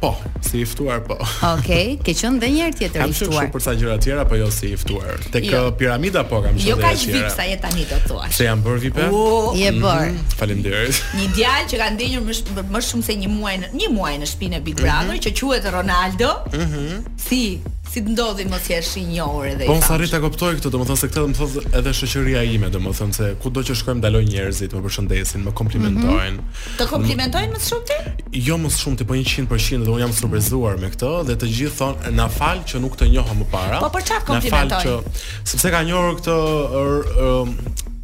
po, 0.00 0.16
si 0.50 0.60
i 0.60 0.64
ftuar 0.68 1.00
po. 1.00 1.16
Okej, 1.16 1.96
okay, 2.00 2.02
ke 2.02 2.12
qenë 2.12 2.36
edhe 2.36 2.48
një 2.52 2.60
herë 2.66 2.76
tjetër 2.76 3.00
i 3.00 3.00
ftuar. 3.00 3.00
Kam 3.00 3.10
qenë 3.10 3.38
shumë 3.40 3.52
për 3.54 3.62
sa 3.64 3.74
gjëra 3.78 3.96
tjera, 4.04 4.24
po 4.28 4.36
jo 4.38 4.50
si 4.52 4.72
i 4.72 4.76
ftuar. 4.78 5.22
Tek 5.32 5.48
jo. 5.48 5.62
piramida 5.80 6.24
po 6.28 6.42
kam 6.44 6.58
qenë. 6.58 6.66
Jo 6.68 6.76
ka 6.80 6.92
VIP 6.92 7.24
sa 7.32 7.46
je 7.48 7.56
tani 7.62 7.84
do 7.90 7.98
thua. 8.04 8.28
Se 8.30 8.44
jam 8.46 8.62
bër 8.64 8.78
VIP? 8.84 9.00
Uh, 9.08 9.56
je 9.56 9.70
mhm. 9.72 9.80
bër. 9.82 10.08
Mm 10.10 10.16
-hmm. 10.18 10.36
Faleminderit. 10.36 11.02
Një 11.20 11.26
djalë 11.36 11.66
që 11.72 11.76
ka 11.82 11.86
ndenjur 11.96 12.22
më, 12.28 12.32
sh 12.34 12.42
më 12.74 12.80
shumë 12.90 13.02
se 13.08 13.12
një 13.22 13.28
muaj, 13.32 13.56
një 13.80 13.88
muaj 13.96 14.14
në 14.18 14.26
shtëpinë 14.30 14.60
Big 14.64 14.74
Brother 14.76 15.04
mm 15.08 15.10
-hmm. 15.10 15.32
që 15.32 15.40
quhet 15.40 15.64
Ronaldo. 15.72 16.30
Mhm. 16.52 16.88
Mm 16.92 17.04
si 17.30 17.60
si 17.90 18.02
të 18.06 18.12
ndodhi 18.14 18.44
mos 18.50 18.68
jesh 18.70 18.92
i 19.00 19.02
njohur 19.08 19.48
edhe. 19.50 19.66
Po 19.66 19.74
sa 19.82 19.96
rrit 19.98 20.12
ta 20.14 20.20
kuptoj 20.22 20.52
këtë, 20.60 20.70
domethënë 20.72 20.98
se 21.00 21.08
këtë 21.10 21.22
më 21.32 21.36
thotë 21.38 21.62
edhe 21.80 21.92
shoqëria 21.98 22.42
ime, 22.46 22.68
domethënë 22.72 23.16
se 23.16 23.30
kudo 23.42 23.64
që 23.66 23.74
shkojmë 23.80 24.04
dalojnë 24.04 24.30
njerëzit, 24.30 24.76
më 24.76 24.82
përshëndesin, 24.84 25.42
më 25.48 25.54
komplimentojnë. 25.58 26.36
Mm 26.36 26.44
-hmm. 26.44 26.70
Të 26.78 26.86
komplimentojnë 26.92 27.50
më 27.54 27.62
shumë 27.66 27.88
ti? 27.90 28.42
Jo 28.48 28.56
më 28.62 28.72
shumë 28.80 28.96
ti, 29.00 29.04
po 29.10 29.14
100% 29.14 29.84
dhe 29.86 29.90
un 29.90 30.00
jam 30.04 30.12
surprizuar 30.20 30.76
me 30.82 30.88
këtë 30.94 31.12
dhe 31.26 31.34
të 31.42 31.46
gjithë 31.56 31.76
thonë 31.80 32.14
na 32.20 32.28
fal 32.38 32.58
që 32.68 32.80
nuk 32.84 32.94
të 33.00 33.04
njoha 33.14 33.32
më 33.40 33.44
para. 33.54 33.76
Po 33.84 33.90
për 33.96 34.02
çfarë 34.08 34.24
komplimentojnë? 34.30 35.02
Na 35.02 35.08
fal 35.08 35.12
që 35.44 35.48
sepse 35.50 35.70
ka 35.70 35.82
njohur 35.82 36.12
këtë 36.18 36.36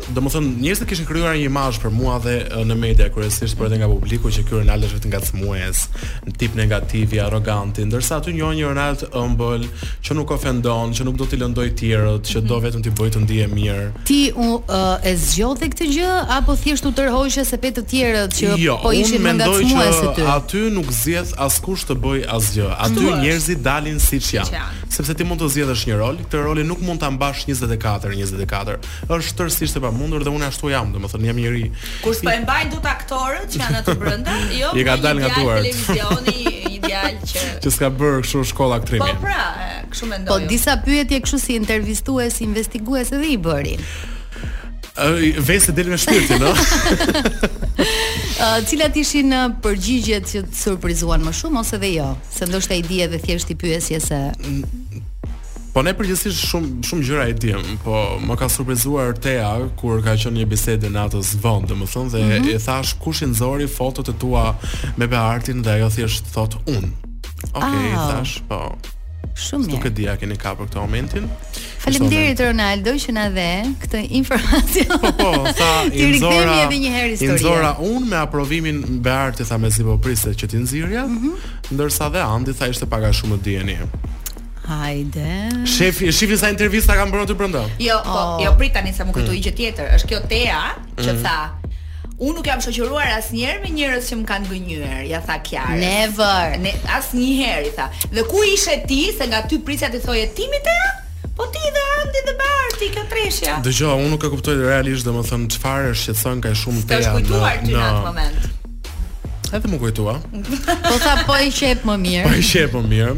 do 0.06 0.22
të 0.22 0.30
thonë 0.32 0.50
njerëzit 0.60 0.86
kishin 0.90 1.06
krijuar 1.08 1.34
një 1.40 1.46
imazh 1.48 1.78
për 1.82 1.90
mua 1.94 2.18
dhe 2.22 2.34
në 2.68 2.74
media 2.78 3.06
kryesisht 3.10 3.56
por 3.58 3.66
edhe 3.66 3.78
nga 3.80 3.86
publiku 3.90 4.28
që 4.30 4.42
ky 4.46 4.52
Ronaldo 4.58 4.86
është 4.90 4.98
vetë 4.98 5.08
ngacmues, 5.10 5.78
një 6.26 6.34
tip 6.38 6.52
negativ 6.58 7.14
i 7.16 7.20
arrogant, 7.24 7.78
ndërsa 7.88 8.18
aty 8.20 8.34
njëo 8.36 8.50
një 8.58 8.66
Ronald 8.68 9.02
ëmbël 9.08 9.64
që 10.06 10.16
nuk 10.18 10.34
ofendon, 10.36 10.92
që 10.94 11.06
nuk 11.08 11.16
do 11.18 11.26
t'i 11.26 11.38
lëndoj 11.40 11.66
të 11.70 11.76
tjerët, 11.80 12.28
që 12.28 12.42
do 12.44 12.58
mhm. 12.58 12.66
vetëm 12.66 12.84
t'i 12.84 12.92
bëj 13.00 13.10
të 13.16 13.22
ndihem 13.24 13.56
mirë. 13.58 13.88
Ti 14.10 14.20
u 14.36 14.46
uh, 14.60 14.84
e 15.00 15.16
zgjodhe 15.24 15.70
këtë 15.74 15.88
gjë 15.96 16.14
apo 16.36 16.56
thjesht 16.60 16.86
u 16.86 16.92
tërhoqe 17.00 17.44
se 17.50 17.60
pe 17.64 17.72
të 17.80 17.84
tjerët 17.90 18.36
që 18.38 18.52
jo, 18.62 18.78
po 18.84 18.92
ishin 18.94 19.24
ngacmues 19.26 20.02
aty? 20.02 20.22
Jo, 20.22 20.28
aty 20.36 20.64
nuk 20.76 20.92
zgjedh 21.00 21.34
askush 21.48 21.88
të 21.88 21.96
bëj 22.04 22.24
asgjë. 22.36 22.68
Aty 22.84 23.08
njerëzit 23.24 23.64
dalin 23.64 23.98
siç 24.04 24.34
janë. 24.36 24.62
Sepse 24.96 25.16
ti 25.18 25.26
mund 25.26 25.40
të 25.42 25.48
zgjedhësh 25.56 25.86
një 25.90 25.96
rol, 25.98 26.20
këtë 26.28 26.44
rolin 26.46 26.68
nuk 26.70 26.84
mund 26.86 27.00
ta 27.02 27.08
mbash 27.12 27.44
24 27.50 28.12
24. 28.14 28.78
Është 29.10 29.36
tërësisht 29.40 29.82
pamundur 29.90 30.22
dhe 30.26 30.32
unë 30.34 30.48
ashtu 30.50 30.70
jam, 30.72 30.90
domethënë 30.94 31.28
jam 31.30 31.40
njëri. 31.42 31.64
Kur 32.04 32.16
s'po 32.16 32.32
e 32.32 32.40
mbajnë 32.42 32.72
dot 32.74 32.88
aktorët 32.90 33.46
që 33.52 33.62
janë 33.62 33.80
aty 33.82 33.94
brenda, 34.00 34.36
jo. 34.60 34.72
I 34.78 34.84
ka 34.88 34.96
dalë 35.04 35.22
nga 35.24 35.32
duar. 35.36 35.60
Televizioni 35.62 36.66
ideal 36.76 37.18
që 37.30 37.44
që 37.64 37.72
s'ka 37.76 37.90
bërë 38.00 38.24
kështu 38.26 38.44
shkolla 38.52 38.80
aktrimi. 38.80 39.06
Po 39.06 39.22
pra, 39.22 39.46
kështu 39.94 40.10
mendoj. 40.12 40.32
Po 40.32 40.50
disa 40.50 40.76
pyetje 40.84 41.22
kështu 41.26 41.42
si 41.46 41.58
intervistues, 41.60 42.42
investigues 42.46 43.14
edhe 43.16 43.32
i 43.36 43.40
bërin. 43.48 43.84
Vese 45.44 45.74
deli 45.76 45.92
me 45.92 45.98
shpirtin, 46.00 46.40
no? 46.40 46.54
Cilat 48.68 48.94
ishin 48.96 49.34
përgjigjet 49.60 50.24
që 50.30 50.40
të 50.48 50.56
surprizuan 50.56 51.20
më 51.24 51.34
shumë 51.36 51.60
ose 51.60 51.76
dhe 51.82 51.90
jo? 51.98 52.06
Se 52.32 52.48
ndoshta 52.48 52.78
i 52.80 52.84
di 52.86 53.02
edhe 53.04 53.18
thjesht 53.20 53.52
i 53.52 53.58
pyesje 53.60 54.00
se 54.00 54.22
Po 55.76 55.82
ne 55.84 55.92
përgjithsisht 55.92 56.40
shumë 56.40 56.68
shumë 56.88 57.02
gjëra 57.04 57.24
e 57.28 57.32
diem, 57.36 57.64
po 57.84 57.96
më 58.24 58.36
ka 58.40 58.46
surprizuar 58.48 59.10
Tea 59.20 59.48
kur 59.76 59.98
ka 60.00 60.14
qenë 60.16 60.40
një 60.40 60.46
bisedë 60.48 60.88
natës 60.94 61.34
vonë, 61.44 61.68
domethënë 61.68 62.08
dhe 62.14 62.18
i 62.18 62.24
mm 62.24 62.44
-hmm. 62.46 62.64
thash 62.64 62.94
kush 63.02 63.20
i 63.22 63.26
nxori 63.28 63.66
fotot 63.68 64.08
e 64.08 64.14
tua 64.22 64.56
me 64.96 65.06
Beartin 65.06 65.58
dhe 65.62 65.72
ajo 65.76 65.88
thjesht 65.92 66.24
thot 66.34 66.56
un. 66.76 66.84
Okej, 67.52 67.68
okay, 67.68 67.92
oh. 68.00 68.08
thash, 68.12 68.34
po. 68.48 68.60
Shumë 69.44 69.64
mirë. 69.66 69.72
Nuk 69.74 69.84
e 69.84 69.90
dia 70.00 70.12
keni 70.20 70.36
ka 70.42 70.50
për 70.56 70.64
këtë 70.66 70.78
momentin. 70.84 71.24
Faleminderit 71.84 72.40
Ronaldo 72.46 72.90
që 73.02 73.10
na 73.18 73.24
dhe 73.38 73.48
këtë 73.82 73.98
informacion. 74.20 74.96
Po, 75.02 75.10
po, 75.20 75.30
tha 75.60 75.72
i 76.00 76.04
nxori 76.12 76.54
edhe 76.64 76.76
një 76.84 76.90
herë 76.96 77.10
historinë. 77.12 77.36
I 77.36 77.40
nxora 77.42 77.70
un 77.92 78.02
me 78.10 78.16
aprovimin 78.26 78.78
Beart 79.04 79.36
i 79.40 79.44
tha 79.50 79.56
me 79.62 79.68
sipopriste 79.76 80.28
që 80.40 80.44
ti 80.50 80.56
nxirja, 80.64 81.02
mm 81.06 81.16
-hmm. 81.20 81.34
ndërsa 81.74 82.04
dhe 82.14 82.20
Andi 82.34 82.52
tha 82.58 82.64
ishte 82.72 82.86
pak 82.92 83.02
a 83.02 83.10
shumë 83.18 83.36
dieni. 83.44 83.76
Hajde. 84.66 85.48
Shefi, 85.64 86.10
shefi 86.12 86.34
sa 86.38 86.50
intervista 86.50 86.96
kam 86.98 87.12
bërë 87.14 87.28
aty 87.28 87.34
brenda? 87.38 87.60
Jo, 87.78 88.00
po, 88.02 88.18
oh. 88.18 88.40
jo 88.42 88.50
prit 88.58 88.72
tani 88.74 88.90
sa 88.94 89.06
më 89.06 89.14
kujtoi 89.14 89.36
mm. 89.38 89.44
gjë 89.44 89.52
tjetër. 89.60 89.92
Është 89.98 90.08
kjo 90.10 90.18
Tea 90.26 90.64
që 90.98 91.14
mm. 91.14 91.20
tha 91.22 91.36
Unë 92.16 92.32
nuk 92.32 92.46
jam 92.48 92.60
shoqëruar 92.64 93.10
asnjëherë 93.18 93.58
njerë 93.60 93.60
me 93.60 93.70
njerës 93.76 94.06
që 94.08 94.16
më 94.16 94.24
kanë 94.30 94.46
gënyer, 94.48 95.02
ja 95.04 95.18
tha 95.26 95.34
kjarë. 95.44 95.74
Never. 95.82 96.54
Ne, 96.64 96.72
i 96.72 97.72
tha. 97.76 97.90
Dhe 98.16 98.24
ku 98.24 98.40
ishe 98.54 98.78
ti, 98.88 99.02
se 99.12 99.26
nga 99.28 99.42
ty 99.46 99.58
prisja 99.60 99.90
të 99.92 100.00
thoje 100.06 100.24
ti 100.38 100.48
mi 100.50 100.62
të 100.64 100.74
Po 101.36 101.44
ti 101.52 101.60
dhe 101.68 101.82
andi 102.00 102.20
dhe 102.26 102.32
Barti 102.40 102.78
ti 102.80 102.86
kjo 102.96 103.02
treshja. 103.12 103.56
Dë 103.60 103.72
unë 103.92 104.10
nuk 104.14 104.22
e 104.24 104.30
kuptoj 104.32 104.56
realisht 104.64 105.04
dhe 105.06 105.12
më 105.12 105.22
është 105.22 105.46
që 105.46 106.14
të 106.16 106.20
thënë 106.24 106.46
ka 106.46 106.54
e 106.56 106.60
shumë 106.64 106.86
të 106.86 106.86
në... 106.86 106.92
Të 106.96 107.10
shkujtuar 107.10 107.58
ty 107.68 107.76
në 107.76 107.82
atë 107.90 108.04
moment 108.08 108.46
sa 109.56 109.64
të 109.64 109.70
më 109.72 109.78
kujtua. 109.80 110.14
Po 110.84 110.94
sa 111.00 111.14
po 111.26 111.36
i 111.40 111.50
qep 111.54 111.84
më 111.88 111.94
mirë. 112.02 112.24
Po 112.28 112.36
i 112.36 112.44
qep 112.44 112.74
më 112.76 112.82
mirë. 112.90 113.14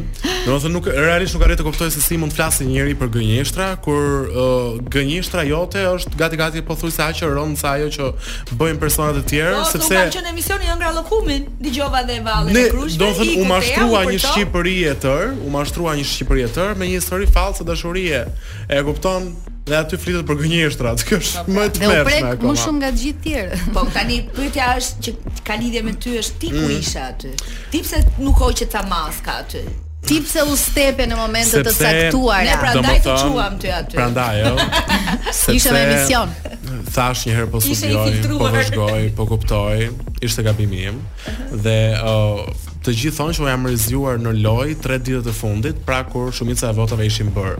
Do 0.46 0.50
të 0.50 0.60
thonë 0.64 0.74
nuk 0.76 0.86
realisht 0.94 1.34
nuk 1.36 1.44
arrit 1.48 1.58
të 1.60 1.66
kuptoj 1.66 1.88
se 1.92 2.02
si 2.04 2.18
mund 2.20 2.30
të 2.32 2.38
flasë 2.38 2.66
njëri 2.68 2.94
për 3.00 3.10
gënjeshtra 3.16 3.68
kur 3.84 4.28
uh, 4.28 4.68
gënjeshtra 4.94 5.42
jote 5.48 5.82
është 5.96 6.20
gati 6.20 6.38
gati 6.40 6.62
pothuajse 6.68 7.02
aq 7.08 7.18
se 7.18 7.26
ajo 7.26 7.46
sa 7.60 7.74
ajo 7.76 7.90
që 7.96 8.12
bëjnë 8.60 8.80
persona 8.84 9.14
të 9.18 9.24
tjerë 9.32 9.56
no, 9.56 9.64
po, 9.64 9.70
sepse 9.72 9.92
do 9.92 10.00
të 10.00 10.14
kanë 10.14 10.26
në 10.28 10.34
emisioni 10.34 10.68
Ëngra 10.72 10.92
allokumin 10.94 11.48
dëgjova 11.64 12.02
dhe 12.08 12.18
vallë 12.26 12.54
në 12.56 12.64
krush. 12.72 12.96
Do 13.00 13.08
të 13.12 13.20
thonë 13.20 13.36
u 13.42 13.48
mashtrua 13.52 14.04
një 14.12 14.22
shqiptëri 14.26 14.76
e 14.86 14.94
tër, 15.04 15.28
u 15.42 15.50
mashtrua 15.54 15.96
një 15.98 16.06
shqiptëri 16.14 16.46
e 16.48 16.56
tër 16.56 16.74
me 16.78 16.90
një 16.90 16.98
histori 17.00 17.28
false 17.34 17.64
dashurie. 17.66 18.24
E 18.68 18.82
kupton? 18.86 19.32
dhe 19.68 19.76
aty 19.78 19.96
flitet 20.00 20.26
për 20.28 20.38
gënjeshtra. 20.42 20.94
Kjo 21.08 21.18
është 21.22 21.42
okay. 21.42 21.56
më 21.58 21.64
e 21.68 21.72
tmerrshme. 21.78 21.96
Dhe 21.96 22.04
u 22.04 22.08
prek 22.10 22.46
më 22.46 22.54
shumë 22.62 22.80
nga 22.82 22.90
gjithë 23.02 23.24
tjerë. 23.26 23.58
Po 23.76 23.84
tani 23.94 24.18
pyetja 24.36 24.68
është 24.82 25.04
që 25.04 25.34
ka 25.48 25.58
lidhje 25.62 25.82
me 25.88 25.94
ty 26.02 26.14
është 26.22 26.38
ti 26.44 26.52
ku 26.54 26.62
mm. 26.62 26.78
isha 26.80 27.04
aty? 27.10 27.32
Ti 27.74 27.82
pse 27.86 28.02
nuk 28.24 28.40
hoqe 28.42 28.68
ta 28.72 28.82
maska 28.90 29.36
aty? 29.44 29.66
Ti 30.08 30.18
pse 30.24 30.44
u 30.46 30.54
stepe 30.56 31.04
në 31.10 31.16
momentet 31.18 31.66
të 31.66 31.72
caktuara? 31.74 32.44
Ne 32.46 32.58
prandaj 32.60 33.00
të 33.04 33.16
quam 33.34 33.58
ty 33.60 33.72
aty. 33.74 33.98
Prandaj, 33.98 34.40
jo. 34.40 34.52
Ishte 35.56 35.74
emision. 35.82 36.30
Thash 36.94 37.26
një 37.26 37.34
herë 37.36 37.50
po 37.52 37.60
studioj, 37.60 38.14
po 38.38 38.48
vëzhgoj, 38.54 39.02
po 39.18 39.26
kuptoj, 39.28 39.90
ishte 40.24 40.44
gabimi 40.46 40.84
im. 40.88 41.00
dhe 41.64 41.74
uh, 41.98 42.46
të 42.86 42.94
gjithë 43.02 43.16
thonë 43.18 43.36
që 43.36 43.42
u 43.42 43.44
po 43.44 43.50
jam 43.50 43.66
rrezuar 43.68 44.22
në 44.22 44.32
loj 44.38 44.76
3 44.86 45.00
ditët 45.08 45.28
e 45.28 45.34
fundit, 45.42 45.82
pra 45.88 46.00
kur 46.08 46.32
shumica 46.32 46.70
e 46.70 46.78
votave 46.78 47.06
ishin 47.10 47.32
bërë. 47.34 47.58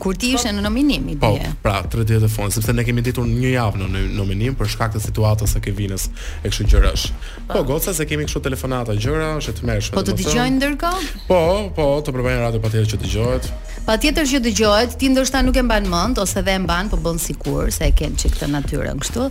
Kur 0.00 0.16
ti 0.16 0.32
ishe 0.32 0.48
në 0.56 0.62
nominim 0.64 1.10
i 1.12 1.14
bie. 1.14 1.28
Po, 1.28 1.56
pra, 1.60 1.82
tre 1.92 2.06
ditë 2.08 2.22
të 2.24 2.28
fundit, 2.32 2.56
sepse 2.56 2.72
ne 2.72 2.84
kemi 2.88 3.02
ditur 3.04 3.26
një 3.28 3.50
javë 3.52 3.82
në 3.82 4.04
nominim 4.16 4.54
për 4.56 4.70
shkak 4.72 4.94
të 4.94 5.02
situatës 5.04 5.52
së 5.54 5.60
Kevinës 5.66 6.06
e 6.40 6.48
kështu 6.48 6.66
gjërash. 6.72 7.04
Po, 7.42 7.58
po 7.58 7.64
goca 7.74 7.92
se 7.96 8.06
kemi 8.08 8.24
kështu 8.24 8.40
telefonata 8.46 8.96
gjëra, 8.96 9.28
është 9.42 9.56
të 9.58 9.68
mëshme. 9.68 9.96
Po 9.98 10.04
të 10.08 10.16
dëgjojnë 10.22 10.56
ndërkohë? 10.56 11.12
Po, 11.28 11.42
po, 11.76 11.90
të 12.06 12.16
provojnë 12.16 12.46
radio 12.46 12.64
patjetër 12.64 12.88
që 12.94 13.02
dëgjohet. 13.04 13.50
Patjetër 13.90 14.26
që 14.30 14.38
dëgjohet, 14.44 14.92
ti 15.00 15.08
ndoshta 15.10 15.40
nuk 15.42 15.56
e 15.58 15.62
mban 15.66 15.88
mend 15.90 16.18
ose 16.22 16.38
dhe 16.46 16.52
e 16.54 16.58
mban, 16.62 16.86
po 16.92 16.98
bën 17.02 17.16
sikur 17.18 17.72
se 17.74 17.88
e 17.90 17.94
ken 17.98 18.12
çik 18.22 18.36
të 18.38 18.46
natyrën 18.52 19.00
kështu. 19.02 19.24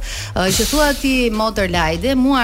Që 0.58 0.66
thua 0.68 0.88
ti 1.00 1.12
Motor 1.32 1.72
Lajde, 1.72 2.12
mua 2.20 2.42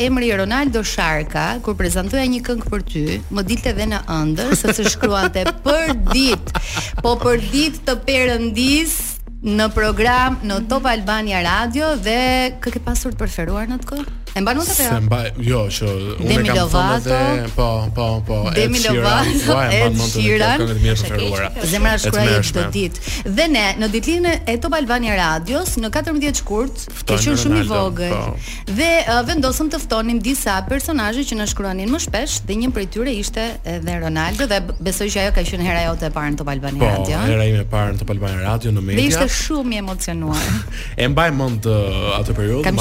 emri 0.00 0.30
Ronaldo 0.40 0.80
Sharka 0.94 1.44
kur 1.66 1.76
prezantoja 1.76 2.24
një 2.24 2.40
këngë 2.46 2.70
për 2.72 2.86
ty, 2.94 3.02
më 3.28 3.44
dilte 3.50 3.68
edhe 3.76 3.84
në 3.92 4.00
ëndër 4.16 4.56
se 4.62 4.72
se 4.80 4.88
shkruante 4.94 5.44
për 5.66 5.92
ditë. 6.14 6.64
Po 7.04 7.12
për 7.20 7.44
ditë 7.52 7.84
të 7.90 7.98
perëndis 8.08 8.96
në 9.44 9.68
program 9.76 10.40
në 10.48 10.62
Top 10.72 10.88
Albania 10.88 11.44
Radio 11.44 11.92
dhe 12.00 12.18
këtë 12.64 12.80
pasur 12.88 13.12
të 13.12 13.26
preferuar 13.26 13.68
në 13.68 13.82
të 13.84 13.92
këtë? 13.92 14.18
E 14.32 14.40
mba 14.40 14.54
nuk 14.56 14.64
të 14.64 14.74
përra? 14.78 15.18
Jo, 15.44 15.58
që 15.76 15.86
unë 16.22 16.36
e 16.38 16.44
kam 16.46 16.70
thonë 16.72 17.00
dhe 17.04 17.16
Po, 17.52 17.66
po, 17.96 18.04
po, 18.24 18.36
Demi 18.56 18.78
Ed 18.78 18.84
Sheeran 18.88 19.26
Demi 19.28 20.22
Lovato, 20.40 20.68
Ed 20.72 21.02
Sheeran 21.02 21.58
Zemra 21.68 21.92
shkruaj 22.00 22.24
e 22.38 22.46
të 22.54 22.62
ditë 22.76 23.32
Dhe 23.36 23.44
ne, 23.52 23.64
në 23.82 23.88
ditlinë 23.92 24.32
e 24.48 24.54
Top 24.62 24.76
Albania 24.78 25.18
Radios 25.18 25.74
Në 25.82 25.90
14 25.92 26.40
shkurt 26.40 26.84
Ke 27.02 27.18
qënë 27.18 27.42
shumë 27.42 27.58
i 27.60 27.66
vogël 27.68 28.14
po. 28.14 28.54
Dhe 28.78 28.88
uh, 29.12 29.18
vendosëm 29.28 29.68
të 29.74 29.82
ftonim 29.84 30.22
disa 30.24 30.56
personajë 30.68 31.26
Që 31.28 31.38
në 31.42 31.48
shkruanin 31.52 31.92
më 31.92 32.02
shpesh 32.06 32.38
Dhe 32.48 32.56
një 32.62 32.72
për 32.78 32.88
tyre 32.96 33.12
ishte 33.20 33.46
dhe 33.84 33.98
Ronaldo 34.06 34.48
Dhe 34.48 34.62
besoj 34.80 35.10
që 35.12 35.26
ajo 35.26 35.36
ka 35.36 35.44
qënë 35.50 35.68
hera 35.68 35.84
jo 35.84 35.92
të 36.00 36.08
po, 36.08 36.08
e 36.08 36.16
parë 36.16 36.32
në 36.38 36.40
Top 36.40 36.54
Albania 36.56 36.94
Radio 36.96 37.20
Po, 37.20 37.28
hera 37.28 37.50
ime 37.52 37.68
parë 37.76 37.92
në 37.92 38.00
Top 38.00 38.16
Albania 38.16 38.46
Radio 38.48 38.72
Në 38.78 38.86
media 38.88 39.02
Dhe 39.02 39.12
ishte 39.12 39.44
shumë 39.44 39.76
i 39.76 39.84
emocionuar 39.84 40.50
E 41.02 41.12
mbaj 41.12 41.28
mund 41.36 41.68
uh, 41.68 42.16
atë 42.16 42.40
periud 42.40 42.64
Kam 42.64 42.80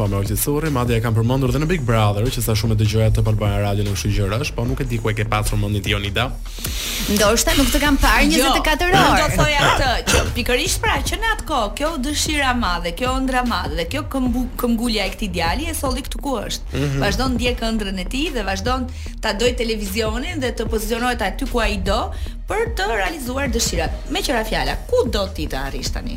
po 0.00 0.06
me 0.08 0.16
Olti 0.16 0.34
Thurri, 0.44 0.70
madje 0.72 0.96
e 0.96 1.00
kam 1.04 1.12
përmendur 1.12 1.50
edhe 1.52 1.58
në 1.60 1.66
Big 1.68 1.82
Brother, 1.84 2.24
që 2.32 2.40
sa 2.42 2.54
shumë 2.56 2.72
e 2.72 2.78
dëgjoja 2.80 3.08
të 3.18 3.22
palbaja 3.26 3.58
radio 3.60 3.84
në 3.84 3.92
shigjërash, 4.00 4.52
po 4.56 4.62
nuk 4.64 4.78
e 4.80 4.86
di 4.88 4.96
ku 5.02 5.10
e 5.10 5.12
ke 5.18 5.26
pasur 5.28 5.58
mendin 5.60 5.82
ti 5.84 5.92
Onida. 5.92 6.24
Ndoshta 7.10 7.52
nuk 7.58 7.68
të 7.68 7.80
kam 7.82 7.98
parë 8.00 8.30
24 8.30 8.30
jo, 8.32 8.94
orë. 8.94 8.94
Do 8.94 9.42
të 9.42 9.58
atë 9.66 9.90
që 10.08 10.22
pikërisht 10.38 10.80
pra 10.80 10.94
që 11.10 11.18
në 11.20 11.32
atë 11.34 11.46
kohë, 11.50 11.66
kjo 11.80 11.90
dëshira 12.06 12.54
e 12.54 12.54
madhe, 12.62 12.94
kjo 13.02 13.10
ëndra 13.18 13.42
e 13.44 13.50
madhe 13.50 13.76
dhe 13.82 13.86
kjo 13.92 14.02
këmbgulja 14.14 15.04
e 15.04 15.12
këtij 15.18 15.30
djali 15.36 15.68
e 15.68 15.76
solli 15.82 16.06
këtu 16.08 16.22
ku 16.24 16.38
është. 16.46 16.72
Mm 16.72 16.86
-hmm. 16.86 17.04
Vazhdon 17.04 17.36
dje 17.44 17.52
këndrën 17.60 18.00
e 18.04 18.06
tij 18.16 18.28
dhe 18.36 18.42
vazhdon 18.50 18.80
ta 19.22 19.30
doj 19.42 19.52
televizionin 19.60 20.40
dhe 20.44 20.50
të 20.56 20.62
pozicionohet 20.72 21.20
aty 21.28 21.44
ku 21.52 21.60
ai 21.66 21.76
do 21.88 22.00
për 22.48 22.60
të 22.76 22.82
realizuar 23.00 23.46
dëshirat. 23.56 23.92
Meqëra 24.14 24.42
fjala, 24.50 24.74
ku 24.88 24.98
do 25.14 25.22
ti 25.34 25.44
të 25.52 25.56
arrish 25.66 25.92
tani? 25.94 26.16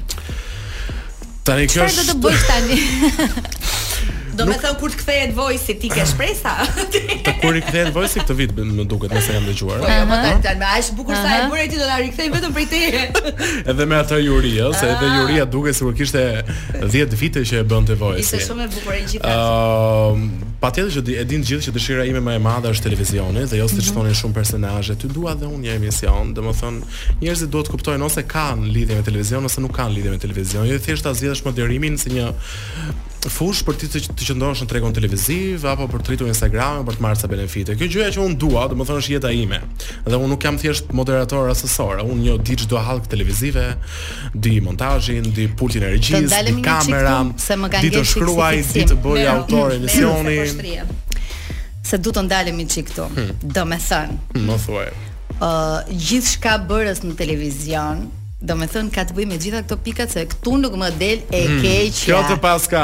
Tani 1.43 1.67
kjo 1.67 1.83
është. 1.85 2.03
Çfarë 2.03 2.05
do 2.07 2.13
të 2.13 2.21
bëj 2.23 2.43
tani? 2.47 3.49
Do 4.34 4.45
me 4.49 4.55
thënë 4.57 4.77
kur 4.81 4.89
të 4.93 4.97
kthehet 5.03 5.34
voice 5.38 5.75
ti 5.81 5.89
ke 5.93 6.03
shpresa? 6.09 6.53
të 6.93 7.34
kur 7.41 7.57
i 7.57 7.61
kthehet 7.63 7.91
voice 7.95 8.17
këtë 8.19 8.36
vit 8.39 8.53
më 8.57 8.86
duket 8.89 9.13
nëse 9.13 9.36
jam 9.36 9.45
dëgjuar. 9.49 9.84
Po, 9.84 9.89
jo, 9.89 10.07
po, 10.09 10.23
po, 10.45 10.53
më 10.61 10.71
aq 10.77 10.89
bukur 10.97 11.19
sa 11.19 11.36
e 11.36 11.43
bura 11.51 11.67
ti 11.69 11.77
do 11.79 11.88
ta 11.89 11.97
rikthej 12.01 12.31
vetëm 12.34 12.55
prej 12.55 12.65
teje. 12.71 13.03
edhe 13.73 13.88
me 13.89 13.99
atë 13.99 14.19
juri, 14.25 14.53
ëh, 14.63 14.71
se 14.79 14.89
edhe 14.93 15.11
ah. 15.11 15.19
juria 15.19 15.45
duket 15.57 15.77
sikur 15.77 15.93
kishte 15.99 16.23
10 16.81 17.17
vite 17.19 17.43
që 17.51 17.61
e 17.61 17.65
bënte 17.73 17.97
voice. 18.01 18.25
Ishte 18.25 18.41
shumë 18.47 18.65
e 18.67 18.71
bukur 18.73 18.97
e 18.97 19.03
gjithë. 19.13 19.36
Ëm, 19.36 20.25
ehm, 20.25 20.43
patjetër 20.63 20.97
që 20.97 21.17
e 21.23 21.27
din 21.34 21.45
gjithë 21.45 21.67
që 21.69 21.75
dëshira 21.77 22.07
ime 22.09 22.23
më 22.25 22.38
e 22.39 22.41
madhe 22.47 22.73
është 22.73 22.88
televizioni 22.89 23.45
dhe 23.51 23.59
jo 23.61 23.67
se 23.69 23.77
mm 23.79 24.01
-hmm. 24.01 24.19
shumë 24.23 24.38
personazhe. 24.39 24.95
Ty 24.97 25.07
dua 25.13 25.36
dhe 25.38 25.45
unë 25.45 25.61
një 25.67 25.75
emision, 25.79 26.34
domethënë 26.34 26.81
njerëzit 27.21 27.49
duhet 27.53 27.67
kuptojnë 27.69 28.05
ose 28.09 28.23
kanë 28.25 28.65
lidhje 28.75 28.95
me 28.97 29.03
televizion 29.05 29.45
ose 29.45 29.61
nuk 29.61 29.73
kanë 29.77 29.93
lidhje 29.95 30.11
me 30.11 30.17
televizion. 30.17 30.65
Jo 30.67 30.79
thjesht 30.79 31.03
ta 31.05 31.13
zgjedhësh 31.13 31.45
moderimin 31.45 31.95
si 32.01 32.09
një 32.15 32.27
fush 33.30 33.61
për 33.65 33.76
ti 33.80 33.88
të, 33.91 34.01
të 34.17 34.26
qëndrosh 34.28 34.63
në 34.63 34.67
tregun 34.69 34.93
televiziv 34.95 35.63
apo 35.69 35.86
për 35.91 36.01
të 36.03 36.11
rritur 36.13 36.30
Instagram 36.32 36.84
për 36.88 36.97
të 36.99 37.03
marrë 37.05 37.19
sa 37.21 37.28
benefite. 37.32 37.76
Kjo 37.80 37.88
gjëja 37.95 38.11
që 38.15 38.24
unë 38.24 38.38
dua, 38.41 38.65
domethënë 38.71 39.01
është 39.03 39.13
jeta 39.15 39.32
ime. 39.36 39.59
Dhe 40.07 40.15
unë 40.17 40.30
nuk 40.34 40.43
jam 40.45 40.57
thjesht 40.59 40.91
moderator 40.99 41.49
asesor, 41.53 42.01
unë 42.03 42.26
një 42.28 42.36
ditë 42.49 42.67
do 42.71 42.82
hallk 42.84 43.07
televizive, 43.11 43.65
di 44.34 44.57
montazhin, 44.63 45.30
di 45.36 45.47
pultin 45.47 45.86
e 45.88 45.93
regjisë, 45.93 46.41
di 46.49 46.57
kamera, 46.65 47.19
di 47.80 47.93
të 47.93 48.03
shkruaj, 48.13 48.63
di 48.76 48.88
të 48.91 48.99
bëj 49.03 49.24
autor 49.36 49.78
emisioni. 49.78 50.41
Po 50.49 50.99
se 51.84 51.97
du 51.99 52.13
të 52.15 52.21
ndalim 52.26 52.59
i 52.63 52.67
qikëtu, 52.69 53.07
hmm. 53.11 53.32
do 53.53 53.63
me 53.67 53.76
thënë. 53.84 54.19
Hmm, 54.38 54.43
më 54.47 54.55
thuaj. 54.65 54.91
Uh, 55.34 55.80
Gjithë 55.91 56.32
shka 56.38 56.53
bërës 56.69 57.03
në 57.03 57.11
televizion, 57.19 58.05
Do 58.43 58.55
me 58.59 58.65
thënë 58.67 58.91
ka 58.91 59.05
të 59.07 59.13
bëj 59.15 59.25
me 59.29 59.35
gjitha 59.39 59.61
këto 59.63 59.75
pikat 59.85 60.11
Se 60.13 60.25
këtu 60.27 60.57
nuk 60.59 60.73
më 60.79 60.89
del 60.99 61.21
e 61.31 61.39
hmm, 61.45 61.61
keqja 61.63 62.03
Kjo 62.09 62.17
të 62.33 62.37
pas 62.43 62.65
ka 62.71 62.83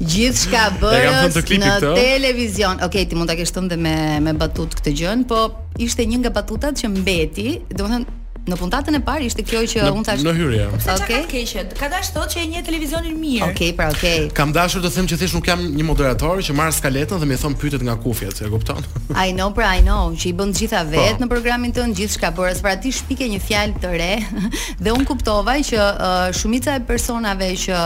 Gjithë 0.00 0.40
shka 0.40 0.62
bërës 0.82 1.36
në 1.52 1.74
televizion 1.92 2.80
Ok, 2.86 2.96
ti 3.10 3.18
mund 3.20 3.28
të 3.28 3.36
kështëm 3.42 3.68
dhe 3.74 3.78
me, 3.84 3.94
me 4.24 4.32
batut 4.40 4.78
këtë 4.80 4.94
gjën 5.02 5.26
Po 5.28 5.42
ishte 5.84 6.08
një 6.08 6.22
nga 6.24 6.32
batutat 6.40 6.80
që 6.80 6.94
mbeti 6.96 7.48
Do 7.68 7.82
me 7.92 7.98
thënë 8.00 8.17
Në 8.48 8.56
puntatën 8.56 8.94
e 8.96 9.00
parë 9.04 9.26
ishte 9.28 9.42
kjo 9.44 9.60
që 9.68 9.82
unë 9.92 10.04
thash. 10.08 10.22
Në 10.24 10.32
hyrje. 10.38 10.66
Okej. 10.74 10.94
Okay. 10.94 11.24
Keqe. 11.30 11.64
Ka 11.78 11.88
dash 11.92 12.08
thotë 12.14 12.30
që 12.34 12.40
e 12.40 12.44
njeh 12.54 12.62
televizionin 12.64 13.16
mirë. 13.20 13.44
Okej, 13.44 13.56
okay, 13.56 13.74
pra 13.76 13.88
okej. 13.92 14.22
Okay. 14.22 14.36
Kam 14.38 14.54
dashur 14.56 14.80
të 14.84 14.90
them 14.94 15.08
që 15.10 15.18
thjesht 15.20 15.36
nuk 15.36 15.44
kam 15.46 15.64
një 15.76 15.84
moderator 15.86 16.40
që 16.46 16.56
marr 16.56 16.72
skaletën 16.74 17.20
dhe 17.20 17.28
më 17.28 17.36
thon 17.42 17.56
pyetet 17.60 17.84
nga 17.84 17.96
kufjet, 18.00 18.40
e 18.40 18.48
kupton? 18.52 18.80
I 19.26 19.34
know, 19.36 19.50
pra 19.54 19.68
I 19.78 19.82
know, 19.84 20.14
që 20.14 20.30
i 20.30 20.32
bën 20.38 20.54
gjitha 20.60 20.80
po. 20.86 20.94
vet 20.94 21.18
pa. 21.18 21.22
në 21.24 21.28
programin 21.32 21.74
tënd, 21.76 21.96
gjithçka 21.98 22.30
bëra, 22.38 22.54
pra 22.64 22.72
ti 22.80 22.92
shpike 22.96 23.28
një 23.34 23.40
fjalë 23.44 23.82
të 23.82 23.92
re 23.98 24.14
dhe 24.88 24.96
un 24.96 25.04
kuptova 25.10 25.58
që 25.68 25.80
uh, 25.80 26.16
shumica 26.40 26.78
e 26.80 26.84
personave 26.88 27.50
që 27.66 27.82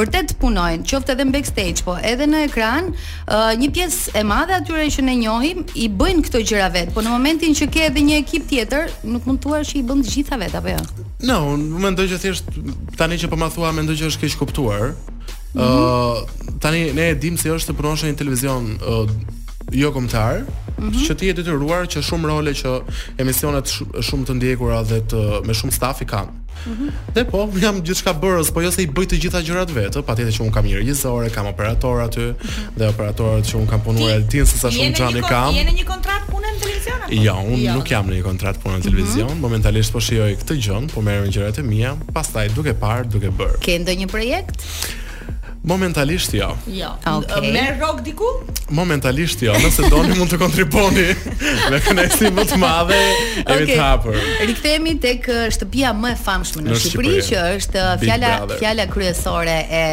vërtet 0.00 0.36
punojnë, 0.40 0.86
qoftë 0.90 1.16
edhe 1.16 1.26
në 1.28 1.36
backstage, 1.36 1.84
po 1.84 1.98
edhe 2.12 2.28
në 2.30 2.44
ekran, 2.48 2.88
uh, 3.26 3.50
një 3.60 3.70
pjesë 3.76 4.14
e 4.20 4.24
madhe 4.32 4.56
atyre 4.62 4.88
që 4.96 5.04
ne 5.10 5.18
njohim 5.26 5.62
i 5.74 5.88
bëjnë 5.92 6.24
këto 6.30 6.42
gjëra 6.48 6.70
vet, 6.78 6.94
po 6.96 7.02
në 7.04 7.12
momentin 7.12 7.56
që 7.60 7.68
ke 7.74 7.86
edhe 7.90 8.04
një 8.08 8.16
ekip 8.22 8.48
tjetër, 8.48 8.90
nuk 9.04 9.28
mund 9.28 9.40
të 9.44 9.62
që 9.70 9.82
bën 9.90 10.04
të 10.06 10.12
gjitha 10.14 10.36
vet 10.38 10.54
apo 10.54 10.70
jo? 10.70 10.80
Jo, 11.20 11.28
no, 11.28 11.56
më 11.56 11.80
mendoj 11.86 12.04
që 12.12 12.18
thjesht 12.22 12.52
tani 13.00 13.16
që 13.20 13.30
po 13.32 13.36
më 13.40 13.48
thua 13.56 13.72
mendoj 13.76 13.96
që 14.00 14.06
është 14.12 14.22
keq 14.24 14.36
kuptuar. 14.40 14.90
Ëh, 14.90 14.94
mm 15.52 15.60
-hmm. 15.60 15.84
uh, 15.84 16.58
tani 16.62 16.82
ne 16.94 17.08
e 17.10 17.14
dimë 17.14 17.38
se 17.40 17.50
është 17.50 17.72
të 17.72 17.76
punosh 17.78 18.04
në 18.06 18.14
televizion 18.16 18.64
uh, 18.76 19.10
jo 19.82 19.90
kombëtar, 19.94 20.38
mm 20.44 20.88
-hmm. 20.90 21.04
që 21.06 21.16
ti 21.16 21.26
je 21.26 21.32
detyruar 21.38 21.86
që 21.92 21.98
shumë 22.02 22.28
role 22.32 22.50
që 22.60 22.70
emisionet 23.18 23.66
shumë 24.08 24.26
të 24.26 24.34
ndjekura 24.34 24.82
dhe 24.82 25.00
të 25.10 25.42
me 25.46 25.54
shumë 25.54 25.72
staf 25.74 26.00
i 26.02 26.10
kanë. 26.12 26.39
-hmm. 26.68 27.14
Dhe 27.16 27.24
po, 27.28 27.42
jam 27.62 27.80
gjithçka 27.84 28.14
bërës, 28.14 28.52
po 28.54 28.62
jo 28.64 28.70
se 28.74 28.82
i 28.84 28.88
bëj 28.88 29.08
të 29.12 29.18
gjitha 29.24 29.40
gjërat 29.46 29.72
vetë, 29.76 30.02
patjetër 30.06 30.36
që 30.36 30.46
un 30.46 30.52
kam 30.54 30.68
një 30.68 30.80
regjisor, 30.80 31.28
kam 31.34 31.48
operator 31.50 32.02
aty 32.06 32.20
mm 32.20 32.32
-hmm. 32.32 32.78
dhe 32.78 32.88
operatorët 32.94 33.44
që 33.50 33.54
un 33.62 33.66
kam 33.72 33.80
punuar 33.86 34.14
aty, 34.20 34.46
se 34.46 34.58
sa 34.62 34.68
shumë 34.70 34.96
çani 34.98 35.22
kam. 35.30 35.54
Jeni 35.54 35.72
një 35.80 35.86
kontratë 35.92 36.26
punë 36.32 36.46
në 36.52 36.58
televizion 36.62 36.98
apo? 37.02 37.12
Jo, 37.26 37.34
un 37.52 37.60
jo. 37.62 37.72
nuk 37.74 37.86
jam 37.90 38.04
në 38.06 38.12
një 38.18 38.24
kontratë 38.30 38.58
punë 38.62 38.74
në 38.74 38.78
mhm. 38.80 38.88
televizion, 38.88 39.26
mm 39.26 39.32
-hmm. 39.34 39.44
momentalisht 39.46 39.92
po 39.92 40.00
shijoj 40.00 40.32
këtë 40.40 40.54
gjë, 40.64 40.88
po 40.94 41.00
merrem 41.02 41.30
gjërat 41.30 41.58
e 41.58 41.62
mia, 41.62 41.96
pastaj 42.14 42.48
duke 42.56 42.72
parë, 42.82 43.04
duke 43.12 43.28
bërë. 43.38 43.54
Ke 43.64 43.78
ndonjë 43.78 44.06
projekt? 44.06 44.62
Momentalisht 45.62 46.32
jo. 46.34 46.48
Jo. 46.66 46.90
Okay. 47.14 47.76
rrok 47.78 48.00
diku? 48.00 48.24
Momentalisht 48.72 49.40
jo. 49.44 49.52
Nëse 49.60 49.84
doni 49.92 50.14
mund 50.16 50.30
të 50.32 50.38
kontriboni 50.40 51.04
me 51.68 51.80
kënaqësi 51.84 52.30
më 52.32 52.46
të 52.52 52.58
madhe, 52.62 52.96
jemi 53.02 53.44
okay. 53.44 53.74
të 53.74 53.82
hapur. 53.82 54.16
Rikthehemi 54.48 54.94
tek 55.04 55.28
uh, 55.28 55.42
shtëpia 55.52 55.92
më 55.98 56.14
e 56.14 56.18
famshme 56.22 56.64
në, 56.64 56.72
në 56.72 56.80
Shqipëri, 56.84 57.14
që 57.28 57.42
është 57.58 57.84
uh, 57.84 57.92
fjala 58.06 58.30
fjala 58.54 58.88
kryesore 58.94 59.58
e 59.68 59.84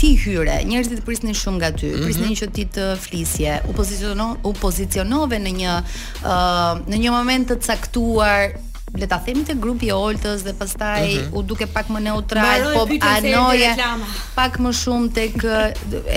ti 0.00 0.14
hyre, 0.18 0.62
njerëzit 0.64 1.02
të 1.02 1.04
prisnin 1.04 1.36
shumë 1.36 1.56
nga 1.60 1.70
ty, 1.76 1.86
mm 1.86 1.94
-hmm. 1.94 2.04
prisnin 2.08 2.38
që 2.40 2.46
ti 2.52 2.64
të 2.74 2.86
flisje, 2.98 3.60
u 3.68 3.72
pozicionove, 3.74 4.38
u 4.44 4.52
pozicionove 4.54 5.36
në 5.44 5.52
një 5.60 5.72
uh, 6.24 6.28
në 6.88 6.96
një 7.04 7.10
moment 7.18 7.52
të 7.52 7.60
caktuar 7.66 8.56
le 8.92 9.06
ta 9.06 9.18
themi 9.24 9.42
te 9.48 9.54
grupi 9.64 9.88
i 9.88 9.92
Oltës 9.94 10.42
dhe 10.44 10.52
pastaj 10.58 11.06
mm 11.06 11.10
-hmm. 11.20 11.36
u 11.38 11.42
duke 11.42 11.66
pak 11.66 11.86
më 11.88 12.00
neutral, 12.08 12.72
po 12.76 12.86
anoje 13.00 13.72
pak 14.34 14.58
më 14.58 14.70
shumë 14.80 15.08
tek 15.12 15.36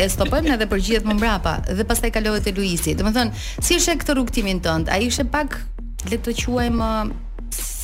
e 0.02 0.04
stopojmë 0.16 0.54
edhe 0.56 0.68
për 0.74 0.80
gjithë 0.88 1.08
më 1.10 1.14
mbrapa 1.14 1.54
dhe 1.78 1.84
pastaj 1.92 2.10
kalohet 2.12 2.44
te 2.44 2.52
Luisi. 2.56 2.96
Domethën, 2.96 3.32
si 3.66 3.74
ishte 3.76 3.96
këtë 4.00 4.12
rrugtimin 4.14 4.60
tënd? 4.66 4.86
Ai 4.94 5.06
ishte 5.08 5.24
pak 5.24 5.50
le 6.12 6.18
të 6.18 6.32
quajmë 6.42 6.90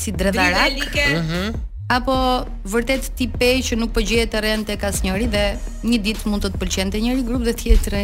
si 0.02 0.10
dredharak. 0.20 0.72
Mhm. 1.22 1.46
apo 1.98 2.16
vërtet 2.74 3.04
tipe 3.20 3.48
që 3.68 3.74
nuk 3.82 3.92
po 3.96 4.00
gjehet 4.10 4.34
rënd 4.46 4.64
tek 4.70 4.82
asnjëri 4.90 5.28
dhe 5.36 5.46
një 5.88 6.00
ditë 6.06 6.30
mund 6.30 6.46
të 6.46 6.52
të 6.54 6.60
pëlqente 6.62 7.00
njëri 7.02 7.24
grup 7.26 7.44
dhe 7.46 7.54
tjetër 7.58 7.96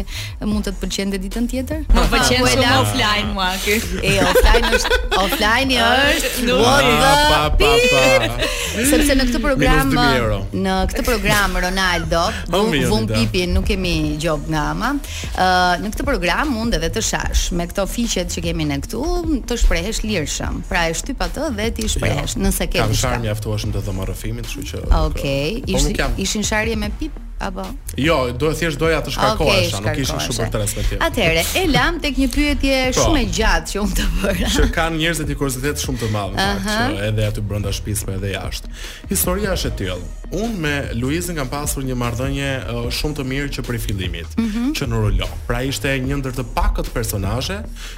mund 0.48 0.66
të 0.66 0.72
të 0.72 0.82
pëlqente 0.82 1.20
ditën 1.22 1.46
tjetër. 1.52 1.82
Po 1.90 2.04
pëlqen 2.12 2.46
shumë 2.54 2.66
offline 2.74 3.28
mua 3.36 3.50
ky. 3.62 3.76
E 4.02 4.12
offline 4.24 4.72
është 4.78 4.98
offline 5.22 5.82
është 5.84 6.56
what 6.58 7.58
the 7.58 7.62
fuck. 7.62 8.54
Sepse 8.90 9.16
në 9.18 9.26
këtë 9.30 9.42
program 9.44 9.94
në 9.94 10.78
këtë 10.92 11.06
program 11.08 11.58
Ronaldo, 11.68 12.24
Vun 12.88 13.06
pipin, 13.08 13.50
nuk 13.54 13.66
kemi 13.68 14.16
gjop 14.22 14.46
nga 14.50 14.62
ama. 14.72 14.92
Ë 15.38 15.48
në 15.82 15.90
këtë 15.94 16.06
program 16.08 16.52
mund 16.56 16.74
edhe 16.78 16.88
të 16.94 17.02
shash 17.04 17.50
me 17.56 17.66
këto 17.70 17.84
fiqet 17.90 18.32
që 18.34 18.42
kemi 18.48 18.66
ne 18.70 18.78
këtu, 18.82 19.02
të 19.48 19.58
shprehesh 19.62 20.02
lirshëm. 20.06 20.62
Pra 20.70 20.86
e 20.90 20.96
shtyp 20.98 21.22
atë 21.28 21.50
dhe 21.58 21.68
ti 21.78 21.86
jo, 21.86 21.92
shprehesh 21.94 22.36
nëse 22.40 22.68
ke. 22.72 22.82
Kam 22.82 22.94
sharmë 23.04 23.30
aftuarshëm 23.36 23.74
të 23.76 23.84
dhomorrëfimit, 23.88 24.48
kështu 24.48 24.66
që 24.72 24.84
Okej, 25.04 25.62
po, 25.68 25.84
po 26.00 26.08
ishin 26.24 26.44
sharje 26.46 26.76
me 26.80 26.88
pip 26.98 27.16
apo? 27.38 27.62
Jo, 27.96 28.26
do 28.38 28.50
thjesht 28.54 28.78
doja 28.78 29.00
të 29.04 29.12
shkarkohesha, 29.14 29.78
okay, 29.80 29.86
nuk 29.98 30.00
ishin 30.02 30.20
kështu 30.20 30.36
për 30.40 30.50
tres 30.54 30.74
me 30.76 30.84
tjetër. 30.84 31.02
Atëherë, 31.08 31.44
e 31.60 31.64
lam 31.70 31.98
tek 32.02 32.20
një 32.22 32.28
pyetje 32.34 32.78
po. 32.92 33.02
shumë 33.04 33.20
e 33.20 33.26
gjatë 33.38 33.72
që 33.72 33.82
unë 33.84 33.98
të 33.98 34.06
bëra. 34.18 34.52
Që 34.56 34.66
kanë 34.74 35.00
njerëzit 35.02 35.32
i 35.34 35.38
kuriozitet 35.42 35.82
shumë 35.86 36.00
të 36.02 36.10
madh, 36.14 36.38
uh 36.38 36.68
-huh. 36.68 36.78
që 36.78 37.08
edhe 37.08 37.28
aty 37.30 37.40
brenda 37.50 37.72
shtëpisë, 37.78 38.14
edhe 38.16 38.32
jashtë. 38.36 38.74
Historia 39.12 39.54
është 39.56 39.72
e 39.72 39.76
tillë. 39.80 40.16
Unë 40.28 40.58
me 40.60 40.72
Luizin 40.98 41.38
kam 41.40 41.48
pasur 41.48 41.80
një 41.88 41.94
marrëdhënie 41.96 42.88
shumë 42.92 43.16
të 43.16 43.24
mirë 43.30 43.52
që 43.56 43.62
prej 43.64 43.78
fillimit, 43.86 44.34
mm 44.36 44.48
-hmm. 44.52 44.74
që 44.76 44.88
në 44.90 44.98
rolo. 45.02 45.28
Pra 45.46 45.62
ishte 45.64 45.88
një 46.04 46.18
ndër 46.20 46.34
të 46.36 46.44
pakët 46.54 46.90
personazhe 46.92 47.56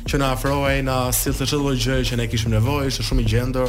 që 0.08 0.18
na 0.18 0.28
afrohej 0.34 0.82
na 0.82 1.12
sillte 1.12 1.42
të 1.44 1.48
çdo 1.50 1.74
gjë 1.74 1.96
që 2.08 2.16
ne 2.16 2.28
kishim 2.28 2.50
nevojë, 2.50 2.86
ishte 2.86 3.02
shumë 3.02 3.20
i 3.20 3.24
gjendur 3.24 3.68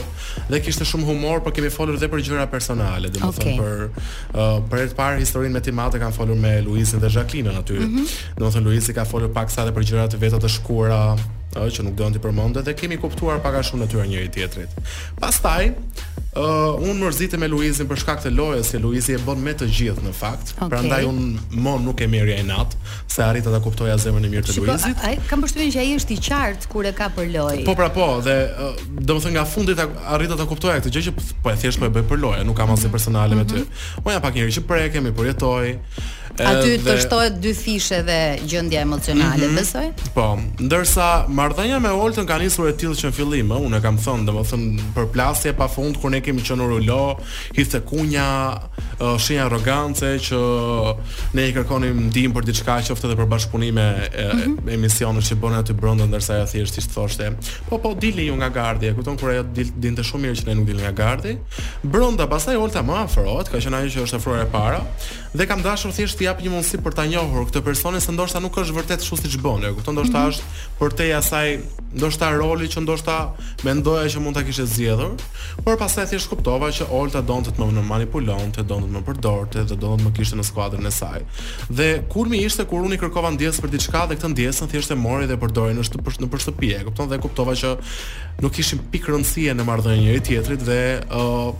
dhe 0.52 0.60
kishte 0.62 0.84
shumë 0.86 1.06
humor, 1.06 1.42
por 1.44 1.52
kemi 1.54 1.70
folur 1.70 1.96
edhe 1.96 2.08
për 2.08 2.22
gjëra 2.22 2.48
personale, 2.52 3.10
domethënë 3.10 3.42
okay. 3.42 3.58
për 3.58 3.90
uh, 4.36 4.62
për 4.70 4.80
të 4.90 4.96
parë 5.00 5.20
historinë 5.26 5.54
me 5.54 5.62
Timate 5.62 5.98
kanë 5.98 6.14
folur 6.14 6.36
me 6.38 6.62
Luizin 6.62 7.00
dhe 7.00 7.10
Jacqueline 7.10 7.50
aty. 7.58 7.74
Mm 7.74 7.86
-hmm. 7.98 8.08
Domethënë 8.38 8.66
Luizi 8.66 8.94
ka 8.94 9.06
folur 9.06 9.34
paksa 9.34 9.62
edhe 9.62 9.72
për 9.74 9.84
gjëra 9.90 10.08
të 10.08 10.18
veta 10.18 10.38
të 10.38 10.50
shkura, 10.50 11.16
ë 11.60 11.68
që 11.76 11.84
nuk 11.86 11.96
doan 12.00 12.14
ti 12.16 12.22
përmendet 12.24 12.68
dhe 12.68 12.76
kemi 12.80 12.98
kuptuar 13.02 13.42
pak 13.44 13.58
a 13.60 13.64
shumë 13.66 13.84
natyrën 13.86 14.10
njëri 14.12 14.30
tjetrit. 14.32 14.92
Pastaj 15.20 15.72
ë 15.72 15.72
uh, 16.40 16.86
un 16.88 17.00
mërzitem 17.02 17.42
me 17.44 17.50
Luizin 17.52 17.90
për 17.90 18.00
shkak 18.00 18.22
të 18.24 18.32
lojës 18.36 18.70
se 18.72 18.80
Luizi 18.80 19.18
e 19.18 19.20
bën 19.22 19.42
me 19.44 19.52
të 19.60 19.68
gjithë 19.68 20.06
në 20.06 20.14
fakt. 20.16 20.54
Okay. 20.56 20.70
Prandaj 20.72 21.02
un 21.10 21.18
më 21.52 21.74
nuk 21.84 22.04
e 22.04 22.08
merr 22.12 22.32
ai 22.38 22.46
nat 22.48 22.78
se 23.12 23.24
arrita 23.26 23.52
ta 23.52 23.60
kuptoja 23.66 23.98
zemrën 24.00 24.30
e 24.30 24.32
mirë 24.32 24.48
të 24.48 24.56
Luizit. 24.62 25.04
Ai 25.08 25.18
kam 25.28 25.44
përshtypjen 25.44 25.74
që 25.76 25.84
ai 25.84 25.92
është 26.00 26.16
i 26.16 26.22
qartë 26.30 26.72
kur 26.72 26.88
e 26.88 26.94
ka 26.96 27.10
për 27.18 27.28
lojë. 27.36 27.66
Po 27.68 27.76
pra 27.76 27.90
po, 27.92 28.08
dhe 28.24 28.38
uh, 28.48 28.80
domethënë 29.12 29.36
nga 29.36 29.44
fundit 29.56 29.84
arrita 29.84 30.40
ta 30.40 30.48
kuptoja 30.48 30.80
këtë 30.80 30.96
gjë 30.96 31.06
që 31.10 31.16
po 31.44 31.52
e 31.52 31.60
thjesht 31.66 31.84
po 31.84 31.92
e 31.92 31.96
bëj 32.00 32.08
për 32.14 32.24
lojë, 32.24 32.48
nuk 32.48 32.60
kam 32.62 32.72
asnjë 32.78 32.96
personale 32.96 33.36
mm 33.36 33.44
-hmm. 33.44 33.54
me 34.04 34.08
mhm. 34.08 34.08
ty. 34.08 34.08
Unë 34.08 34.16
jam 34.16 34.22
pak 34.28 34.36
njëri 34.40 34.56
që 34.58 34.68
prekem, 34.72 35.08
i 35.08 35.14
përjetoj. 35.20 35.76
Aty 36.40 36.78
të 36.86 36.94
shtohet 37.04 37.40
dy 37.44 37.52
fishe 37.58 38.00
dhe 38.08 38.20
gjendja 38.48 38.82
emocionale, 38.86 39.48
mm 39.50 39.50
besoj? 39.58 39.84
Po, 40.16 40.30
ndërsa 40.64 41.28
marrëdhënia 41.28 41.82
me 41.84 41.92
Oltën 42.02 42.28
ka 42.30 42.38
nisur 42.40 42.70
e 42.70 42.76
tillë 42.80 42.96
që 43.02 43.10
në 43.10 43.16
fillim, 43.18 43.50
ë, 43.52 43.58
unë 43.68 43.80
kam 43.84 43.98
thënë, 44.00 44.24
domethënë 44.30 44.86
përplasje 44.96 45.52
pafund 45.60 46.00
kur 46.00 46.14
ne 46.14 46.22
kemi 46.24 46.44
qenë 46.48 46.68
rulo, 46.70 47.04
hithe 47.58 47.82
kunja, 47.88 48.28
shenja 49.20 49.50
arrogance 49.50 50.14
që 50.30 50.40
ne 51.36 51.48
i 51.50 51.54
kërkonim 51.58 52.00
ndihmë 52.08 52.36
për 52.38 52.48
diçka 52.48 52.78
qoftë 52.88 53.10
edhe 53.10 53.18
për 53.20 53.28
bashkëpunime 53.34 53.86
e, 54.08 54.28
emisionit 54.78 55.20
mhm. 55.20 55.28
që 55.28 55.38
bën 55.44 55.60
aty 55.60 55.76
brenda 55.78 56.08
ndërsa 56.12 56.40
ajo 56.40 56.48
thjesht 56.54 56.80
ishte 56.82 56.96
thoshte. 56.96 57.30
Po 57.68 57.78
po 57.84 57.92
dilni 57.94 58.30
ju 58.30 58.40
nga 58.40 58.50
gardhi, 58.50 58.88
e 58.88 58.96
kupton 58.96 59.20
kur 59.20 59.34
ajo 59.36 59.44
dinte 59.52 60.06
shumë 60.08 60.30
mirë 60.30 60.40
që 60.42 60.48
ne 60.48 60.56
nuk 60.62 60.70
dilni 60.72 60.88
nga 60.88 60.96
gardhi. 61.04 61.36
Brenda 61.84 62.28
pastaj 62.32 62.56
Olta 62.62 62.84
më 62.86 63.04
afrohet, 63.06 63.52
ka 63.52 63.60
qenë 63.60 63.84
ajo 63.84 63.94
që 64.00 64.08
është 64.08 64.22
afruar 64.22 64.46
e 64.46 64.50
para 64.52 64.82
dhe 65.32 65.46
kam 65.48 65.62
dashur 65.64 65.92
thjesht 65.96 66.21
ti 66.22 66.28
jap 66.30 66.38
një 66.44 66.52
mundësi 66.54 66.78
për 66.86 66.94
ta 66.94 67.08
njohur 67.10 67.48
këtë 67.50 67.64
personi 67.66 67.98
se 68.02 68.14
ndoshta 68.14 68.38
nuk 68.44 68.58
është 68.62 68.76
vërtet 68.76 69.02
kështu 69.02 69.18
siç 69.24 69.38
bën, 69.42 69.64
e 69.66 69.72
kupton? 69.74 69.96
Ndoshta 69.98 70.20
mm 70.20 70.26
-hmm. 70.26 70.34
është 70.34 70.78
për 70.78 70.94
te 71.00 71.08
asaj 71.18 71.48
ndoshta 71.98 72.28
roli 72.38 72.68
që 72.74 72.84
ndoshta 72.86 73.16
mendoja 73.66 74.06
që 74.14 74.20
mund 74.22 74.38
ta 74.38 74.44
kishte 74.46 74.66
zgjedhur, 74.74 75.16
por 75.66 75.80
pastaj 75.82 76.06
thjesht 76.12 76.30
kuptova 76.30 76.70
që 76.78 76.86
Olta 77.00 77.22
donte 77.22 77.50
të 77.52 77.70
më 77.78 77.84
manipulonte, 77.94 78.62
donte 78.64 78.88
të 78.90 78.96
më 78.98 79.02
përdorte 79.08 79.60
dhe 79.70 79.76
donte 79.76 80.04
të 80.04 80.10
më 80.10 80.12
kishte 80.18 80.36
në 80.40 80.46
skuadrën 80.52 80.86
e 80.88 80.92
saj. 80.92 81.20
Dhe 81.78 81.90
kulmi 82.14 82.38
ishte 82.48 82.64
kur 82.70 82.80
unë 82.86 82.96
i 82.96 83.02
kërkova 83.02 83.30
ndjesë 83.34 83.62
për 83.64 83.70
diçka 83.76 84.02
dhe 84.10 84.16
këtë 84.20 84.32
ndjesën 84.36 84.68
thjesht 84.72 84.92
e 84.94 84.96
mori 84.96 85.26
dhe 85.30 85.38
përdori 85.42 85.74
në 85.78 85.84
shtëpi, 85.88 86.12
në 86.22 86.30
shtëpi, 86.44 86.70
e 86.80 86.84
kupton? 86.86 87.10
Dhe 87.10 87.18
kuptova 87.26 87.54
që 87.62 87.70
nuk 88.42 88.54
kishim 88.58 88.82
pikë 88.92 89.14
rëndësie 89.14 89.54
në 89.58 89.66
marrëdhënie 89.68 90.06
njëri 90.08 90.22
tjetrit 90.28 90.64
dhe 90.68 90.80
ë 90.98 91.22
uh, 91.22 91.52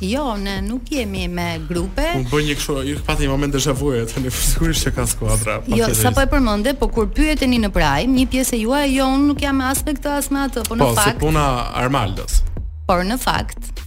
Jo, 0.00 0.36
ne 0.38 0.60
nuk 0.62 0.90
jemi 0.90 1.26
me 1.28 1.58
grupe. 1.68 2.04
U 2.22 2.30
bën 2.34 2.44
një 2.48 2.54
kështu, 2.58 2.74
ju 2.86 2.98
pati 3.06 3.26
një 3.26 3.30
moment 3.32 3.50
deja 3.54 3.74
vu 3.76 3.90
tani 4.10 4.30
sigurisht 4.30 4.86
që 4.86 4.92
ka 4.94 5.06
skuadra. 5.10 5.56
Jo, 5.66 5.88
sapo 5.98 6.22
e 6.22 6.28
përmendë, 6.30 6.76
po 6.78 6.86
kur 6.94 7.08
pyeteni 7.14 7.58
në 7.62 7.72
Prime, 7.74 8.14
një 8.14 8.26
pjesë 8.30 8.60
juaj 8.62 8.84
jo, 8.94 9.08
unë 9.16 9.26
nuk 9.32 9.42
jam 9.42 9.58
as 9.66 9.82
me 9.86 9.96
këtë 9.98 10.12
as 10.20 10.30
me 10.30 10.44
atë, 10.46 10.62
po 10.68 10.78
në 10.78 10.86
po, 10.86 10.92
fakt. 10.94 11.04
Po, 11.04 11.10
si 11.10 11.24
puna 11.24 11.46
Armaldos. 11.82 12.38
Por 12.86 13.02
në 13.10 13.18
fakt, 13.22 13.82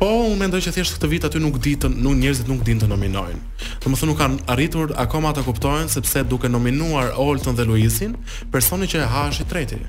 po 0.00 0.08
unë 0.28 0.38
mendoj 0.42 0.60
që 0.66 0.74
thjesht 0.76 0.96
këtë 0.96 1.10
vit 1.12 1.26
aty 1.28 1.42
nuk 1.42 1.58
ditën, 1.66 1.96
nuk 2.04 2.16
njerëzit 2.20 2.48
nuk 2.52 2.62
dinë 2.66 2.84
të 2.84 2.90
nominojnë. 2.92 3.42
Domethënë 3.84 4.10
nuk 4.12 4.20
kanë 4.20 4.42
arritur 4.54 4.94
akoma 5.06 5.34
ta 5.34 5.44
kuptojnë 5.46 5.90
sepse 5.94 6.24
duke 6.30 6.50
nominuar 6.52 7.14
Oltën 7.26 7.58
dhe 7.58 7.66
Luisin, 7.66 8.14
personi 8.54 8.86
që 8.94 9.02
e 9.02 9.10
ha 9.14 9.26
është 9.32 9.48
i 9.48 9.52
treti 9.54 9.82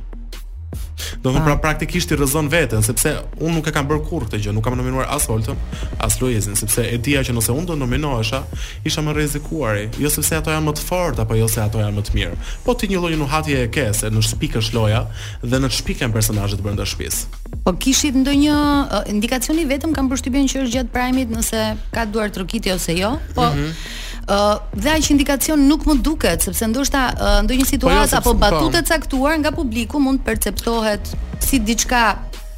Do 1.24 1.32
të 1.32 1.40
thotë 1.40 1.46
pra 1.48 1.54
praktikisht 1.70 2.12
i 2.12 2.16
rrezon 2.20 2.50
veten, 2.52 2.84
sepse 2.84 3.14
unë 3.40 3.54
nuk 3.56 3.68
e 3.70 3.72
kam 3.72 3.86
bër 3.88 4.02
kurrë 4.10 4.26
këtë 4.28 4.40
gjë, 4.44 4.54
nuk 4.58 4.66
kam 4.68 4.74
nominuar 4.76 5.08
as 5.16 5.24
Holtën, 5.32 5.56
as 6.04 6.18
Luizin, 6.20 6.58
sepse 6.60 6.84
e 6.92 6.98
dija 7.00 7.22
që 7.24 7.32
nëse 7.38 7.54
unë 7.56 7.68
do 7.70 7.78
nominohesha, 7.80 8.42
isha 8.84 9.00
më 9.06 9.14
rrezikuar, 9.16 9.80
jo 10.04 10.12
sepse 10.12 10.36
ato 10.42 10.52
janë 10.52 10.68
më 10.68 10.74
të 10.76 10.84
fortë 10.84 11.24
apo 11.24 11.38
jo 11.40 11.48
se 11.48 11.64
ato 11.64 11.80
janë 11.80 11.96
më 11.96 12.04
të 12.10 12.18
mirë. 12.18 12.36
Po 12.68 12.76
ti 12.76 12.92
një 12.92 13.00
lojë 13.06 13.22
në 13.24 13.30
hatje 13.38 13.62
e 13.64 13.72
ke 13.72 13.86
se 13.96 14.12
në 14.12 14.26
shpikë 14.34 14.60
është 14.66 14.76
loja 14.82 15.06
dhe 15.48 15.64
në 15.64 15.72
shpikë 15.80 16.04
kanë 16.04 16.18
personazhe 16.20 16.60
të 16.60 16.68
brenda 16.68 16.84
shtëpisë. 16.84 17.44
Po 17.64 17.76
kishit 17.80 18.20
ndonjë 18.20 18.60
indikacioni 19.16 19.64
vetëm 19.72 19.96
kam 19.96 20.12
përshtypjen 20.12 20.52
që 20.52 20.66
është 20.66 20.76
gjatë 20.76 20.94
primit 21.00 21.32
nëse 21.32 21.64
ka 21.96 22.04
duar 22.12 22.36
trokiti 22.36 22.76
ose 22.76 23.00
jo, 23.00 23.16
po 23.38 23.48
mm 23.48 23.56
-hmm 23.62 24.12
dhe 24.74 24.90
aq 24.92 25.10
indikacion 25.12 25.60
nuk 25.68 25.84
më 25.88 25.98
duket 26.02 26.42
sepse 26.46 26.68
ndoshta 26.72 27.02
uh, 27.14 27.40
ndonjë 27.44 27.64
po 27.64 27.66
jo, 27.68 27.72
situatë 27.74 28.20
apo 28.22 28.32
po. 28.34 28.40
batutë 28.40 28.80
e 28.84 28.88
caktuar 28.94 29.36
nga 29.42 29.52
publiku 29.52 30.00
mund 30.00 30.24
perceptohet 30.24 31.12
si 31.44 31.60
diçka 31.60 32.04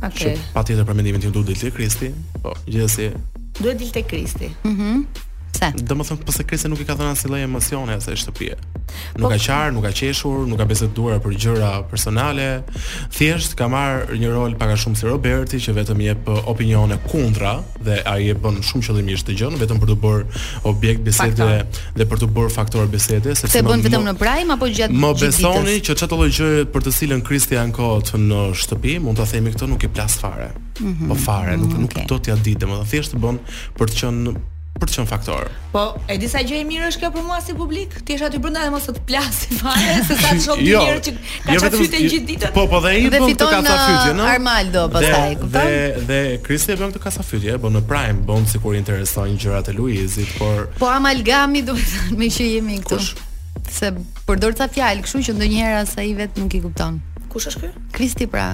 Okay. 0.00 0.34
Që 0.34 0.34
pa 0.54 0.62
tjetër 0.66 0.86
për 0.88 0.98
mendimin 1.00 1.22
tim 1.24 1.32
duhet 1.34 1.48
dilë 1.50 1.64
të 1.64 1.72
Kristi, 1.78 2.10
po 2.44 2.54
gjithës 2.68 3.16
Duhet 3.62 3.84
të 3.96 4.04
Kristi. 4.12 4.52
Mhm. 4.70 4.92
Mm 5.00 5.26
Pse? 5.58 5.72
Do 5.90 5.94
më 5.98 6.04
thëmë 6.06 6.26
pëse 6.28 6.44
krisë 6.46 6.68
nuk 6.70 6.82
i 6.82 6.86
ka 6.86 6.94
thënë 6.98 7.14
asë 7.18 7.30
lloj 7.32 7.40
emocioni 7.48 7.94
asë 7.96 8.12
e 8.14 8.18
shtëpje. 8.20 8.56
Nuk 9.18 9.24
po- 9.26 9.30
ka 9.34 9.38
qarë, 9.42 9.72
nuk 9.74 9.84
ka 9.88 9.90
qeshur, 10.00 10.44
nuk 10.48 10.58
ka 10.62 10.66
beset 10.70 10.90
duara 10.96 11.18
për 11.24 11.34
gjëra 11.42 11.70
personale. 11.90 12.62
Thjesht 13.14 13.56
ka 13.58 13.66
marë 13.72 14.16
një 14.20 14.30
rol 14.34 14.52
paka 14.60 14.76
shumë 14.78 14.96
si 14.98 15.06
Roberti 15.08 15.58
që 15.64 15.74
vetëm 15.80 16.00
je 16.06 16.14
për 16.26 16.38
opinione 16.52 16.98
kundra 17.10 17.54
dhe 17.86 17.98
a 18.06 18.14
je 18.22 18.34
bën 18.42 18.60
shumë 18.68 18.86
qëllimisht 18.86 19.26
të 19.28 19.38
gjënë, 19.40 19.58
vetëm 19.64 19.82
për 19.82 19.90
të 19.92 19.96
bërë 20.04 20.42
objekt 20.72 21.02
besete 21.08 21.40
faktor. 21.40 21.82
dhe 21.98 22.04
për 22.10 22.18
të 22.22 22.26
bërë 22.36 22.50
faktor 22.58 22.86
besete. 22.92 23.34
Se 23.34 23.50
të 23.50 23.62
bënë 23.66 23.86
vetëm 23.88 24.02
në 24.10 24.14
prajmë 24.22 24.52
apo 24.54 24.66
gjatë 24.66 24.92
gjithë 24.94 25.02
Më 25.04 25.10
besoni 25.22 25.74
që 25.86 25.92
që 25.98 26.04
të 26.10 26.16
lojgjë 26.20 26.48
për 26.74 26.80
të 26.86 26.90
silën 26.98 27.20
Kristi 27.26 27.56
Ankot 27.58 28.06
në 28.14 28.40
shtëpi, 28.62 29.00
mund 29.02 29.18
të 29.18 29.26
themi 29.32 29.50
këto 29.56 29.66
nuk 29.66 29.82
i 29.84 29.88
plas 29.90 30.14
fare. 30.22 30.48
Mm 30.80 30.92
-hmm. 30.94 31.08
Po 31.08 31.14
fare, 31.14 31.56
nuk, 31.56 31.72
mm, 31.72 31.80
nuk 31.80 31.92
do 32.08 32.16
t'ia 32.18 32.36
ditë, 32.46 32.64
më 32.70 32.86
thjesht 32.90 33.10
të 33.12 33.18
bën 33.22 33.38
për 33.78 33.86
të 33.88 33.94
qenë 34.00 34.38
për 34.82 34.92
çon 34.94 35.06
faktor. 35.08 35.48
Po, 35.72 35.82
e 36.10 36.16
di 36.20 36.28
sa 36.30 36.40
gjë 36.46 36.60
e 36.62 36.66
mirë 36.68 36.88
është 36.92 37.02
kjo 37.02 37.10
për 37.16 37.24
mua 37.26 37.38
si 37.44 37.54
publik, 37.58 37.96
ti 38.06 38.14
jesh 38.14 38.26
aty 38.28 38.40
brenda 38.42 38.62
dhe 38.64 38.72
mos 38.72 38.86
të 38.88 39.02
plasi 39.08 39.58
fare, 39.58 39.96
se 40.06 40.16
sa 40.22 40.32
të 40.36 40.42
shoh 40.44 40.60
mirë 40.60 40.70
jo, 40.70 40.82
që 41.06 41.14
ka 41.18 41.56
jo, 41.56 41.62
çfarë 41.64 41.80
fytyn 41.82 42.06
gjithë 42.14 42.28
ditën. 42.30 42.54
Po, 42.56 42.64
po 42.70 42.80
dhe 42.84 42.94
i 43.02 43.10
bën 43.12 43.26
të 43.38 43.48
ka 43.50 43.60
çfarë 43.66 43.88
fytyn, 43.90 44.18
no? 44.22 44.28
Armaldo 44.30 44.84
pastaj, 44.94 45.36
kupton? 45.42 45.52
Dhe 45.56 46.06
dhe 46.10 46.22
Kristi 46.46 46.74
e 46.74 46.78
bën 46.80 46.94
këtë 46.94 47.04
kasa 47.04 47.26
fytyn, 47.28 47.54
e 47.54 47.60
bën 47.66 47.78
në 47.78 47.84
prime, 47.90 48.24
bën 48.30 48.48
sikur 48.54 48.76
i 48.76 48.80
intereson 48.82 49.36
gjërat 49.42 49.72
e 49.72 49.76
Luizit, 49.78 50.32
por 50.38 50.68
Po 50.80 50.88
amalgami 50.94 51.64
do 51.68 51.76
të 51.78 51.92
thënë 51.94 52.20
me 52.22 52.32
që 52.36 52.50
jemi 52.54 52.80
këtu. 52.86 53.02
Se 53.74 53.92
përdor 54.28 54.56
ta 54.56 54.70
fjalë, 54.72 55.04
kështu 55.06 55.26
që 55.28 55.36
ndonjëherë 55.38 55.84
sa 55.90 56.06
i 56.06 56.14
vet 56.16 56.38
nuk 56.40 56.54
i 56.56 56.62
kupton. 56.64 57.02
Kush 57.38 57.52
është 57.52 57.60
ky? 57.62 57.68
Kristi 57.94 58.26
pra. 58.30 58.44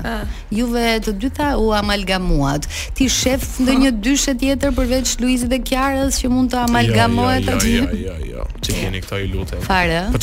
Juve 0.53 0.83
të 1.03 1.15
dyta 1.23 1.53
u 1.61 1.71
amalgamuat. 1.77 2.67
Ti 2.97 3.07
shef 3.11 3.47
ndonjë 3.65 3.93
dyshe 4.05 4.35
tjetër 4.41 4.75
përveç 4.77 5.15
Luizit 5.23 5.49
dhe 5.53 5.59
Kiarës 5.67 6.19
që 6.21 6.29
mund 6.33 6.53
të 6.53 6.61
amalgamohet 6.67 7.49
aty? 7.55 7.75
Jo, 7.79 7.85
jo, 7.93 8.17
jo, 8.21 8.33
jo. 8.35 8.49
Ti 8.61 8.77
keni 8.81 9.01
këta 9.05 9.21
i 9.25 9.31
lutem. 9.33 9.63
Fare. 9.65 10.05
Po 10.17 10.21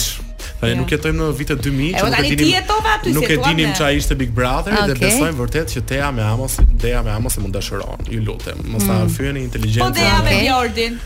Ja. 0.61 0.75
Nuk 0.77 0.91
jetojmë 0.93 1.17
në 1.17 1.27
vitet 1.39 1.59
2000, 1.65 2.01
nuk 2.05 2.15
e 2.19 2.35
dinim. 2.35 2.67
Nuk 3.15 3.31
e 3.33 3.37
dinim 3.47 3.71
çfarë 3.77 3.97
ishte 3.97 4.13
Big 4.17 4.29
Brother 4.33 4.75
okay. 4.75 4.91
dhe 4.91 4.97
besojmë 5.01 5.37
vërtet 5.39 5.71
që 5.73 5.81
Teja 5.89 6.11
me 6.13 6.21
Amos, 6.21 6.59
Dea 6.81 7.01
me 7.05 7.09
Amos 7.13 7.37
e 7.37 7.41
mund 7.41 7.57
dashuron. 7.57 8.05
Ju 8.09 8.21
lutem, 8.25 8.61
mos 8.69 8.85
ta 8.85 8.99
mm. 9.05 9.39
inteligjencën. 9.41 9.81
Po 9.87 9.89
Dea 9.97 10.19
me 10.25 10.37
Jordin. 10.45 10.99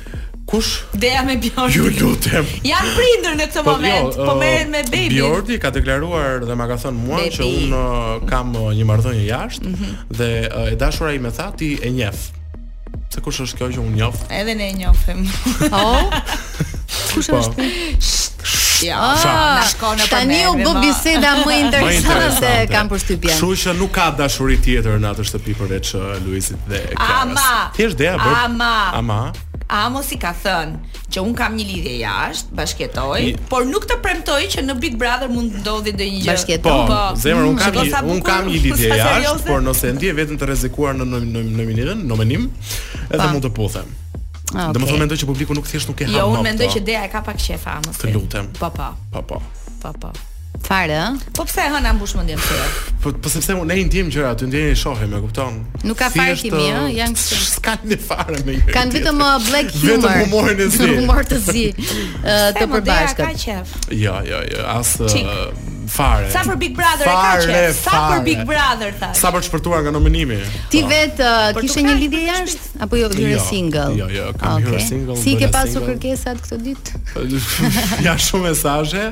Kush? 0.46 0.82
Deja 0.94 1.24
me 1.24 1.36
Bjordi 1.38 1.78
Ju 1.78 1.86
lutem. 2.00 2.46
Ja 2.64 2.78
prindër 2.98 3.34
në 3.40 3.48
këtë 3.50 3.64
po, 3.66 3.72
jo, 3.74 3.78
moment, 3.80 4.18
po 4.18 4.34
uh, 4.36 4.40
merren 4.40 4.70
po 4.70 4.78
me 4.78 4.82
Baby. 4.92 5.18
Bjordi 5.18 5.58
ka 5.64 5.72
deklaruar 5.74 6.46
dhe 6.46 6.58
ma 6.58 6.68
ka 6.70 6.78
thënë 6.84 7.02
mua 7.06 7.18
baby. 7.18 7.32
që 7.34 7.48
un 7.50 7.74
uh, 7.74 8.12
kam 8.30 8.52
uh, 8.60 8.68
një 8.78 8.86
marrëdhënie 8.86 9.26
jashtë 9.26 9.68
mm 9.68 9.76
-hmm. 9.78 10.18
dhe 10.20 10.30
e 10.74 10.76
dashura 10.76 11.14
ime 11.18 11.32
tha 11.32 11.50
ti 11.58 11.72
e 11.82 11.90
njeh. 11.90 12.20
Se 13.14 13.22
kush 13.22 13.42
është 13.42 13.58
kjo 13.58 13.68
që 13.74 13.80
un 13.86 13.92
njeh? 13.98 14.16
Edhe 14.30 14.56
ne 14.56 14.70
e 14.70 14.74
njehim. 14.74 15.20
Po. 15.74 15.90
Kush 17.14 17.30
është 17.30 17.56
ti? 17.56 18.86
Ja, 18.86 18.98
ah, 19.02 19.64
tani 20.10 20.46
u 20.48 20.54
bë 20.54 20.80
biseda 20.82 21.32
më 21.46 21.66
interesante 21.66 22.68
kam 22.72 22.90
përshtypjen. 22.90 23.34
Kështu 23.40 23.50
që 23.62 23.78
nuk 23.80 23.92
ka 23.92 24.12
dashuri 24.18 24.58
tjetër 24.62 25.00
në 25.02 25.08
atë 25.14 25.24
shtëpi 25.24 25.54
përveç 25.62 25.88
Luizit 26.28 26.58
dhe 26.70 26.80
Kamës. 26.94 27.44
Thjesht 27.76 27.98
dea 27.98 28.18
bë. 28.18 28.32
Ama. 28.46 28.92
Ama. 28.94 29.22
Amos 29.70 30.12
i 30.14 30.18
ka 30.22 30.30
thënë 30.38 31.08
që 31.12 31.22
un 31.26 31.32
kam 31.38 31.56
një 31.58 31.64
lidhje 31.66 31.94
jashtë, 32.04 32.54
bashkëtoj, 32.58 33.22
I... 33.26 33.32
por 33.50 33.64
nuk 33.66 33.88
të 33.90 33.98
premtoj 34.04 34.40
që 34.54 34.64
në 34.68 34.76
Big 34.82 34.98
Brother 35.02 35.32
mund 35.34 35.56
të 35.56 35.62
ndodhi 35.64 35.94
ndonjë 35.96 36.20
gjë. 36.22 36.28
Bashkëtoj. 36.30 36.70
Po, 36.70 36.92
po 36.92 37.24
zemër, 37.24 37.48
un 37.50 37.56
mm, 37.56 37.62
kam 37.64 37.78
një, 37.78 38.04
un 38.16 38.22
kam 38.28 38.50
një 38.52 38.62
lidhje 38.68 39.00
jashtë, 39.02 39.48
por 39.48 39.66
nëse 39.66 39.94
ndje 39.98 40.12
vetëm 40.20 40.38
të 40.42 40.52
rrezikuar 40.52 40.94
në 41.00 41.10
nominimin, 41.16 42.06
nominim, 42.14 42.46
edhe 43.10 43.32
mund 43.34 43.48
të 43.48 43.54
puthem. 43.58 43.90
Okay. 44.46 44.70
Dhe 44.76 44.84
më 44.84 44.88
thonë 44.92 45.02
mendoj 45.02 45.18
që 45.24 45.28
publiku 45.32 45.56
nuk 45.58 45.66
thjesht 45.72 45.90
nuk 45.90 46.06
e 46.06 46.12
hanë 46.12 46.20
Jo, 46.20 46.28
unë 46.38 46.46
mendoj 46.52 46.68
që 46.78 46.84
Dea 46.88 47.02
e 47.10 47.10
ka 47.12 47.24
pak 47.26 47.42
qefa 47.42 47.80
Të 47.90 48.12
lutem 48.14 48.52
po, 48.62 48.70
po 48.70 48.92
Po 49.18 49.24
po. 49.34 49.42
Po 49.82 49.92
po. 50.06 50.14
Farë? 50.64 51.02
Po 51.36 51.44
pse 51.48 51.66
e 51.66 51.70
hëna 51.74 51.94
mbush 51.98 52.16
mendjen 52.18 52.40
tyre? 52.42 52.68
Po 53.04 53.12
po 53.14 53.30
sepse 53.32 53.54
ne 53.56 53.78
i 53.80 53.84
ndiejm 53.86 54.10
gjëra, 54.14 54.34
ty 54.40 54.46
ndjeni 54.48 54.72
i 54.72 54.76
shohim, 54.80 55.14
e 55.14 55.20
kupton? 55.24 55.60
Nuk 55.84 55.98
ka 56.00 56.10
farë 56.14 56.38
kimi, 56.40 56.64
ëh, 56.64 56.88
janë 56.96 57.16
këtu. 57.18 57.40
S'ka 57.58 57.76
farë 58.08 58.42
me 58.48 58.58
Kan 58.72 58.92
vetëm 58.94 59.24
black 59.50 59.74
humor. 59.84 60.08
Vetëm 60.08 60.26
humorin 60.26 60.66
e 60.66 60.70
zi. 60.78 60.90
Humor 60.96 61.24
të 61.30 61.42
zi. 61.50 61.66
Ëh, 62.24 62.52
të 62.60 62.68
përbashkët. 62.72 63.24
Ka 63.24 63.32
qef. 63.44 63.78
Jo, 63.94 64.20
jo, 64.30 64.44
jo, 64.56 64.68
as 64.78 64.96
fare. 65.90 66.30
Sa 66.32 66.42
për 66.46 66.56
Big 66.60 66.76
Brother 66.76 67.10
fare, 67.10 67.44
e 67.44 67.46
ka 67.46 67.50
qenë? 67.50 67.76
Sa 67.78 68.00
për 68.10 68.24
Big 68.26 68.42
Brother 68.48 68.94
thash? 69.00 69.20
Sa 69.20 69.32
për 69.34 69.46
shpërtuar 69.50 69.84
nga 69.86 69.94
nominimi? 69.96 70.38
Ti 70.72 70.82
oh. 70.84 70.90
vet 70.92 71.22
uh, 71.24 71.50
kishe 71.60 71.84
një 71.86 71.96
lidhje 72.02 72.22
jashtë 72.30 72.84
apo 72.86 73.00
jo 73.00 73.10
hyrë 73.14 73.34
jo, 73.36 73.44
single? 73.46 73.86
Jo, 74.00 74.08
jo, 74.14 74.28
kam 74.40 74.58
okay. 74.60 74.66
hyrë 74.68 74.84
single. 74.90 75.18
Si 75.22 75.36
ke 75.40 75.50
pasur 75.54 75.86
kërkesat 75.88 76.42
këtë 76.44 76.62
ditë? 76.70 77.00
ja 78.08 78.16
shumë 78.28 78.50
mesazhe. 78.52 79.08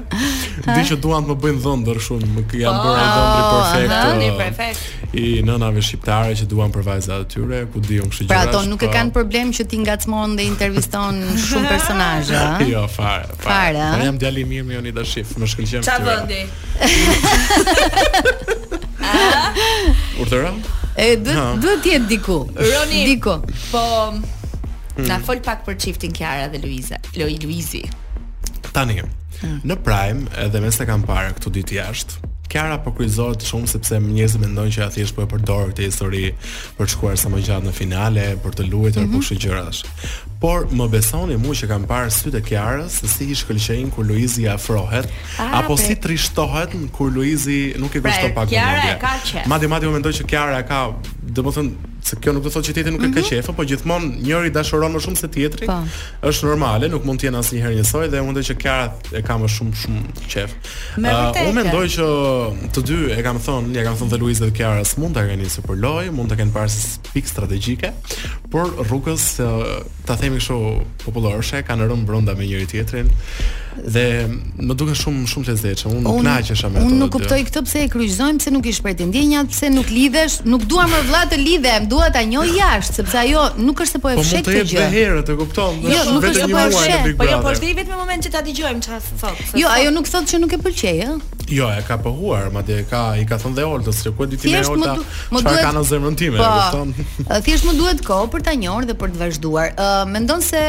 Dhe 0.66 0.82
që 0.90 1.00
duan 1.04 1.26
të 1.28 1.34
më 1.36 1.40
bëjnë 1.46 1.64
dhëndër 1.68 2.04
shumë, 2.10 2.32
më 2.40 2.46
kanë 2.54 2.74
oh, 2.74 2.86
bërë 2.88 3.06
dhëndër 3.06 3.90
perfekt. 3.94 4.28
Ëh, 4.28 4.38
perfekt 4.44 5.03
i 5.14 5.44
nënave 5.46 5.78
shqiptare 5.86 6.34
që 6.40 6.48
duan 6.50 6.72
për 6.74 6.84
vajzat 6.88 7.26
e 7.26 7.26
tyre, 7.30 7.60
ku 7.72 7.78
diun 7.86 8.08
kështu 8.10 8.24
gjëra. 8.26 8.34
Pra 8.34 8.40
ato 8.50 8.60
nuk 8.70 8.82
e 8.84 8.88
po- 8.90 8.94
kanë 8.96 9.12
problem 9.14 9.52
që 9.54 9.64
ti 9.70 9.78
ngacmon 9.84 10.30
dhe 10.40 10.44
interviston 10.50 11.20
shumë 11.48 11.68
personazhe, 11.70 12.38
a? 12.38 12.40
Jo, 12.66 12.82
fare, 12.90 13.28
fare. 13.44 13.84
Ne 14.00 14.06
jam 14.10 14.18
djalë 14.24 14.38
i 14.42 14.44
mirë 14.50 14.66
me 14.68 14.74
Jonida 14.80 15.04
Shif, 15.06 15.30
më 15.42 15.46
shkëlqen 15.54 15.70
shumë. 15.76 15.86
Çfarë 15.90 16.08
vendi? 16.10 16.42
Ah. 19.04 19.10
Urdhëron? 20.24 20.58
E 20.98 21.00
duhet 21.22 21.62
duhet 21.62 21.80
të 21.86 21.90
jetë 21.94 22.08
diku. 22.14 22.40
Roni. 22.58 23.02
Diku. 23.12 23.36
Po 23.70 23.82
hmm. 24.10 25.06
Na 25.10 25.16
fol 25.26 25.38
pak 25.46 25.60
për 25.68 25.74
çiftin 25.86 26.12
Kiara 26.14 26.46
dhe 26.54 26.60
Luiza, 26.64 26.98
Loi 27.20 27.36
Luizi. 27.42 27.84
Tani. 28.74 28.96
Mm. 29.44 29.58
Në 29.68 29.76
Prime, 29.84 30.22
edhe 30.40 30.58
mes 30.64 30.76
sa 30.80 30.84
kanë 30.88 31.06
parë 31.10 31.34
këtu 31.36 31.48
ditë 31.58 31.74
jashtë, 31.82 32.14
Kjara 32.52 32.76
po 32.84 32.92
kryzohet 32.94 33.46
shumë 33.48 33.70
sepse 33.72 33.98
njerëzit 34.04 34.42
mendojnë 34.44 34.74
që 34.76 34.82
ja 34.84 34.90
thjesht 34.94 35.16
po 35.16 35.24
e 35.26 35.30
përdor 35.34 35.72
të 35.78 35.88
histori 35.88 36.24
për 36.78 36.90
të 36.90 36.94
shkuar 36.96 37.16
sa 37.24 37.32
më 37.32 37.40
gjatë 37.48 37.68
në 37.70 37.76
finale, 37.78 38.26
për 38.46 38.58
të 38.60 38.68
luajtur 38.72 39.06
mm 39.06 39.08
-hmm. 39.08 39.16
për 39.16 39.72
kushtet 39.72 40.30
Por 40.44 40.66
më 40.76 40.90
besoni 40.92 41.38
mua 41.40 41.56
që 41.56 41.70
kam 41.72 41.86
parë 41.88 42.10
sytë 42.12 42.42
e 42.42 42.48
Kiarës 42.50 42.98
se 43.00 43.08
si 43.08 43.30
i 43.32 43.38
shkëlqejin 43.40 43.94
kur 43.96 44.04
Luizi 44.10 44.44
i 44.44 44.50
afrohet 44.52 45.08
ah, 45.40 45.62
apo 45.62 45.78
pe. 45.80 45.86
si 45.86 45.96
trishtohet 46.04 46.76
kur 46.98 47.14
Luizi 47.16 47.62
nuk 47.80 47.96
i 47.96 48.02
kushton 48.04 48.36
pak. 48.36 48.52
Kiara 48.52 48.92
e 48.92 48.98
ka 49.00 49.14
qe. 49.24 49.46
Madje 49.48 49.72
madje 49.72 49.88
më 49.88 49.96
mendoj 50.02 50.18
që 50.20 50.28
Kiara 50.34 50.60
ka, 50.68 50.82
domethënë 51.40 51.92
se 52.04 52.18
kjo 52.20 52.34
nuk 52.36 52.44
do 52.44 52.50
të 52.52 52.58
thotë 52.58 52.68
që 52.68 52.74
tjetri 52.76 52.92
nuk 52.92 53.04
e 53.06 53.08
ka 53.14 53.22
mhm. 53.22 53.28
qefën, 53.30 53.56
por 53.56 53.64
gjithmonë 53.64 54.08
njëri 54.28 54.50
dashuron 54.52 54.92
më 54.92 55.02
shumë 55.06 55.20
se 55.22 55.30
tjetri. 55.32 55.70
Pa. 55.70 55.78
Po. 55.86 56.34
Është 56.34 56.50
normale, 56.50 56.90
nuk 56.92 57.06
mund 57.08 57.22
të 57.22 57.30
jenë 57.30 57.40
asnjëherë 57.40 57.78
njësoj 57.80 58.10
dhe 58.12 58.20
unë 58.20 58.32
mendoj 58.34 58.44
që 58.50 58.58
Kiara 58.60 58.90
e 59.16 59.22
ka 59.24 59.38
më 59.40 59.48
shumë 59.56 59.80
shumë 59.86 60.04
qef. 60.34 60.58
Me 61.00 61.14
uh, 61.16 61.40
Unë 61.48 61.56
mendoj 61.62 61.86
që 61.96 62.10
të 62.76 62.84
dy 62.90 62.98
e 63.16 63.24
kam 63.24 63.40
thonë, 63.48 63.72
ja 63.80 63.86
kam 63.88 63.96
thonë 64.02 64.12
dhe 64.12 64.20
Luizi 64.20 64.44
dhe 64.44 64.52
Kiara 64.60 64.84
s'mund 64.84 65.16
ta 65.16 65.24
kanë 65.24 65.40
nisur 65.46 65.64
për 65.64 65.80
lojë, 65.86 66.12
mund 66.20 66.34
të 66.34 66.42
kenë 66.42 66.54
parë 66.58 66.84
pikë 67.16 67.32
strategjike, 67.32 67.94
por 68.52 68.68
rrugës 68.84 69.30
uh, 69.48 69.72
ta 70.04 70.20
them 70.20 70.33
jemi 70.34 70.42
kështu 70.42 70.86
popullorëshe, 71.06 71.62
kanë 71.68 71.88
rënë 71.90 72.06
brenda 72.08 72.36
me 72.38 72.46
njëri 72.48 72.68
tjetrin. 72.72 73.10
Dhe 73.78 74.04
më 74.70 74.76
duken 74.78 74.96
shumë 74.96 75.28
shumë 75.30 75.48
të 75.48 75.56
zëdhshëm. 75.58 75.96
Unë 75.98 76.04
nuk 76.06 76.18
kënaqesha 76.22 76.70
me 76.70 76.78
atë. 76.80 76.90
Unë 76.92 77.00
nuk 77.02 77.12
kuptoj 77.16 77.40
këtë 77.50 77.64
pse 77.66 77.82
e 77.82 77.90
kryqëzojmë, 77.90 78.42
pse 78.44 78.54
nuk 78.54 78.68
i 78.70 78.74
shpreti 78.78 79.08
ndjenjat, 79.10 79.50
pse 79.52 79.70
nuk 79.74 79.90
lidhesh, 79.90 80.40
nuk 80.48 80.66
dua 80.70 80.86
më 80.92 81.00
vëlla 81.08 81.24
të 81.32 81.40
lidhem, 81.42 81.88
dua 81.90 82.10
ta 82.14 82.22
njoj 82.28 82.46
jashtë, 82.58 83.00
sepse 83.02 83.20
ajo 83.24 83.46
nuk 83.66 83.82
është 83.86 83.98
se 83.98 84.04
po 84.04 84.14
e 84.14 84.18
fshek 84.20 84.50
këtë 84.50 84.66
gjë. 84.72 84.74
Po 84.74 84.74
mund 84.74 84.74
të 84.74 84.84
jetë 84.84 84.96
herë 84.98 85.26
të 85.32 85.40
kupton, 85.42 85.80
jo, 85.90 86.04
vetëm 86.24 86.54
një 86.54 86.54
po 86.54 86.84
herë. 86.84 87.16
Po 87.18 87.30
jo, 87.34 87.40
po 87.46 87.56
vetëm 87.58 87.96
në 87.96 88.02
moment 88.04 88.28
që 88.28 88.34
ta 88.38 88.44
dëgjojmë 88.50 88.86
çfarë 88.88 89.18
thotë. 89.24 89.50
Jo, 89.64 89.72
ajo 89.78 89.96
nuk 89.98 90.12
thotë 90.14 90.34
që 90.36 90.44
nuk 90.46 90.54
e 90.54 90.62
pëlqej, 90.68 91.02
ëh. 91.10 91.33
Jo, 91.50 91.70
e 91.70 91.82
ka 91.88 91.98
pohuar, 91.98 92.50
madje 92.54 92.84
ka 92.90 93.14
i 93.20 93.26
ka 93.28 93.38
thënë 93.42 93.58
dhe 93.58 93.64
Oltës, 93.68 94.00
se 94.04 94.12
ku 94.16 94.24
e 94.24 94.30
ditin 94.32 94.56
e 94.56 94.62
Olta, 94.72 94.96
çfarë 95.34 95.64
ka 95.66 95.72
në 95.76 95.84
zemrën 95.92 96.18
time, 96.20 96.38
po, 96.40 96.46
e 96.46 96.60
kupton. 96.60 97.32
Thjesht 97.46 97.68
më 97.68 97.76
duhet 97.80 98.04
kohë 98.06 98.30
për 98.34 98.46
ta 98.48 98.54
njohur 98.60 98.88
dhe 98.90 98.96
për 99.02 99.14
të 99.16 99.22
vazhduar. 99.24 99.74
Uh, 99.76 100.04
mendon 100.12 100.42
se 100.46 100.62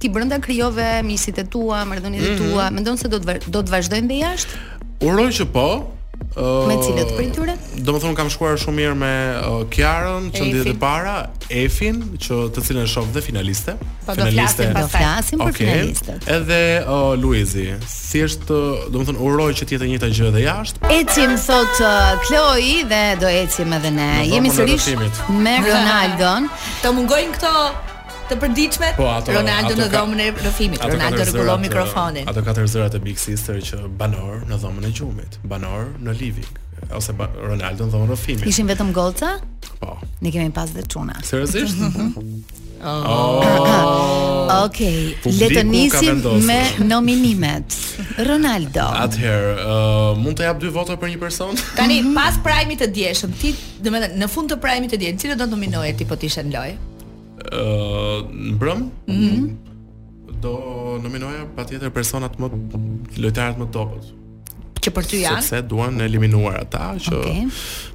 ti 0.00 0.08
brenda 0.12 0.38
krijove 0.44 0.86
misit 1.06 1.38
e 1.42 1.44
tua, 1.44 1.82
marrëdhëniet 1.88 2.24
e 2.24 2.30
mhm. 2.34 2.38
tua, 2.40 2.52
mm 2.54 2.64
-hmm. 2.64 2.78
mendon 2.78 2.96
se 3.00 3.08
do 3.12 3.16
të 3.20 3.42
do 3.50 3.60
të 3.62 3.70
vazhdojnë 3.76 4.10
dhe 4.10 4.22
jashtë? 4.24 4.64
Uroj 5.04 5.30
që 5.40 5.44
po, 5.52 5.68
me 6.40 6.78
cilët 6.82 7.12
pritura? 7.16 7.54
Do 7.78 7.92
të 7.94 8.00
thonë 8.02 8.16
kam 8.18 8.30
shkuar 8.32 8.56
shumë 8.58 8.76
mirë 8.80 8.94
me 8.98 9.10
uh, 9.38 9.60
Kiarën, 9.70 10.30
që 10.34 10.46
ndihet 10.48 10.70
e 10.72 10.74
para, 10.80 11.14
Efin, 11.52 12.00
që 12.18 12.38
të 12.54 12.64
cilën 12.68 12.86
e 12.86 12.90
shoh 12.90 13.06
dhe 13.14 13.22
finaliste. 13.22 13.76
Po 14.06 14.16
do 14.18 14.26
të 14.26 14.34
flasim 14.34 14.72
pastaj. 14.74 14.74
Do 14.74 14.90
flasim 14.94 15.44
për 15.44 15.52
okay. 15.54 15.68
finalistët. 15.70 16.28
Edhe 16.38 16.60
uh, 16.82 17.14
Luizi, 17.20 17.68
si 17.90 18.22
është, 18.26 18.60
do 18.94 19.00
të 19.00 19.08
thonë 19.12 19.24
uroj 19.28 19.48
që 19.60 19.68
të 19.70 19.76
jetë 19.78 19.90
njëta 19.92 20.10
gjë 20.14 20.28
edhe 20.32 20.44
jashtë. 20.48 20.92
Ecim 20.98 21.36
sot 21.38 21.82
uh, 21.84 22.54
dhe 22.92 23.02
do 23.22 23.30
ecim 23.30 23.72
edhe 23.78 23.94
ne. 23.96 24.10
Jemi 24.32 24.52
sërish 24.54 24.90
me 25.34 25.58
Ronaldon. 25.66 26.48
Të 26.84 26.90
mungojnë 26.92 27.32
këto 27.38 27.52
të 28.30 28.36
përditshme 28.40 28.88
po, 28.96 29.06
ato, 29.12 29.32
Ronaldo 29.36 29.74
në 29.76 29.86
dhomën 29.92 30.20
e 30.24 30.26
rrëfimit, 30.38 30.84
Ronaldo 30.88 31.24
rregullon 31.26 31.60
mikrofonin. 31.64 32.22
Eh, 32.24 32.30
ato 32.30 32.42
katër 32.46 32.68
zërat 32.72 32.96
e 32.96 33.00
Big 33.04 33.18
Sister 33.20 33.58
që 33.60 33.82
banor 34.00 34.46
në 34.48 34.56
dhomën 34.62 34.86
e 34.88 34.92
gjumit, 34.96 35.38
banor 35.44 35.90
në 36.02 36.14
living 36.20 36.52
ose 36.94 37.14
ba, 37.16 37.30
Ronaldo 37.36 37.86
në 37.88 37.92
dhomën 37.94 38.10
e 38.10 38.12
rrëfimit. 38.14 38.46
Ishin 38.50 38.68
vetëm 38.68 38.90
golca? 38.96 39.34
Po. 39.80 39.98
Ne 40.24 40.32
kemi 40.32 40.52
pas 40.56 40.70
dhe 40.76 40.86
çuna. 40.88 41.20
Seriozisht? 41.24 41.80
Oh. 42.84 43.04
Oh. 43.10 44.66
Okej, 44.66 45.14
okay. 45.16 45.32
le 45.40 45.46
të 45.54 45.62
nisim 45.64 46.18
me 46.44 46.58
nominimet. 46.84 47.72
Ronaldo. 48.26 48.84
Atëherë, 49.06 49.54
uh, 49.56 50.20
mund 50.20 50.36
të 50.36 50.44
jap 50.50 50.60
dy 50.60 50.68
vota 50.74 50.98
për 51.00 51.14
një 51.14 51.20
person? 51.22 51.56
Tani, 51.78 52.02
pas 52.12 52.36
prime 52.44 52.76
të 52.76 52.90
dieshëm, 52.98 53.32
ti, 53.40 53.54
domethënë, 53.86 54.18
në 54.20 54.28
fund 54.28 54.52
të 54.52 54.60
prime 54.60 54.90
të 54.92 55.00
dieshëm, 55.00 55.20
cilën 55.24 55.40
do 55.40 55.46
të 55.48 55.54
nominoje 55.56 55.94
ti 56.02 56.04
po 56.12 56.18
të 56.20 56.28
ishe 56.28 56.44
në 56.44 56.52
lojë? 56.58 56.76
në 57.52 58.54
brëm, 58.62 58.78
mm 58.78 58.90
-hmm. 59.06 59.50
do 60.44 60.54
nominoja 61.02 61.44
pa 61.56 61.64
tjetër 61.68 61.90
personat 61.90 62.38
më 62.40 62.48
lojtarët 63.20 63.58
më 63.60 63.66
topët 63.72 64.14
që 64.84 64.92
për 64.96 65.06
ty 65.08 65.20
janë. 65.24 65.42
Sepse 65.42 65.64
duan 65.70 66.00
eliminuar 66.04 66.60
ata 66.64 66.90
që 67.00 67.16
okay. 67.16 67.48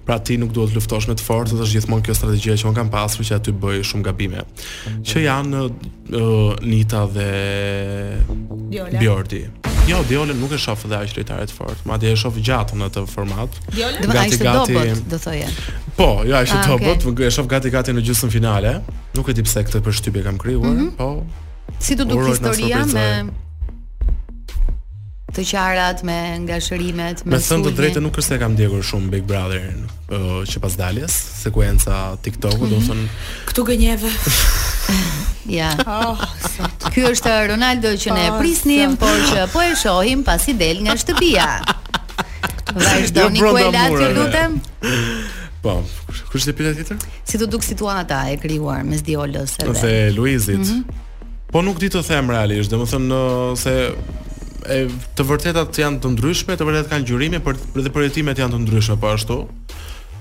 pra 0.07 0.17
ti 0.25 0.37
nuk 0.41 0.53
duhet 0.55 0.73
luftosh 0.75 1.07
me 1.09 1.15
të 1.17 1.25
fortë, 1.25 1.57
është 1.61 1.75
gjithmonë 1.77 2.05
kjo 2.07 2.15
strategjia 2.17 2.55
që 2.63 2.69
un 2.71 2.77
kam 2.77 2.89
pasur 2.93 3.25
që 3.27 3.37
aty 3.39 3.53
bëj 3.63 3.81
shumë 3.91 4.07
gabime. 4.09 4.45
Që 5.09 5.23
janë 5.25 5.63
uh, 5.65 6.53
Nita 6.69 7.03
dhe 7.15 7.29
Diola. 8.69 9.01
Bjordi. 9.01 9.41
Jo, 9.89 10.03
Diolen 10.05 10.37
nuk 10.37 10.51
e 10.53 10.59
shofë 10.61 10.91
dhe 10.91 10.97
aq 11.03 11.13
lojtare 11.17 11.47
të 11.49 11.55
fortë, 11.55 11.85
madje 11.89 12.11
e 12.13 12.17
shoh 12.21 12.35
gjatë 12.45 12.75
në 12.77 12.89
atë 12.91 13.01
format. 13.09 13.55
Diolen 13.73 14.09
gati 14.13 14.35
ishte 14.35 14.45
gati 14.45 15.13
thoje. 15.17 15.47
Po, 15.97 16.09
jo, 16.29 16.37
ishte 16.45 16.59
ah, 16.59 16.67
dobët, 16.69 17.07
okay. 17.09 17.27
e 17.27 17.33
shoh 17.33 17.47
gati 17.49 17.71
gati 17.73 17.95
në 17.97 18.03
gjusën 18.05 18.29
finale. 18.33 18.75
Nuk 19.17 19.31
e 19.31 19.37
di 19.39 19.45
pse 19.47 19.63
këtë 19.65 19.81
përshtypje 19.87 20.25
kam 20.29 20.37
krijuar, 20.43 20.75
mm 20.75 20.79
-hmm. 20.79 20.97
po. 21.01 21.79
Si 21.81 21.95
do 21.95 22.05
duk 22.05 22.27
historia 22.29 22.85
me 22.85 23.07
të 25.39 25.45
qarat 25.47 26.01
me 26.03 26.15
ngashërimet, 26.43 27.21
me 27.25 27.37
Me 27.37 27.39
thënë 27.43 27.67
të 27.69 27.73
drejtë 27.77 28.01
nuk 28.03 28.17
është 28.19 28.35
se 28.35 28.39
kam 28.41 28.55
ndjekur 28.57 28.81
shumë 28.83 29.09
Big 29.13 29.23
Brother 29.27 29.61
uh, 29.71 30.41
që 30.49 30.59
pas 30.63 30.75
daljes, 30.81 31.15
sekuenca 31.43 32.17
TikTok-u, 32.25 32.57
mm 32.57 32.69
-hmm. 32.69 32.69
do 32.69 32.79
mhm. 32.79 32.89
thënë 32.89 33.49
këtu 33.51 33.61
gënjeve. 33.69 34.11
ja. 35.59 35.69
Oh, 35.85 36.25
Ky 36.93 36.99
është 37.13 37.35
Ronaldo 37.53 37.87
që 38.03 38.09
ne 38.15 38.25
oh, 38.31 38.39
prisnim, 38.41 38.97
por 38.97 39.17
që 39.31 39.47
po 39.53 39.59
e 39.63 39.75
shohim 39.81 40.23
pasi 40.27 40.53
del 40.53 40.77
nga 40.83 40.93
shtëpia. 41.01 41.49
Vazhdoni 42.75 43.39
ku 43.39 43.57
e 43.61 43.63
lati, 43.71 44.07
lutem. 44.17 44.51
Po, 45.63 45.71
kush 46.31 46.47
e 46.49 46.53
pyet 46.57 46.75
tjetër? 46.75 46.97
Si 47.29 47.35
do 47.41 47.45
duk 47.53 47.63
situata 47.71 48.19
e 48.31 48.37
krijuar 48.43 48.81
mes 48.89 49.01
Diolës 49.07 49.51
edhe 49.61 49.71
Ose 49.71 49.93
Luizit? 50.17 50.57
Mm 50.57 50.83
-hmm. 50.87 51.07
Po 51.51 51.57
nuk 51.65 51.77
di 51.79 51.89
të 51.89 51.99
them 52.09 52.29
realisht, 52.29 52.69
domethënë 52.71 53.21
se 53.63 53.73
e, 54.67 54.81
të 55.15 55.25
vërtetat 55.29 55.79
janë 55.83 56.01
të 56.03 56.11
ndryshme, 56.15 56.57
të 56.59 56.67
vërtetat 56.67 56.91
kanë 56.95 57.09
gjyrime 57.09 57.43
për 57.45 57.61
dhe 57.83 57.93
projektimet 57.95 58.41
janë 58.43 58.57
të 58.57 58.63
ndryshme 58.65 58.97
po 58.99 59.13
ashtu. 59.13 59.43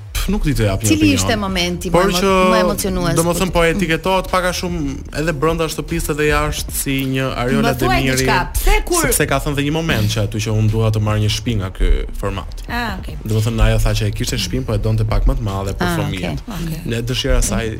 Pf, 0.08 0.26
nuk 0.32 0.42
di 0.48 0.52
të 0.56 0.64
jap 0.66 0.78
një 0.82 0.86
opinion. 0.86 0.98
Cili 1.02 1.10
ishte 1.18 1.34
momenti 1.38 1.90
më 1.92 2.02
më 2.08 2.60
emocionues? 2.62 3.16
Domethënë 3.18 3.52
po 3.54 3.62
etiketohet 3.68 4.30
pak 4.32 4.46
a 4.48 4.52
shumë 4.56 4.94
edhe 5.20 5.34
brenda 5.36 5.66
shtëpisë 5.68 6.16
dhe 6.18 6.26
jashtë 6.30 6.74
si 6.80 6.94
një 7.12 7.26
Ariola 7.42 7.72
Demiri. 7.78 8.14
Diçka, 8.22 8.38
se 8.56 8.78
kur 8.88 9.04
sepse 9.04 9.26
ka 9.28 9.38
thënë 9.44 9.58
dhe 9.58 9.64
një 9.66 9.74
moment 9.76 10.12
që 10.14 10.24
aty 10.24 10.40
që 10.46 10.54
unë 10.54 10.72
dua 10.72 10.92
të 10.94 11.02
marr 11.04 11.20
një 11.24 11.28
shtëpi 11.34 11.56
nga 11.60 11.68
ky 11.76 11.90
format. 12.20 12.64
Ah, 12.68 12.96
okay. 12.98 13.18
Domethënë 13.24 13.66
ajo 13.66 13.82
tha 13.84 13.96
që 14.00 14.08
e 14.08 14.14
kishte 14.18 14.38
shtëpinë, 14.42 14.64
po 14.64 14.72
e 14.72 14.80
donte 14.86 15.04
pak 15.12 15.28
më 15.28 15.36
të 15.40 15.44
madhe 15.50 15.76
për 15.76 15.90
ah, 15.90 16.00
fëmijët. 16.00 16.46
Okay, 16.56 16.80
Ne 16.94 17.02
dëshira 17.10 17.42
saj. 17.44 17.74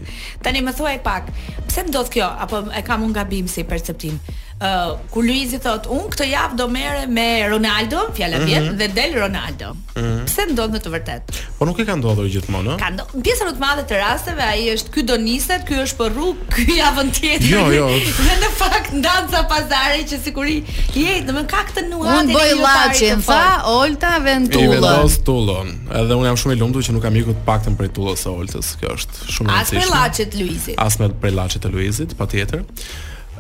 Tani 0.45 0.63
më 0.69 0.77
thuaj 0.79 0.99
pak, 1.07 1.33
pse 1.71 1.89
ndodh 1.89 2.13
kjo 2.17 2.29
apo 2.47 2.65
e 2.77 2.85
kam 2.87 3.09
un 3.09 3.17
gabim 3.17 3.49
si 3.49 3.65
perceptim? 3.65 4.21
Eh, 4.59 4.89
kur 5.15 5.23
Luizi 5.23 5.59
thot, 5.63 5.85
un 5.95 6.09
këtë 6.11 6.27
javë 6.33 6.57
do 6.59 6.65
merre 6.75 7.05
me 7.15 7.27
Ronaldo, 7.47 8.09
fjala 8.17 8.41
mm 8.41 8.47
-hmm. 8.47 8.47
vjet 8.47 8.79
dhe 8.81 8.87
del 9.01 9.13
Ronaldo. 9.23 9.69
Mm 9.73 10.03
-hmm. 10.03 10.25
Pse 10.27 10.45
ndonë 10.51 10.75
të, 10.75 10.81
të 10.87 10.91
vërtet? 10.95 11.21
Po 11.59 11.65
nuk 11.67 11.79
e 11.79 11.85
ka 11.87 11.95
ndodhur 11.95 12.27
gjithmonë, 12.33 12.73
ëh? 12.75 12.79
Ka 12.83 12.89
ndodhur. 12.91 13.23
Pjesa 13.23 13.43
më 13.49 13.53
të 13.57 13.61
madhe 13.67 13.83
të 13.91 13.95
rasteve 14.07 14.43
ai 14.53 14.63
është 14.75 14.89
ky 14.95 15.03
do 15.11 15.17
niset, 15.17 15.63
ky 15.69 15.75
është 15.85 15.97
për 16.01 16.09
rrugë, 16.15 16.41
ky 16.55 16.63
javën 16.81 17.09
tjetër. 17.19 17.47
Jo, 17.55 17.63
jo. 17.79 17.87
Dhe 18.29 18.35
në 18.43 18.49
fakt 18.63 18.91
ndanca 19.01 19.41
pazari 19.53 20.03
që 20.11 20.17
siguri 20.25 20.57
i 20.95 21.07
jet, 21.07 21.23
do 21.31 21.33
ka 21.53 21.61
këtë 21.69 21.83
nuancë. 21.91 22.19
Un 22.21 22.27
boj 22.37 22.51
llaçi, 22.65 23.09
fa, 23.23 23.63
Olta 23.79 24.13
Ventullon. 24.27 24.65
I 24.65 24.75
vendos 24.75 25.23
Tullon. 25.27 25.69
Edhe 26.01 26.15
un 26.19 26.25
jam 26.27 26.37
shumë 26.41 26.53
i 26.57 26.59
lumtur 26.61 26.83
që 26.87 26.93
nuk 26.97 27.03
kam 27.03 27.15
ikur 27.17 27.33
të 27.39 27.43
paktën 27.51 27.77
prej 27.77 27.91
Tullon 27.95 28.17
se 28.17 28.29
Oltës, 28.29 28.69
kjo 28.81 28.89
është 28.97 29.15
shumë 29.35 29.49
e 29.51 29.53
rëndësishme. 29.55 29.79
As 29.79 29.89
për 29.89 29.95
llaçet 29.95 30.31
Luizit. 30.41 30.75
As 30.87 30.99
me 31.01 31.07
për 31.23 31.31
llaçet 31.39 31.65
e 31.65 31.69
Luizit, 31.75 32.11
patjetër. 32.17 32.61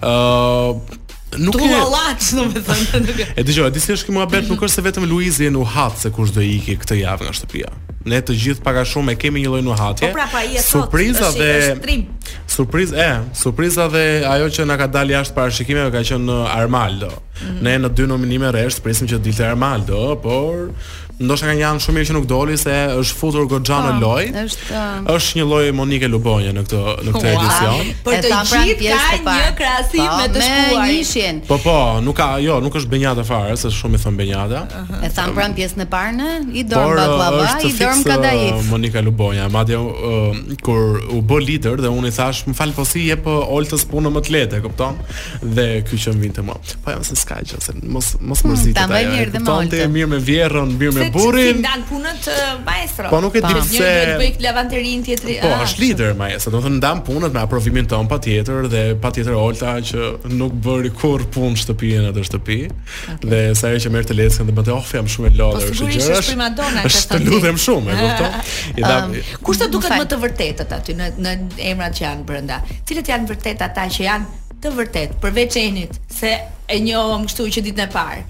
Ëh, 0.02 1.07
Nuk 1.36 1.58
e 1.60 1.66
hallaç, 1.68 2.30
domethënë. 2.38 3.26
E 3.38 3.42
dëgjoj, 3.44 3.66
a 3.68 3.72
di 3.74 3.82
se 3.82 3.92
është 3.98 4.08
kjo 4.08 4.14
muhabet 4.16 4.48
nuk 4.48 4.62
është 4.64 4.78
se 4.78 4.84
vetëm 4.86 5.04
Luizi 5.10 5.48
e 5.48 5.52
nuhat 5.52 5.98
se 6.00 6.10
kush 6.14 6.32
do 6.32 6.40
i 6.40 6.54
iki 6.56 6.78
këtë 6.80 6.96
javë 7.02 7.26
nga 7.28 7.34
shtëpia. 7.36 7.72
Ne 8.08 8.20
të 8.24 8.36
gjithë 8.42 8.64
pak 8.64 8.78
a 8.80 8.84
shumë 8.88 9.12
e 9.12 9.18
kemi 9.20 9.42
një 9.44 9.50
lloj 9.52 9.64
nuhati. 9.66 10.06
Po 10.06 10.12
prapa 10.16 10.40
i 10.48 10.56
e 10.56 10.62
thot. 10.62 10.70
Surpriza 10.88 11.28
dhe 11.34 12.06
surpriza, 12.54 12.96
e, 12.96 13.10
surpriza 13.36 13.86
dhe 13.92 14.04
ajo 14.28 14.48
që 14.56 14.66
na 14.70 14.76
ka 14.80 14.86
dalë 14.94 15.18
jashtë 15.18 15.36
parashikimeve 15.36 15.92
ka 15.98 16.02
qenë 16.08 16.38
Armaldo. 16.54 17.10
Mm 17.10 17.44
-hmm. 17.44 17.62
Ne 17.66 17.76
në 17.84 17.90
dy 17.98 18.06
nominime 18.08 18.50
rresht 18.54 18.82
presim 18.82 19.08
që 19.08 19.20
dilte 19.20 19.44
Armaldo, 19.46 20.16
por 20.22 20.72
ndoshta 21.18 21.46
kanë 21.50 21.62
janë 21.64 21.82
shumë 21.82 21.96
mirë 21.98 22.08
që 22.08 22.14
nuk 22.14 22.26
doli 22.30 22.56
se 22.60 22.74
është 23.00 23.16
futur 23.18 23.46
goxha 23.50 23.78
në 23.86 23.94
po, 23.94 23.98
loj. 24.04 24.28
Është 24.44 24.66
ah. 24.78 24.98
është 25.16 25.38
një 25.40 25.46
lloj 25.50 25.62
Monike 25.74 26.08
Lubonje 26.12 26.52
në 26.54 26.62
këtë 26.66 26.82
në 27.08 27.14
këtë 27.16 27.32
edicion. 27.32 27.88
Për 28.06 28.20
të 28.22 28.42
gjithë 28.52 29.18
ka 29.24 29.34
një 29.40 29.54
krahasim 29.58 30.04
po, 30.04 30.18
me 30.20 30.28
të 30.36 30.44
shkuar. 30.46 31.40
Po 31.48 31.58
po, 31.64 31.76
nuk 32.06 32.16
ka, 32.20 32.28
jo, 32.42 32.60
nuk 32.62 32.78
është 32.78 32.92
Benjata 32.92 33.24
fare, 33.26 33.56
se 33.58 33.72
shumë 33.74 33.98
i 33.98 34.02
thon 34.04 34.18
Benjata. 34.20 34.62
Uh-huh. 34.68 35.00
E 35.08 35.10
tham 35.18 35.32
pranë 35.36 35.58
pjesën 35.58 35.82
e 35.82 35.88
parë 35.96 36.14
në 36.20 36.28
i 36.54 36.64
dorm 36.70 37.02
Baklava, 37.02 37.42
uh, 37.48 37.66
i 37.66 37.72
dorm 37.80 38.04
Kadaif. 38.06 38.54
Uh, 38.54 38.62
Monika 38.70 39.02
Lubonja, 39.02 39.48
madje 39.52 39.80
uh, 39.82 40.38
kur 40.62 41.02
u 41.02 41.18
bë 41.20 41.40
lider 41.48 41.82
dhe 41.82 41.90
unë 41.90 42.12
i 42.12 42.14
thash, 42.16 42.44
"Më 42.48 42.54
fal 42.60 42.72
po 42.78 42.84
si 42.86 43.08
jep 43.08 43.26
Oltës 43.28 43.84
punë 43.90 44.10
më 44.14 44.22
të 44.28 44.32
lehtë, 44.36 44.60
e 44.62 44.66
kupton?" 44.68 45.00
Dhe 45.42 45.66
ky 45.88 45.98
që 45.98 46.14
vinte 46.22 46.42
më. 46.46 46.54
Po 46.84 46.94
jam 46.94 47.02
se 47.06 47.16
ska 47.18 47.40
gjë, 47.42 47.60
se 47.64 47.74
mos 47.82 48.14
mos 48.20 48.44
hmm, 48.44 48.52
mërzitet. 48.54 48.78
Tamë 48.78 49.02
mirë 49.14 49.32
dhe 49.36 49.42
më 49.44 49.52
Oltë. 49.56 49.80
Tamë 49.82 49.96
mirë 49.96 50.12
me 50.14 50.20
vjerrën, 50.28 50.74
mirë 50.80 50.94
me 50.98 51.07
burrin. 51.14 51.54
Ti 51.58 51.62
ndan 51.62 51.82
punën 51.88 52.18
të 52.24 52.34
maestro. 52.66 53.10
Po 53.12 53.20
nuk 53.22 53.36
e 53.38 53.42
di 53.44 53.50
pse. 53.56 53.76
Ne 53.80 54.14
duhet 54.18 54.38
të 54.38 54.54
bëj 54.56 54.88
tjetri. 55.06 55.36
Po, 55.42 55.50
ah, 55.54 55.62
është 55.66 55.82
lider 55.82 56.14
maestro. 56.18 56.52
Do 56.52 56.60
të 56.60 56.66
thonë 56.66 56.78
ndan 56.80 57.00
punën 57.06 57.34
me 57.34 57.42
aprovimin 57.42 57.88
ton 57.90 58.08
patjetër 58.10 58.68
dhe 58.72 58.82
patjetër 59.02 59.36
Olta 59.38 59.76
që 59.90 60.10
nuk 60.38 60.56
bëri 60.64 60.90
kurrë 61.00 61.28
punë 61.34 61.60
shtëpinë 61.64 62.10
atë 62.12 62.26
shtëpi. 62.28 62.58
Okay. 62.68 63.30
Dhe 63.32 63.42
sa 63.58 63.72
herë 63.72 63.82
që 63.86 63.92
merrte 63.94 64.18
leckën 64.18 64.48
dhe 64.48 64.56
bënte, 64.58 64.74
"Oh, 64.76 64.86
jam 64.98 65.06
shumë 65.14 65.30
e 65.32 65.36
lodhur." 65.36 65.68
Po 65.68 65.74
sigurisht 65.74 66.14
është 66.16 66.32
primadona 66.32 66.82
këtë. 66.82 66.94
Është 66.98 67.22
lutem 67.28 67.56
shumë, 67.66 67.90
e 67.92 68.02
kupton? 68.02 68.76
I 68.76 68.80
dam. 68.80 69.14
Ehm, 69.14 69.38
Kushta 69.44 69.64
të 69.68 69.72
duket 69.74 69.92
më 70.00 70.04
të 70.10 70.16
vërtetët 70.24 70.70
aty 70.80 70.92
në 70.98 71.06
në 71.22 71.30
emrat 71.72 71.92
që 71.96 72.02
janë 72.08 72.24
brenda? 72.28 72.56
Cilët 72.86 73.06
janë 73.12 73.26
vërtet 73.32 73.58
ata 73.66 73.84
që 73.94 74.00
janë 74.08 74.24
të 74.62 74.72
vërtet 74.78 75.10
përveç 75.22 75.52
Enit 75.66 75.90
se 76.18 76.30
e 76.72 76.76
njohëm 76.86 77.22
kështu 77.28 77.42
që 77.54 77.60
ditën 77.66 77.84
e 77.88 77.90
parë 77.92 78.22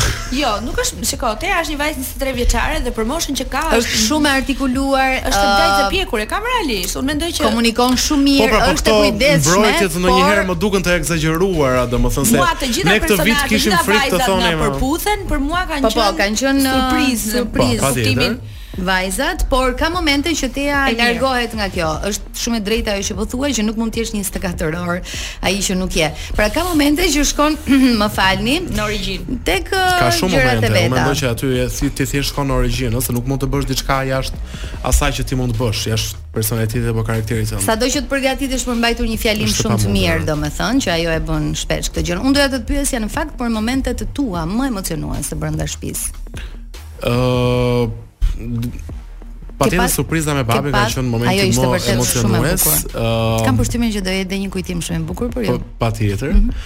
Jo, 0.30 0.50
nuk 0.62 0.76
është, 0.78 1.02
shikoj, 1.10 1.32
Teja 1.42 1.56
është 1.60 1.72
një 1.72 1.78
vajzë 1.80 2.00
23 2.06 2.32
vjeçare 2.36 2.76
dhe 2.84 2.92
për 2.94 3.06
moshën 3.08 3.34
që 3.40 3.46
ka 3.50 3.62
është 3.80 3.96
shumë 4.04 4.28
e 4.30 4.34
artikuluar, 4.40 5.14
është 5.16 5.40
një 5.40 5.48
uh, 5.50 5.56
vajzë 5.60 5.80
e 5.80 5.88
pjekur, 5.90 6.22
e 6.22 6.26
kam 6.30 6.46
realisht. 6.46 6.94
Unë 7.00 7.08
mendoj 7.10 7.30
që 7.34 7.42
komunikon 7.48 7.98
shumë 8.04 8.26
mirë, 8.28 8.44
po, 8.44 8.52
pra, 8.52 8.68
po 8.68 8.76
është 8.76 8.92
e 8.92 9.00
kujdesshme. 9.00 9.50
Po, 9.50 9.64
por 9.64 9.74
këto 9.88 10.02
ndonjëherë 10.04 10.44
më 10.52 10.56
duken 10.62 10.86
të 10.86 10.94
ekzagjeruar, 11.00 11.80
domethënë 11.96 12.30
se 12.30 12.86
ne 12.88 12.96
këtë 13.06 13.18
vit 13.26 13.42
kishim 13.50 13.76
frikë 13.88 14.14
të 14.14 14.22
thonë 14.28 14.54
për 14.62 14.78
puthen, 14.80 15.26
për 15.34 15.44
mua 15.50 15.66
kanë 15.72 15.92
po, 15.98 16.08
qenë 16.22 16.44
surprizë, 16.46 17.26
uh, 17.26 17.34
surprizë, 17.40 17.84
kuptimin 17.90 18.38
vajzat, 18.80 19.44
por 19.50 19.74
ka 19.78 19.88
momente 19.92 20.32
që 20.34 20.48
tea 20.54 20.80
e 20.90 20.96
largohet 20.98 21.52
nga 21.56 21.68
kjo. 21.72 21.88
Është 22.10 22.42
shumë 22.42 22.60
e 22.60 22.62
drejtë 22.64 22.92
ajo 22.96 23.04
që 23.10 23.16
po 23.18 23.26
thuaj 23.32 23.50
që 23.58 23.64
nuk 23.66 23.78
mund 23.80 23.94
të 23.94 24.02
jesh 24.02 24.12
24 24.14 24.80
orë 24.80 25.16
ai 25.48 25.54
që 25.64 25.76
nuk 25.80 25.96
je. 25.96 26.08
Pra 26.38 26.48
ka 26.54 26.64
momente 26.66 27.04
që 27.14 27.24
shkon, 27.32 27.58
më 28.00 28.08
falni, 28.14 28.56
në 28.72 28.82
origjinë. 28.84 29.38
Tek 29.48 29.70
ka 29.72 29.84
uh, 30.06 30.14
shumë 30.20 30.32
momente, 30.40 30.72
më 30.72 30.84
mendoj 30.94 31.14
që 31.20 31.30
aty 31.34 31.52
e, 31.66 31.68
si 31.72 31.90
ti 31.92 32.08
thjesht 32.08 32.32
shkon 32.32 32.50
në 32.50 32.58
origjinë, 32.62 32.96
ose 33.00 33.14
nuk 33.16 33.28
mund 33.30 33.44
të 33.44 33.50
bësh 33.52 33.70
diçka 33.70 34.00
jashtë 34.08 34.42
asaj 34.90 35.12
që 35.20 35.28
ti 35.30 35.40
mund 35.40 35.54
të 35.56 35.60
bësh, 35.62 35.84
jashtë 35.92 36.18
personalitetit 36.34 36.90
apo 36.92 37.02
karakterit 37.04 37.48
tënd. 37.50 37.64
Sado 37.66 37.88
që 37.90 38.04
të 38.04 38.08
përgatitesh 38.12 38.68
për 38.68 38.78
mbajtur 38.80 39.08
një 39.10 39.16
fjalim 39.18 39.48
shumë 39.50 39.78
të 39.82 39.90
mirë, 39.96 40.20
domethënë, 40.28 40.84
që 40.84 40.92
ajo 40.94 41.14
e 41.16 41.20
bën 41.26 41.48
shpesh 41.58 41.88
këtë 41.90 42.04
gjë. 42.10 42.18
Unë 42.22 42.36
doja 42.38 42.52
të 42.52 42.60
të 42.60 42.68
pyesja 42.70 43.00
në 43.02 43.08
fakt 43.10 43.34
për 43.40 43.50
momentet 43.50 44.04
tua 44.14 44.44
më 44.46 44.68
emocionuese 44.70 45.38
brenda 45.42 45.66
shtëpisë. 45.66 46.12
Ëh, 47.10 47.10
uh, 47.10 47.98
pati 49.58 49.76
pa, 49.76 49.88
surpriza 49.88 50.32
me 50.34 50.44
babën 50.48 50.72
ka 50.72 50.86
qenë 50.94 51.10
momenti 51.12 51.50
më 51.52 51.66
emocionues. 51.94 52.62
shumë 52.64 53.02
Kam 53.44 53.58
përshtymin 53.60 53.92
që 53.92 54.00
do 54.06 54.12
jetë 54.22 54.38
një 54.40 54.48
kujtim 54.52 54.80
shumë 54.80 55.02
i 55.02 55.04
bukur 55.10 55.28
për 55.34 55.44
ju. 55.46 55.52
Po, 55.52 55.76
patjetër. 55.82 56.32
Mhm. 56.32 56.56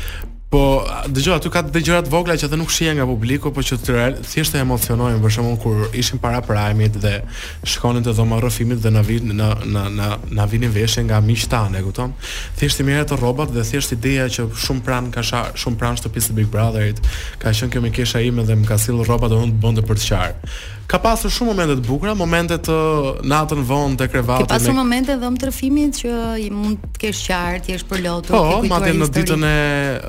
Po, 0.54 0.84
dëgjoj, 1.10 1.34
aty 1.40 1.50
ka 1.50 1.64
të 1.74 1.80
gjëra 1.82 2.04
të 2.06 2.10
vogla 2.14 2.36
që 2.38 2.44
edhe 2.46 2.56
nuk 2.60 2.70
shia 2.70 2.92
nga 2.94 3.02
publiku, 3.02 3.50
por 3.50 3.66
që 3.66 3.74
thjesht 4.22 4.54
të 4.54 4.60
emocionojnë, 4.62 5.18
për 5.24 5.32
shembull 5.34 5.56
kur 5.58 5.88
ishin 5.92 6.18
para 6.22 6.38
primit 6.46 6.94
dhe 7.02 7.24
shkonin 7.66 8.04
të 8.06 8.12
dhoma 8.14 8.38
rrëfimit 8.40 8.78
dhe 8.78 8.90
na 8.90 9.02
vinin 9.02 9.36
na 10.36 10.44
vinin 10.46 10.70
nga 11.08 11.18
miqtane 11.20 11.50
tanë, 11.50 11.78
e 11.80 11.82
kupton? 11.82 12.12
Thjesht 12.58 12.80
i 12.80 12.84
të 12.84 13.18
rrobat 13.18 13.50
dhe 13.50 13.64
thjesht 13.66 13.92
ideja 13.98 14.28
që 14.28 14.46
shumë 14.54 14.80
pran 14.86 15.10
ka 15.10 15.20
pran 15.26 15.54
shumë 15.56 15.76
pranë 15.78 15.96
shtëpisë 15.98 16.32
Big 16.32 16.46
Brotherit, 16.46 17.00
ka 17.38 17.48
qenë 17.50 17.70
kjo 17.72 17.80
me 17.82 17.90
kesha 17.90 18.20
ime 18.22 18.44
dhe 18.46 18.54
më 18.54 18.66
ka 18.66 18.78
sill 18.78 19.02
rrobat 19.02 19.30
do 19.30 19.42
të 19.42 19.58
bëndë 19.62 19.82
për 19.88 19.96
të 19.96 20.06
qartë 20.06 20.38
ka 20.90 20.98
pasur 21.00 21.30
shumë 21.32 21.52
momente 21.52 21.76
të 21.80 21.84
bukura, 21.88 22.12
momente 22.16 22.58
të 22.68 22.74
natën 23.30 23.62
vonë 23.66 23.96
te 24.00 24.08
krevati. 24.12 24.44
Ka 24.44 24.50
pasur 24.56 24.74
me... 24.74 24.82
momente 24.82 25.14
dhëm 25.20 25.38
trëfimit 25.40 26.00
që 26.02 26.14
i 26.44 26.48
mund 26.52 26.82
të 26.94 27.02
kesh 27.06 27.22
qartë, 27.30 27.62
ti 27.64 27.72
për 27.74 27.82
shpërlotur, 27.84 28.34
po, 28.34 28.42
ke 28.42 28.46
kujtuar 28.46 28.66
Po, 28.66 28.70
madje 28.72 28.94
në 29.00 29.08
ditën 29.16 29.46
e 29.50 29.56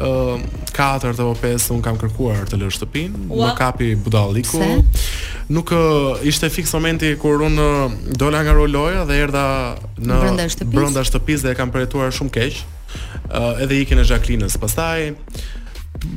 uh, 0.09 0.67
4 0.75 1.13
apo 1.15 1.29
5 1.45 1.69
un 1.77 1.83
kam 1.85 1.99
kërkuar 2.01 2.43
të 2.51 2.59
lësh 2.63 2.79
shtëpinë, 2.79 3.27
më 3.31 3.53
kapi 3.59 3.93
budalliku. 4.03 4.61
Pse? 4.61 5.01
Nuk 5.55 5.71
uh, 5.77 6.27
ishte 6.27 6.49
fiks 6.51 6.73
momenti 6.75 7.13
kur 7.21 7.45
un 7.47 7.59
uh, 7.61 7.99
dola 8.19 8.43
nga 8.43 8.55
roloja 8.57 9.05
dhe 9.07 9.19
erdha 9.27 9.45
në 10.01 10.19
brenda 10.23 10.49
shtëpisë. 10.49 10.75
Brenda 10.75 11.05
shtëpisë 11.07 11.47
dhe 11.47 11.53
e 11.55 11.59
kam 11.61 11.71
përjetuar 11.73 12.11
shumë 12.17 12.35
keq. 12.39 12.63
Uh, 13.25 13.61
edhe 13.63 13.79
ikën 13.85 14.01
e 14.03 14.07
Jacqueline's 14.11 14.59
pastaj 14.61 15.13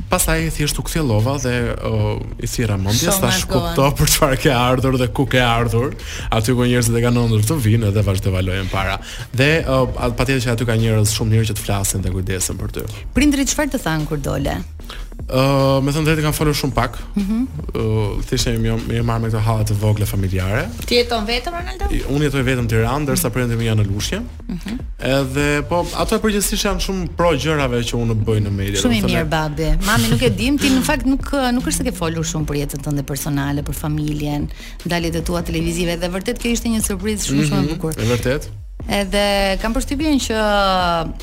pasaj 0.09 0.41
i 0.47 0.49
thjesht 0.53 0.79
u 0.79 0.83
kthjellova 0.85 1.35
dhe 1.43 1.53
uh, 1.71 2.07
i 2.41 2.47
thira 2.47 2.77
mendjes 2.77 3.19
tash 3.21 3.45
kupto 3.49 3.87
për 3.99 4.11
çfarë 4.13 4.39
ke 4.43 4.51
ardhur 4.53 4.97
dhe 5.01 5.07
ku 5.13 5.25
ke 5.29 5.41
ardhur. 5.43 5.95
Aty 6.35 6.55
ku 6.57 6.65
njerëzit 6.67 6.97
e 6.97 7.03
kanë 7.03 7.17
ndonjë 7.29 7.47
të 7.49 7.57
vinë 7.65 7.91
dhe 7.95 8.05
vazhdo 8.07 8.33
valojën 8.33 8.69
para. 8.73 8.97
Dhe 9.33 9.49
uh, 9.65 9.85
patjetër 9.99 10.45
që 10.47 10.53
aty 10.55 10.69
ka 10.69 10.77
njerëz 10.81 11.13
shumë 11.13 11.35
mirë 11.35 11.51
që 11.51 11.59
të 11.59 11.65
flasin 11.67 12.05
dhe 12.05 12.13
kujdesen 12.15 12.59
për 12.61 12.73
ty. 12.79 12.85
Prindrit 13.17 13.53
çfarë 13.53 13.75
të 13.77 13.83
thanë 13.85 14.09
kur 14.11 14.21
dole? 14.25 14.59
me 15.83 15.91
thënë 15.93 16.05
drejtë 16.07 16.23
kam 16.23 16.33
folur 16.35 16.55
shumë 16.57 16.73
pak. 16.75 16.97
Mhm. 17.13 17.45
Ëh, 17.73 18.21
thjesht 18.29 18.47
më 18.59 18.73
më 18.89 19.01
marr 19.05 19.21
me 19.23 19.27
këto 19.29 19.39
hallë 19.45 19.65
të 19.69 19.73
vogël 19.81 20.07
familjare. 20.07 20.63
Ti 20.87 20.95
jeton 21.01 21.25
vetëm 21.27 21.53
Ronaldo? 21.59 21.85
Unë 21.87 22.25
jetoj 22.29 22.43
vetëm 22.47 22.65
në 22.65 22.69
Tiranë, 22.73 23.03
ndërsa 23.05 23.27
mm 23.27 23.29
-hmm. 23.29 23.33
prindërit 23.33 23.65
janë 23.67 23.83
në 23.83 23.87
Lushnjë. 23.91 24.21
Mhm. 24.47 24.79
Edhe 24.99 25.61
po, 25.69 25.85
ato 25.97 26.19
përgjithsisht 26.19 26.63
janë 26.65 26.81
shumë 26.85 27.07
pro 27.17 27.29
gjërave 27.43 27.81
që 27.89 27.93
unë 28.01 28.15
bëj 28.25 28.39
në 28.45 28.51
media. 28.51 28.79
Shumë 28.81 28.97
i 28.97 29.01
mirë 29.01 29.25
babi. 29.29 29.69
Mami 29.85 30.07
nuk 30.09 30.21
e 30.23 30.29
dim, 30.29 30.57
ti 30.57 30.67
në 30.69 30.81
fakt 30.83 31.05
nuk 31.05 31.25
nuk 31.53 31.65
është 31.67 31.77
se 31.77 31.83
ke 31.83 31.91
folur 31.91 32.23
shumë 32.25 32.45
për 32.45 32.55
jetën 32.61 32.81
tënde 32.83 33.03
personale, 33.03 33.63
për 33.63 33.73
familjen, 33.73 34.49
ndaljet 34.85 35.15
e 35.15 35.21
tua 35.21 35.41
televizive 35.43 35.95
dhe 35.97 36.07
vërtet 36.15 36.37
kjo 36.41 36.49
ishte 36.53 36.67
një 36.69 36.81
surprizë 36.87 37.23
shumë 37.27 37.43
shumë 37.49 37.59
e 37.59 37.61
mhm, 37.67 37.73
bukur. 37.73 37.93
Ëh, 37.93 38.07
vërtet. 38.13 38.49
Edhe 38.89 39.57
kam 39.61 39.73
përshtypjen 39.73 40.19
që 40.19 40.35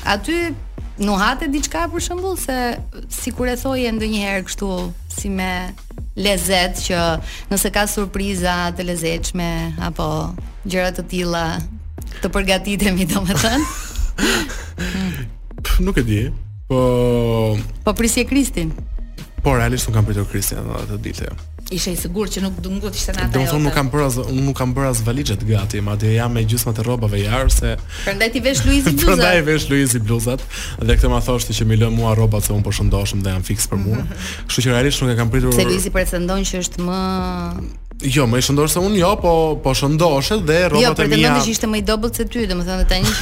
aty 0.05 0.37
Nuk 0.97 1.19
diçka 1.53 1.85
për 1.93 2.01
shembull 2.01 2.37
se 2.41 2.55
sikur 3.13 3.47
e 3.47 3.55
thoje 3.55 3.89
ndonjëherë 3.93 4.45
kështu 4.47 4.69
si 5.13 5.29
me 5.29 5.69
lezet 6.17 6.73
që 6.87 7.01
nëse 7.51 7.69
ka 7.73 7.83
surpriza 7.85 8.55
të 8.73 8.83
lezetshme 8.89 9.49
apo 9.77 10.07
gjëra 10.65 10.89
të 10.97 11.03
tilla 11.13 11.43
të 12.21 12.31
përgatitemi 12.33 13.05
domethënë. 13.13 13.63
Po 15.63 15.77
nuk 15.85 16.01
e 16.01 16.03
di. 16.09 16.21
Po. 16.67 16.81
Po 17.85 17.93
prisje 17.93 18.25
Kristin. 18.25 18.73
Po 19.47 19.55
realisht 19.55 19.87
nuk 19.87 19.95
kam 19.95 20.03
pritur 20.03 20.25
Kristian 20.27 20.59
edhe 20.75 20.97
të 20.97 20.97
ditë. 21.05 21.27
Isha 21.75 21.93
i 21.93 21.95
sigurt 21.99 22.33
që 22.35 22.41
nuk 22.43 22.57
do 22.59 22.67
ngut 22.73 22.97
ishte 22.99 23.13
në 23.15 23.21
atë. 23.21 23.29
Do 23.37 23.43
të 23.45 23.51
thonë 23.53 23.63
nuk 23.63 23.75
kam 23.77 23.87
bërë 23.93 24.07
as 24.11 24.17
nuk 24.47 24.57
kam 24.59 24.73
bërë 24.75 24.89
as 24.89 24.99
valixhet 25.07 25.45
gati, 25.47 25.79
madje 25.87 26.11
jam 26.17 26.33
me 26.35 26.41
gjysmat 26.43 26.81
e 26.81 26.83
rrobave 26.83 27.21
jar 27.21 27.47
se 27.55 27.77
Prandaj 28.03 28.29
ti 28.33 28.41
vesh 28.43 28.65
Luizi 28.67 28.91
bluzat. 28.97 29.05
Prandaj 29.05 29.39
vesh 29.47 29.69
Luizi 29.71 30.01
bluzat 30.03 30.43
dhe 30.83 30.97
këtë 30.99 31.11
ma 31.13 31.21
thoshte 31.29 31.55
që 31.55 31.67
më 31.69 31.79
lë 31.79 31.89
mua 31.95 32.11
rrobat 32.19 32.43
se 32.43 32.51
un 32.57 32.65
po 32.67 32.75
shëndoshëm 32.75 33.23
dhe 33.23 33.37
jam 33.37 33.45
fiks 33.47 33.71
për 33.71 33.79
mua. 33.85 34.01
Mhm. 34.01 34.25
Kështu 34.51 34.65
që 34.65 34.73
realisht 34.75 35.05
nuk 35.05 35.13
e 35.13 35.15
kam 35.21 35.31
pritur. 35.31 35.55
Se 35.55 35.65
Luizi 35.71 35.93
pretendon 35.95 36.43
që 36.51 36.61
është 36.65 36.83
më 36.89 37.03
Jo, 38.17 38.27
më 38.29 38.43
shëndosh 38.49 38.75
se 38.75 38.83
un 38.83 38.93
jo, 38.99 39.13
po 39.23 39.31
po 39.63 39.71
shëndoshe 39.79 40.41
dhe 40.43 40.59
rrobat 40.67 40.99
jo, 41.07 41.07
e 41.07 41.07
mia. 41.07 41.29
Jo, 41.31 41.37
pretendon 41.37 41.49
ishte 41.55 41.71
më 41.71 41.79
i 41.81 41.85
dobët 41.87 42.19
se 42.19 42.27
ty, 42.29 42.43
domethënë 42.51 42.85
tani 42.91 43.15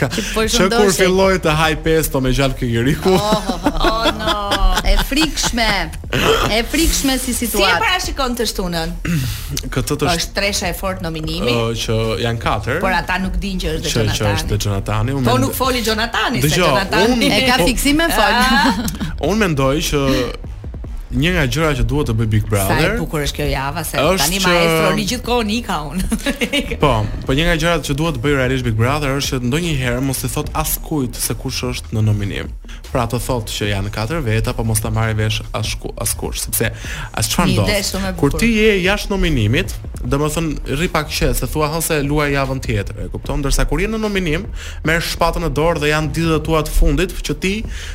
që 0.00 0.26
po 0.32 0.46
shëndoshe. 0.48 0.56
Çka 0.56 0.70
kur 0.80 0.96
filloi 0.96 1.34
të 1.44 1.52
haj 1.60 1.74
pesto 1.84 2.24
me 2.24 2.32
gjallë 2.34 2.58
kikiriku? 2.58 3.12
Oh, 3.14 3.50
oh, 3.54 3.66
oh, 3.68 3.84
oh, 3.92 4.06
no 4.18 4.31
frikshme. 5.12 5.68
E 6.52 6.60
frikshme 6.72 7.16
si 7.20 7.34
situatë. 7.36 7.68
Si 7.68 7.68
e 7.68 7.80
parashikon 7.82 8.34
të 8.38 8.46
shtunën? 8.52 8.92
Këtë 9.72 9.96
të 10.02 10.08
është 10.14 10.36
tresha 10.36 10.70
e 10.72 10.76
fortë 10.76 11.04
nominimi. 11.06 11.52
Jo, 11.52 11.66
që 11.84 11.96
janë 12.24 12.42
katër. 12.46 12.78
Por 12.84 12.96
ata 12.96 13.18
nuk 13.22 13.36
dinë 13.42 13.64
që 13.64 13.74
është 13.74 13.92
Jonatani. 13.92 14.22
Që 14.22 14.30
është 14.40 14.58
Jonatani. 14.66 15.16
Po 15.30 15.36
nuk 15.42 15.52
foli 15.58 15.84
Jonatani, 15.86 16.40
se 16.44 16.52
Jonatani 16.60 17.28
e 17.38 17.42
ka 17.50 17.58
fiksimën 17.64 18.14
fal. 18.16 18.80
Unë 19.28 19.38
mendoj 19.46 19.72
që 19.90 20.04
një 21.12 21.32
nga 21.36 21.44
gjërat 21.46 21.80
që 21.80 21.84
duhet 21.88 22.08
të 22.08 22.14
bëj 22.16 22.28
Big 22.32 22.46
Brother. 22.48 22.78
Sa 22.80 22.92
e 22.94 23.00
bukur 23.00 23.22
është 23.26 23.38
kjo 23.42 23.46
java 23.52 23.82
se 23.84 23.98
tani 24.00 24.38
maestro 24.40 24.88
që... 24.88 25.06
gjithkohon 25.10 25.50
i 25.52 25.58
ka 25.64 25.78
unë. 25.90 26.18
po, 26.82 26.92
po 27.26 27.36
një 27.36 27.46
nga 27.50 27.56
gjërat 27.60 27.86
që 27.90 27.96
duhet 27.98 28.16
të 28.16 28.22
bëj 28.24 28.36
realisht 28.38 28.64
Big 28.66 28.78
Brother 28.78 29.14
është 29.20 29.34
që 29.42 29.50
ndonjëherë 29.50 30.04
mos 30.06 30.22
i 30.24 30.30
thot 30.32 30.48
askujt 30.62 31.20
se 31.20 31.36
kush 31.42 31.62
është 31.68 31.92
në 31.96 32.04
nominim. 32.06 32.52
Pra 32.92 33.04
të 33.08 33.20
thot 33.26 33.52
që 33.52 33.70
janë 33.74 33.92
katër 33.92 34.22
veta, 34.24 34.52
po 34.56 34.64
mos 34.68 34.80
ta 34.84 34.92
marrë 34.92 35.16
vesh 35.20 35.40
asku 35.56 35.92
askush, 36.00 36.40
sepse 36.46 36.70
as 37.20 37.30
çfarë 37.32 37.58
do. 37.60 38.00
Kur 38.20 38.36
ti 38.40 38.48
je 38.56 38.72
jashtë 38.84 39.12
nominimit, 39.12 39.74
domethënë 40.02 40.76
rri 40.78 40.88
pak 40.92 41.12
qe 41.12 41.28
se 41.36 41.48
thua 41.52 41.68
ha 41.72 41.80
se 41.84 42.00
luaj 42.04 42.30
javën 42.36 42.60
tjetër, 42.64 43.04
e 43.04 43.08
kupton? 43.12 43.40
Ndërsa 43.42 43.64
kur 43.68 43.80
je 43.84 43.88
në 43.92 44.00
nominim, 44.02 44.44
merr 44.86 45.04
shpatën 45.08 45.44
në 45.48 45.52
dorë 45.56 45.84
dhe 45.84 45.92
janë 45.92 46.12
ditët 46.18 46.44
tua 46.48 46.60
të 46.66 46.74
fundit 46.76 47.14
që 47.24 47.38
ti 47.40 47.54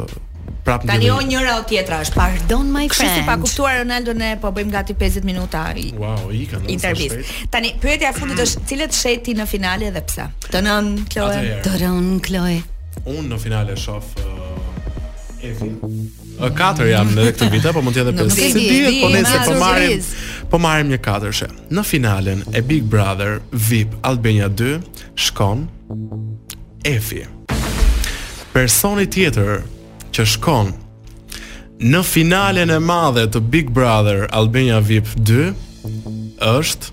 prapë 0.66 0.88
Tani 0.90 1.10
o 1.14 1.18
njëra 1.26 1.56
o 1.62 1.64
tjetra 1.70 2.00
është 2.06 2.16
Pardon 2.18 2.70
my 2.74 2.86
friend 2.90 2.94
Kështu 2.94 3.08
si 3.20 3.26
pa 3.28 3.36
kuptuar 3.42 3.80
Ronaldo 3.82 4.14
ne 4.18 4.32
po 4.42 4.50
bëjmë 4.54 4.74
gati 4.74 4.95
50 5.00 5.24
minuta. 5.26 5.66
I, 5.76 5.92
wow, 5.98 6.20
i 6.36 6.46
kanë 6.50 6.70
intervistë. 6.74 7.50
Tani 7.52 7.74
pyetja 7.82 8.12
e 8.14 8.18
fundit 8.18 8.40
është 8.44 8.66
cilët 8.70 8.96
shet 8.96 9.24
ti 9.28 9.36
në 9.36 9.48
finale 9.50 9.90
dhe 9.96 10.04
pse? 10.08 10.30
Të 10.52 10.62
nën 10.66 10.92
Kloe. 11.12 11.42
të 11.66 11.76
rën 11.84 12.12
Chloe. 12.26 12.58
Unë 13.04 13.28
në 13.34 13.40
finale 13.42 13.76
shoh 13.80 14.06
uh, 14.24 15.44
Evin. 15.46 15.76
Uh, 16.38 16.50
katër 16.58 16.90
jam 16.94 17.12
në 17.16 17.28
këtë 17.30 17.48
vit 17.54 17.68
apo 17.70 17.84
mund 17.86 17.96
të 17.96 18.02
jetë 18.04 18.16
pesë? 18.18 18.36
Si 18.36 18.50
dihet, 18.56 19.02
po 19.04 19.12
nëse 19.14 19.44
po 19.48 19.60
marrim 19.60 20.10
po 20.52 20.60
marrim 20.64 20.90
një 20.96 21.02
katërshe. 21.06 21.50
Në 21.76 21.86
finalen 21.88 22.44
e 22.56 22.64
Big 22.66 22.88
Brother 22.92 23.38
VIP 23.52 23.96
Albania 24.08 24.50
2 24.50 24.80
shkon 25.28 25.68
Efi. 26.86 27.26
Personi 28.56 29.06
tjetër 29.12 29.58
që 30.16 30.24
shkon 30.36 30.70
Në 31.84 32.00
finalen 32.08 32.70
e 32.72 32.78
madhe 32.80 33.26
të 33.28 33.40
Big 33.52 33.70
Brother 33.76 34.28
Albania 34.32 34.78
VIP 34.80 35.10
2 35.28 35.50
është 36.48 36.92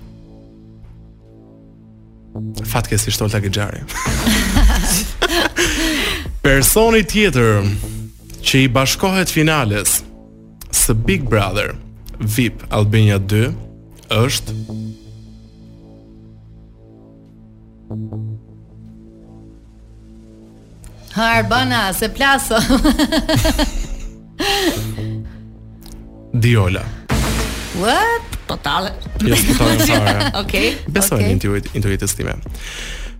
Fatke 2.67 2.97
si 2.99 3.11
shtolta 3.15 3.39
gëgjari 3.43 3.79
Personi 6.43 6.99
tjetër 7.07 7.63
Që 8.43 8.63
i 8.65 8.73
bashkohet 8.75 9.31
finales 9.31 10.01
Së 10.75 10.93
Big 11.07 11.23
Brother 11.31 11.75
VIP 12.19 12.65
Albania 12.69 13.19
2 13.21 13.53
është 14.11 14.57
Harbana, 21.15 21.87
se 21.95 22.09
plaso 22.11 22.59
Diola. 26.33 26.83
What? 27.81 28.23
Totale. 28.45 28.93
Jo, 29.25 29.35
yes, 29.35 29.57
totale. 29.57 29.75
Okej. 29.77 30.59
Okay. 30.61 30.67
Besoj 30.87 31.17
okay. 31.21 31.31
intuit, 31.31 31.65
intuitive 31.73 32.05
stime. 32.07 32.35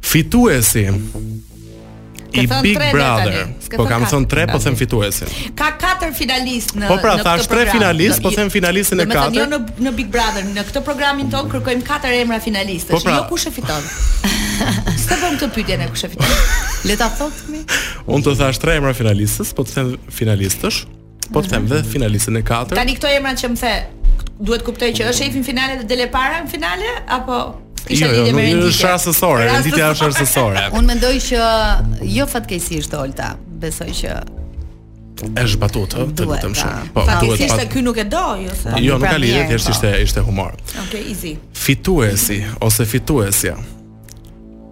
Fituesi. 0.01 0.91
I 2.33 2.47
Big 2.61 2.77
Brother. 2.91 3.53
Po 3.77 3.83
kam 3.85 4.03
thon 4.09 4.25
3, 4.25 4.47
po 4.51 4.57
them 4.57 4.75
fituesin. 4.75 5.27
Ka 5.53 5.75
4 5.77 6.11
finalist 6.17 6.73
në 6.75 6.87
Po 6.89 6.97
pra, 6.97 7.13
thash 7.21 7.45
3 7.51 7.67
finalist, 7.69 8.21
po 8.25 8.31
them 8.33 8.49
finalistin 8.49 9.03
e 9.05 9.05
4. 9.05 9.13
Ne 9.35 9.45
kemi 9.45 9.53
në 9.53 9.87
në 9.87 9.93
Big 9.99 10.09
Brother, 10.13 10.41
në 10.49 10.65
këtë 10.69 10.81
programin 10.87 11.29
ton 11.33 11.45
kërkojmë 11.51 11.85
4 11.87 12.15
emra 12.23 12.41
finalistë. 12.41 12.97
Po 12.97 13.01
pra, 13.05 13.19
jo 13.21 13.27
kush 13.29 13.45
e 13.47 13.53
fiton. 13.53 13.85
Sa 15.05 15.19
bën 15.21 15.37
këtë 15.37 15.51
pyetje 15.59 15.79
ne 15.85 15.91
kush 15.93 16.07
e 16.09 16.11
fiton? 16.15 16.35
Le 16.89 16.97
ta 17.03 17.11
thotmi. 17.13 17.61
Unë 18.09 18.27
të 18.31 18.35
thash 18.41 18.63
3 18.65 18.81
emra 18.81 18.97
finalistës, 18.97 19.53
po 19.53 19.69
të 19.69 19.77
them 19.77 19.93
finalistësh 20.17 20.83
po 21.33 21.41
të 21.43 21.51
them 21.55 21.67
dhe 21.71 21.79
finalistën 21.89 22.37
e 22.39 22.43
katërt. 22.45 22.77
Tani 22.77 22.93
këto 22.97 23.09
emrat 23.17 23.41
që 23.41 23.49
më 23.53 23.59
the, 23.63 23.73
duhet 24.45 24.63
kuptoj 24.67 24.91
që 24.95 25.09
është 25.11 25.31
në 25.39 25.43
finale 25.49 25.79
dhe 25.81 25.89
dele 25.89 26.07
para 26.13 26.41
në 26.45 26.51
finale 26.55 26.95
apo 27.19 27.41
Jo, 27.91 28.07
jo, 28.15 28.21
nuk 28.31 28.69
është 28.69 28.77
shërësësore, 28.77 29.47
renditja 29.49 29.89
është 29.91 30.05
shërësësore 30.07 30.61
Unë 30.79 30.87
mendoj 30.87 31.09
që 31.25 31.39
jo 32.13 32.23
fatkeqësisht 32.31 32.93
Olta 32.95 33.33
besoj 33.59 33.89
që 33.97 34.13
është 35.41 35.59
batutë, 35.59 36.05
të 36.15 36.53
shumë 36.61 36.85
po, 36.95 37.03
Fatkejsi 37.09 37.49
është 37.49 37.65
e 37.65 37.67
kjo 37.73 37.83
nuk 37.83 37.99
e 37.99 38.07
do, 38.07 38.23
jo 38.45 38.55
se 38.61 38.79
Jo, 38.85 38.95
nuk 39.03 39.09
e 39.11 39.17
lirë, 39.25 39.43
të 39.57 39.73
ishte, 39.75 39.91
ishte 40.07 40.23
humor 40.23 40.55
Ok, 40.85 40.95
easy 41.11 41.35
Fituesi, 41.59 42.39
ose 42.63 42.87
fituesja 42.87 43.57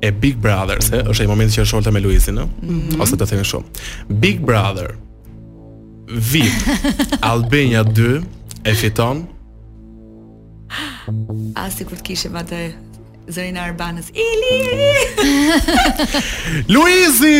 E 0.07 0.13
Big 0.23 0.39
Brother, 0.47 0.79
se 0.81 1.03
është 1.03 1.27
e 1.27 1.33
moment 1.35 1.51
që 1.51 1.65
është 1.65 1.81
Olta 1.81 1.91
me 1.91 1.99
Luizinë, 2.05 2.47
mm 2.47 2.71
-hmm. 2.81 3.03
ose 3.03 3.19
të 3.19 3.27
të 3.33 3.43
shumë 3.51 4.23
Big 4.23 4.39
Brother 4.39 4.95
VIP 6.13 6.51
Albania 7.33 7.83
2 7.83 8.21
e 8.63 8.73
fiton. 8.75 9.23
A 11.57 11.67
sikur 11.75 11.97
të 11.99 12.07
kishim 12.11 12.35
atë 12.39 12.59
zërin 13.33 13.57
e 13.59 13.63
Arbanës. 13.63 14.11
Ili! 14.27 14.57
Luizi! 16.73 17.37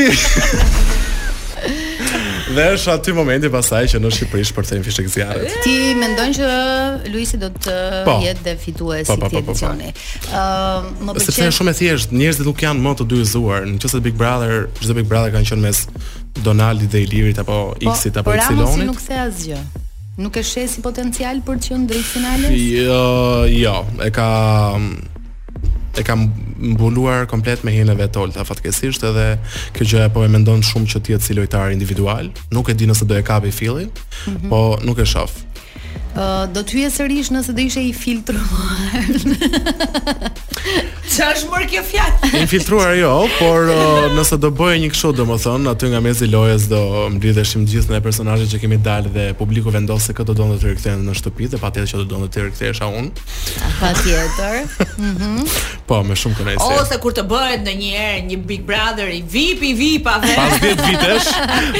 Dhe 2.51 2.63
është 2.75 2.91
aty 2.97 3.13
momenti 3.15 3.47
pasaj 3.53 3.83
që 3.93 3.99
në 4.03 4.09
Shqipëri 4.15 4.41
shpërthejmë 4.49 4.83
fishek 4.83 5.05
zjarët. 5.13 5.53
Ti 5.63 5.75
mendojnë 5.99 6.35
që 6.35 6.47
Luisi 7.13 7.39
do 7.39 7.47
të 7.55 7.75
po, 8.07 8.15
jetë 8.25 8.43
dhe 8.47 8.53
fitue 8.59 8.97
si 9.05 9.07
po, 9.07 9.15
po, 9.19 9.29
po, 9.47 9.53
po, 9.53 9.55
po. 9.55 9.69
Uh, 9.71 10.89
më 11.07 11.15
përqen... 11.15 11.27
Se 11.29 11.47
shumë 11.57 11.71
e 11.71 11.77
thjesht, 11.79 12.15
njerëzit 12.17 12.47
nuk 12.49 12.63
janë 12.65 12.83
më 12.83 12.93
të 12.99 13.07
dyzuar, 13.13 13.63
në 13.71 13.79
qësët 13.85 14.03
Big 14.09 14.17
Brother, 14.19 14.65
gjithë 14.81 14.97
Big 14.99 15.07
Brother 15.13 15.31
kanë 15.37 15.47
qënë 15.51 15.65
mes 15.69 15.81
Donaldi 16.45 16.91
dhe 16.91 17.05
Ilirit, 17.05 17.39
apo 17.45 17.61
X-it, 17.93 18.19
apo 18.19 18.35
Iksilonit. 18.35 18.35
Po, 18.35 18.35
por 18.35 18.37
Ramosi 18.43 18.89
nuk 18.89 18.99
se 18.99 19.21
asgjë. 19.21 19.61
Nuk 20.25 20.35
e 20.35 20.43
shesi 20.51 20.83
potencial 20.83 21.39
për 21.47 21.63
që 21.69 21.77
në 21.79 21.89
drejtë 21.93 22.09
finales? 22.11 22.59
Jo, 22.59 23.01
jo, 23.47 23.77
e 24.03 24.11
ka 24.17 24.27
e 25.97 26.03
kam 26.03 26.31
mbuluar 26.59 27.25
komplet 27.31 27.63
me 27.67 27.71
hineve 27.75 28.07
të 28.07 28.21
olta 28.25 28.45
fatkesisht 28.47 29.03
edhe 29.11 29.25
kjo 29.75 29.87
gjë 29.93 30.05
po 30.15 30.23
e 30.25 30.31
mendon 30.31 30.63
shumë 30.65 30.89
që 30.93 31.01
ti 31.07 31.17
si 31.19 31.35
lojtar 31.37 31.73
individual, 31.75 32.29
nuk 32.55 32.71
e 32.71 32.75
di 32.77 32.87
nëse 32.87 33.07
do 33.07 33.17
e 33.17 33.23
kapi 33.23 33.51
fillin, 33.51 33.89
mm 33.89 34.35
-hmm. 34.37 34.49
po 34.49 34.79
nuk 34.85 34.99
e 34.99 35.05
shoh. 35.05 35.31
Uh, 36.15 36.43
do 36.53 36.59
të 36.61 36.71
hyje 36.73 36.89
sërish 36.91 37.31
nëse 37.31 37.51
do 37.55 37.61
ishe 37.61 37.81
i 37.81 37.93
filtruar. 37.93 39.07
Qa 41.11 41.25
është 41.35 41.49
mërë 41.51 41.65
kjo 41.67 41.81
fjallë? 41.83 42.27
Infiltruar 42.39 42.93
jo, 42.95 43.09
por 43.35 43.67
uh, 43.67 44.05
nëse 44.15 44.37
do 44.39 44.47
bëjë 44.55 44.77
një 44.79 44.89
këshu, 44.93 45.09
do 45.17 45.25
më 45.27 45.35
thonë, 45.43 45.67
aty 45.73 45.89
nga 45.91 45.99
mezi 46.03 46.27
lojes 46.31 46.69
do 46.71 46.79
më 47.11 47.19
lidhe 47.25 47.43
shim 47.49 47.65
gjithë 47.67 47.91
në 47.91 47.97
e 47.97 48.03
personajit 48.05 48.53
që 48.53 48.59
kemi 48.63 48.77
dalë 48.85 49.11
dhe 49.11 49.25
publiku 49.35 49.73
vendosë 49.75 50.05
se 50.11 50.15
këtë 50.15 50.35
do 50.39 50.45
në 50.47 50.55
të 50.61 50.69
rikëthejnë 50.71 51.03
në 51.09 51.15
shtëpi 51.19 51.49
dhe 51.51 51.59
pa 51.59 51.71
tjetë 51.75 51.91
që 51.91 52.05
do 52.13 52.21
në 52.21 52.29
të 52.31 52.45
rikëthejnë 52.45 52.77
shë 52.79 52.89
unë. 53.01 53.25
Ah, 53.57 53.77
pa 53.81 53.91
tjetër. 53.99 54.57
Mhm. 55.01 55.45
po, 55.89 55.97
me 56.05 56.13
shumë 56.19 56.35
kënë 56.37 56.51
e 56.53 56.65
Ose 56.77 56.95
kur 57.03 57.13
të 57.17 57.23
bëhet 57.27 57.63
në 57.65 57.71
njerë, 57.81 58.19
një 58.29 58.35
big 58.47 58.63
brother, 58.67 59.07
i 59.11 59.19
vip, 59.27 59.63
i 59.65 59.71
vip, 59.75 60.05
a 60.11 60.17
dhe. 60.23 60.31
Pas 60.37 60.59
vjetë 60.61 60.85
vitesh, 60.85 61.29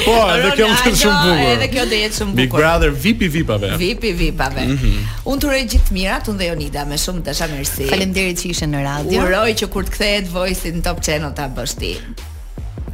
po, 0.06 0.14
edhe 0.34 0.50
kjo 0.58 0.66
më 0.68 0.76
shumë 0.82 0.98
shumë 1.02 1.14
jo, 1.14 1.14
bukur. 1.22 1.44
Edhe 1.52 1.68
kjo 1.72 1.84
dhe 1.92 2.00
jetë 2.02 2.16
shumë 2.18 2.32
bukur. 2.32 2.40
Big 2.40 2.56
brother, 2.58 2.90
vip, 3.06 3.22
i 3.24 3.30
vip, 3.36 3.52
a 3.54 3.56
dhe. 3.62 3.70
Vip, 3.80 4.04
i 4.04 4.12
vip, 4.18 4.42
a 4.42 4.48
dhe. 4.56 4.64
Mhm. 4.74 5.06
Unë 5.32 5.44
të 5.44 5.52
rejë 5.54 5.68
gjithë 5.76 5.96
mirat, 6.00 6.28
unë 6.32 6.42
dhe 6.42 6.48
Jonida, 6.50 6.84
me 6.90 6.98
shumë 7.06 7.22
të 7.30 7.36
shamërsi. 7.40 7.88
Falem 7.94 8.12
që 8.18 8.28
ishe 8.56 8.68
në 8.72 8.82
radio 8.88 9.21
uroj 9.26 9.52
që 9.60 9.68
kur 9.72 9.82
të 9.86 9.92
kthehet 9.96 10.26
voice-i 10.32 10.72
në 10.76 10.80
Top 10.86 10.98
Channel 11.04 11.32
ta 11.36 11.46
bësh 11.54 11.74
ti. 11.78 11.92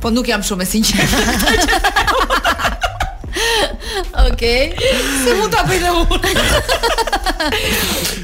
Po 0.03 0.07
nuk 0.14 0.26
jam 0.31 0.43
shumë 0.45 0.62
e 0.62 0.66
sinqertë. 0.72 1.16
Okej. 4.29 4.62
Se 4.79 5.31
mund 5.39 5.53
ta 5.55 5.61
bëj 5.66 5.79
dhe 5.85 5.91
unë. 6.03 6.16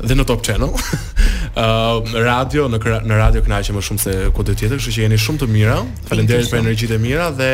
dhe 0.00 0.16
në 0.16 0.28
Top 0.30 0.44
Channel. 0.46 0.72
radio 2.30 2.68
në 2.72 2.80
në 3.10 3.20
radio 3.24 3.44
kënaqem 3.44 3.76
më 3.76 3.84
shumë 3.90 4.04
se 4.06 4.16
kudo 4.38 4.54
tjetër, 4.56 4.78
kështu 4.80 4.96
që 5.00 5.04
jeni 5.08 5.20
shumë 5.20 5.44
të 5.44 5.50
mira. 5.52 5.76
Faleminderit 6.08 6.52
për 6.54 6.64
energjitë 6.64 6.96
e 6.96 7.04
mira 7.08 7.28
dhe 7.42 7.52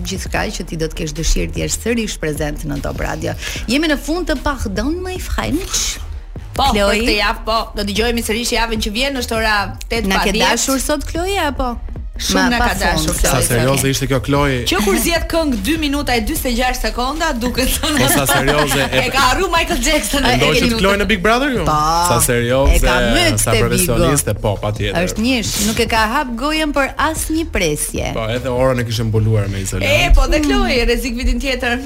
gjithçka 0.10 0.46
që 0.58 0.68
ti 0.72 0.82
do 0.82 0.92
të 0.92 1.02
kesh 1.04 1.16
dëshirë 1.20 1.52
të 1.56 1.64
jesh 1.66 1.80
sërish 1.84 2.20
prezant 2.22 2.66
në 2.70 2.80
Top 2.86 3.02
Radio 3.06 3.36
jemi 3.72 3.92
në 3.92 4.00
fund 4.04 4.30
të 4.32 4.40
pardon 4.46 4.96
my 5.06 5.16
friend 5.20 5.64
Po, 6.60 6.66
Kloj. 6.74 6.90
për 6.92 7.06
të 7.08 7.14
javë, 7.22 7.44
po, 7.48 7.56
do 7.78 7.84
të 7.88 7.94
gjojë 7.96 8.56
javën 8.58 8.82
që 8.84 8.90
vjenë, 8.92 9.22
është 9.22 9.36
ora 9.38 9.52
8.10. 9.86 10.10
Në 10.12 10.18
ke 10.26 10.34
dashur 10.42 10.82
sot, 10.84 11.06
Kloja, 11.08 11.46
apo 11.54 11.70
Shumë 12.20 12.46
nga 12.52 12.60
ka 12.68 12.74
dashur 12.80 13.16
Chloe. 13.16 13.32
Sa 13.32 13.42
serioze 13.48 13.88
ishte 13.94 14.08
kjo 14.12 14.20
Chloe. 14.26 14.58
Që 14.70 14.80
kur 14.84 14.98
zihet 15.00 15.28
këngë 15.32 15.60
2 15.68 15.76
minuta 15.84 16.16
e 16.20 16.24
46 16.28 16.82
sekonda, 16.86 17.30
duket 17.40 17.72
se 17.72 17.80
po, 17.96 18.08
sa 18.12 18.26
serioze. 18.28 18.88
E, 18.92 19.06
ka 19.14 19.24
harru 19.30 19.48
Michael 19.54 19.80
Jackson 19.86 20.28
e 20.28 20.34
të 20.42 20.50
minutën. 20.56 20.76
Chloe 20.82 21.00
në 21.00 21.08
Big 21.14 21.24
Brother 21.24 21.56
jo? 21.56 21.64
sa 21.66 22.18
serioze. 22.26 22.76
E 22.82 22.82
ka 22.84 22.98
sa 23.40 23.56
profesioniste, 23.56 24.36
po 24.44 24.58
patjetër. 24.64 25.00
Është 25.08 25.24
njësh, 25.26 25.54
nuk 25.70 25.80
e 25.80 25.88
ka 25.96 26.04
hap 26.18 26.36
gojën 26.42 26.76
për 26.76 26.92
asnjë 27.10 27.48
presje. 27.56 28.12
Po, 28.20 28.28
edhe 28.36 28.52
orën 28.58 28.84
e 28.84 28.88
kishte 28.90 29.08
mbuluar 29.08 29.48
me 29.54 29.64
izolim. 29.64 29.88
E 29.88 30.12
po, 30.18 30.28
dhe 30.32 30.44
Chloe 30.44 30.84
rrezik 30.92 31.16
vitin 31.22 31.40
tjetër. 31.46 31.80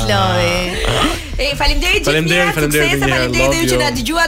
Chloe. 0.00 0.56
E 1.36 1.50
faleminderit 1.52 1.98
gjithë. 2.00 2.06
Faleminderit, 2.08 2.54
faleminderit. 2.56 3.02
Faleminderit 3.04 3.72
që 3.74 3.80
na 3.84 3.90
dëgjua. 3.98 4.24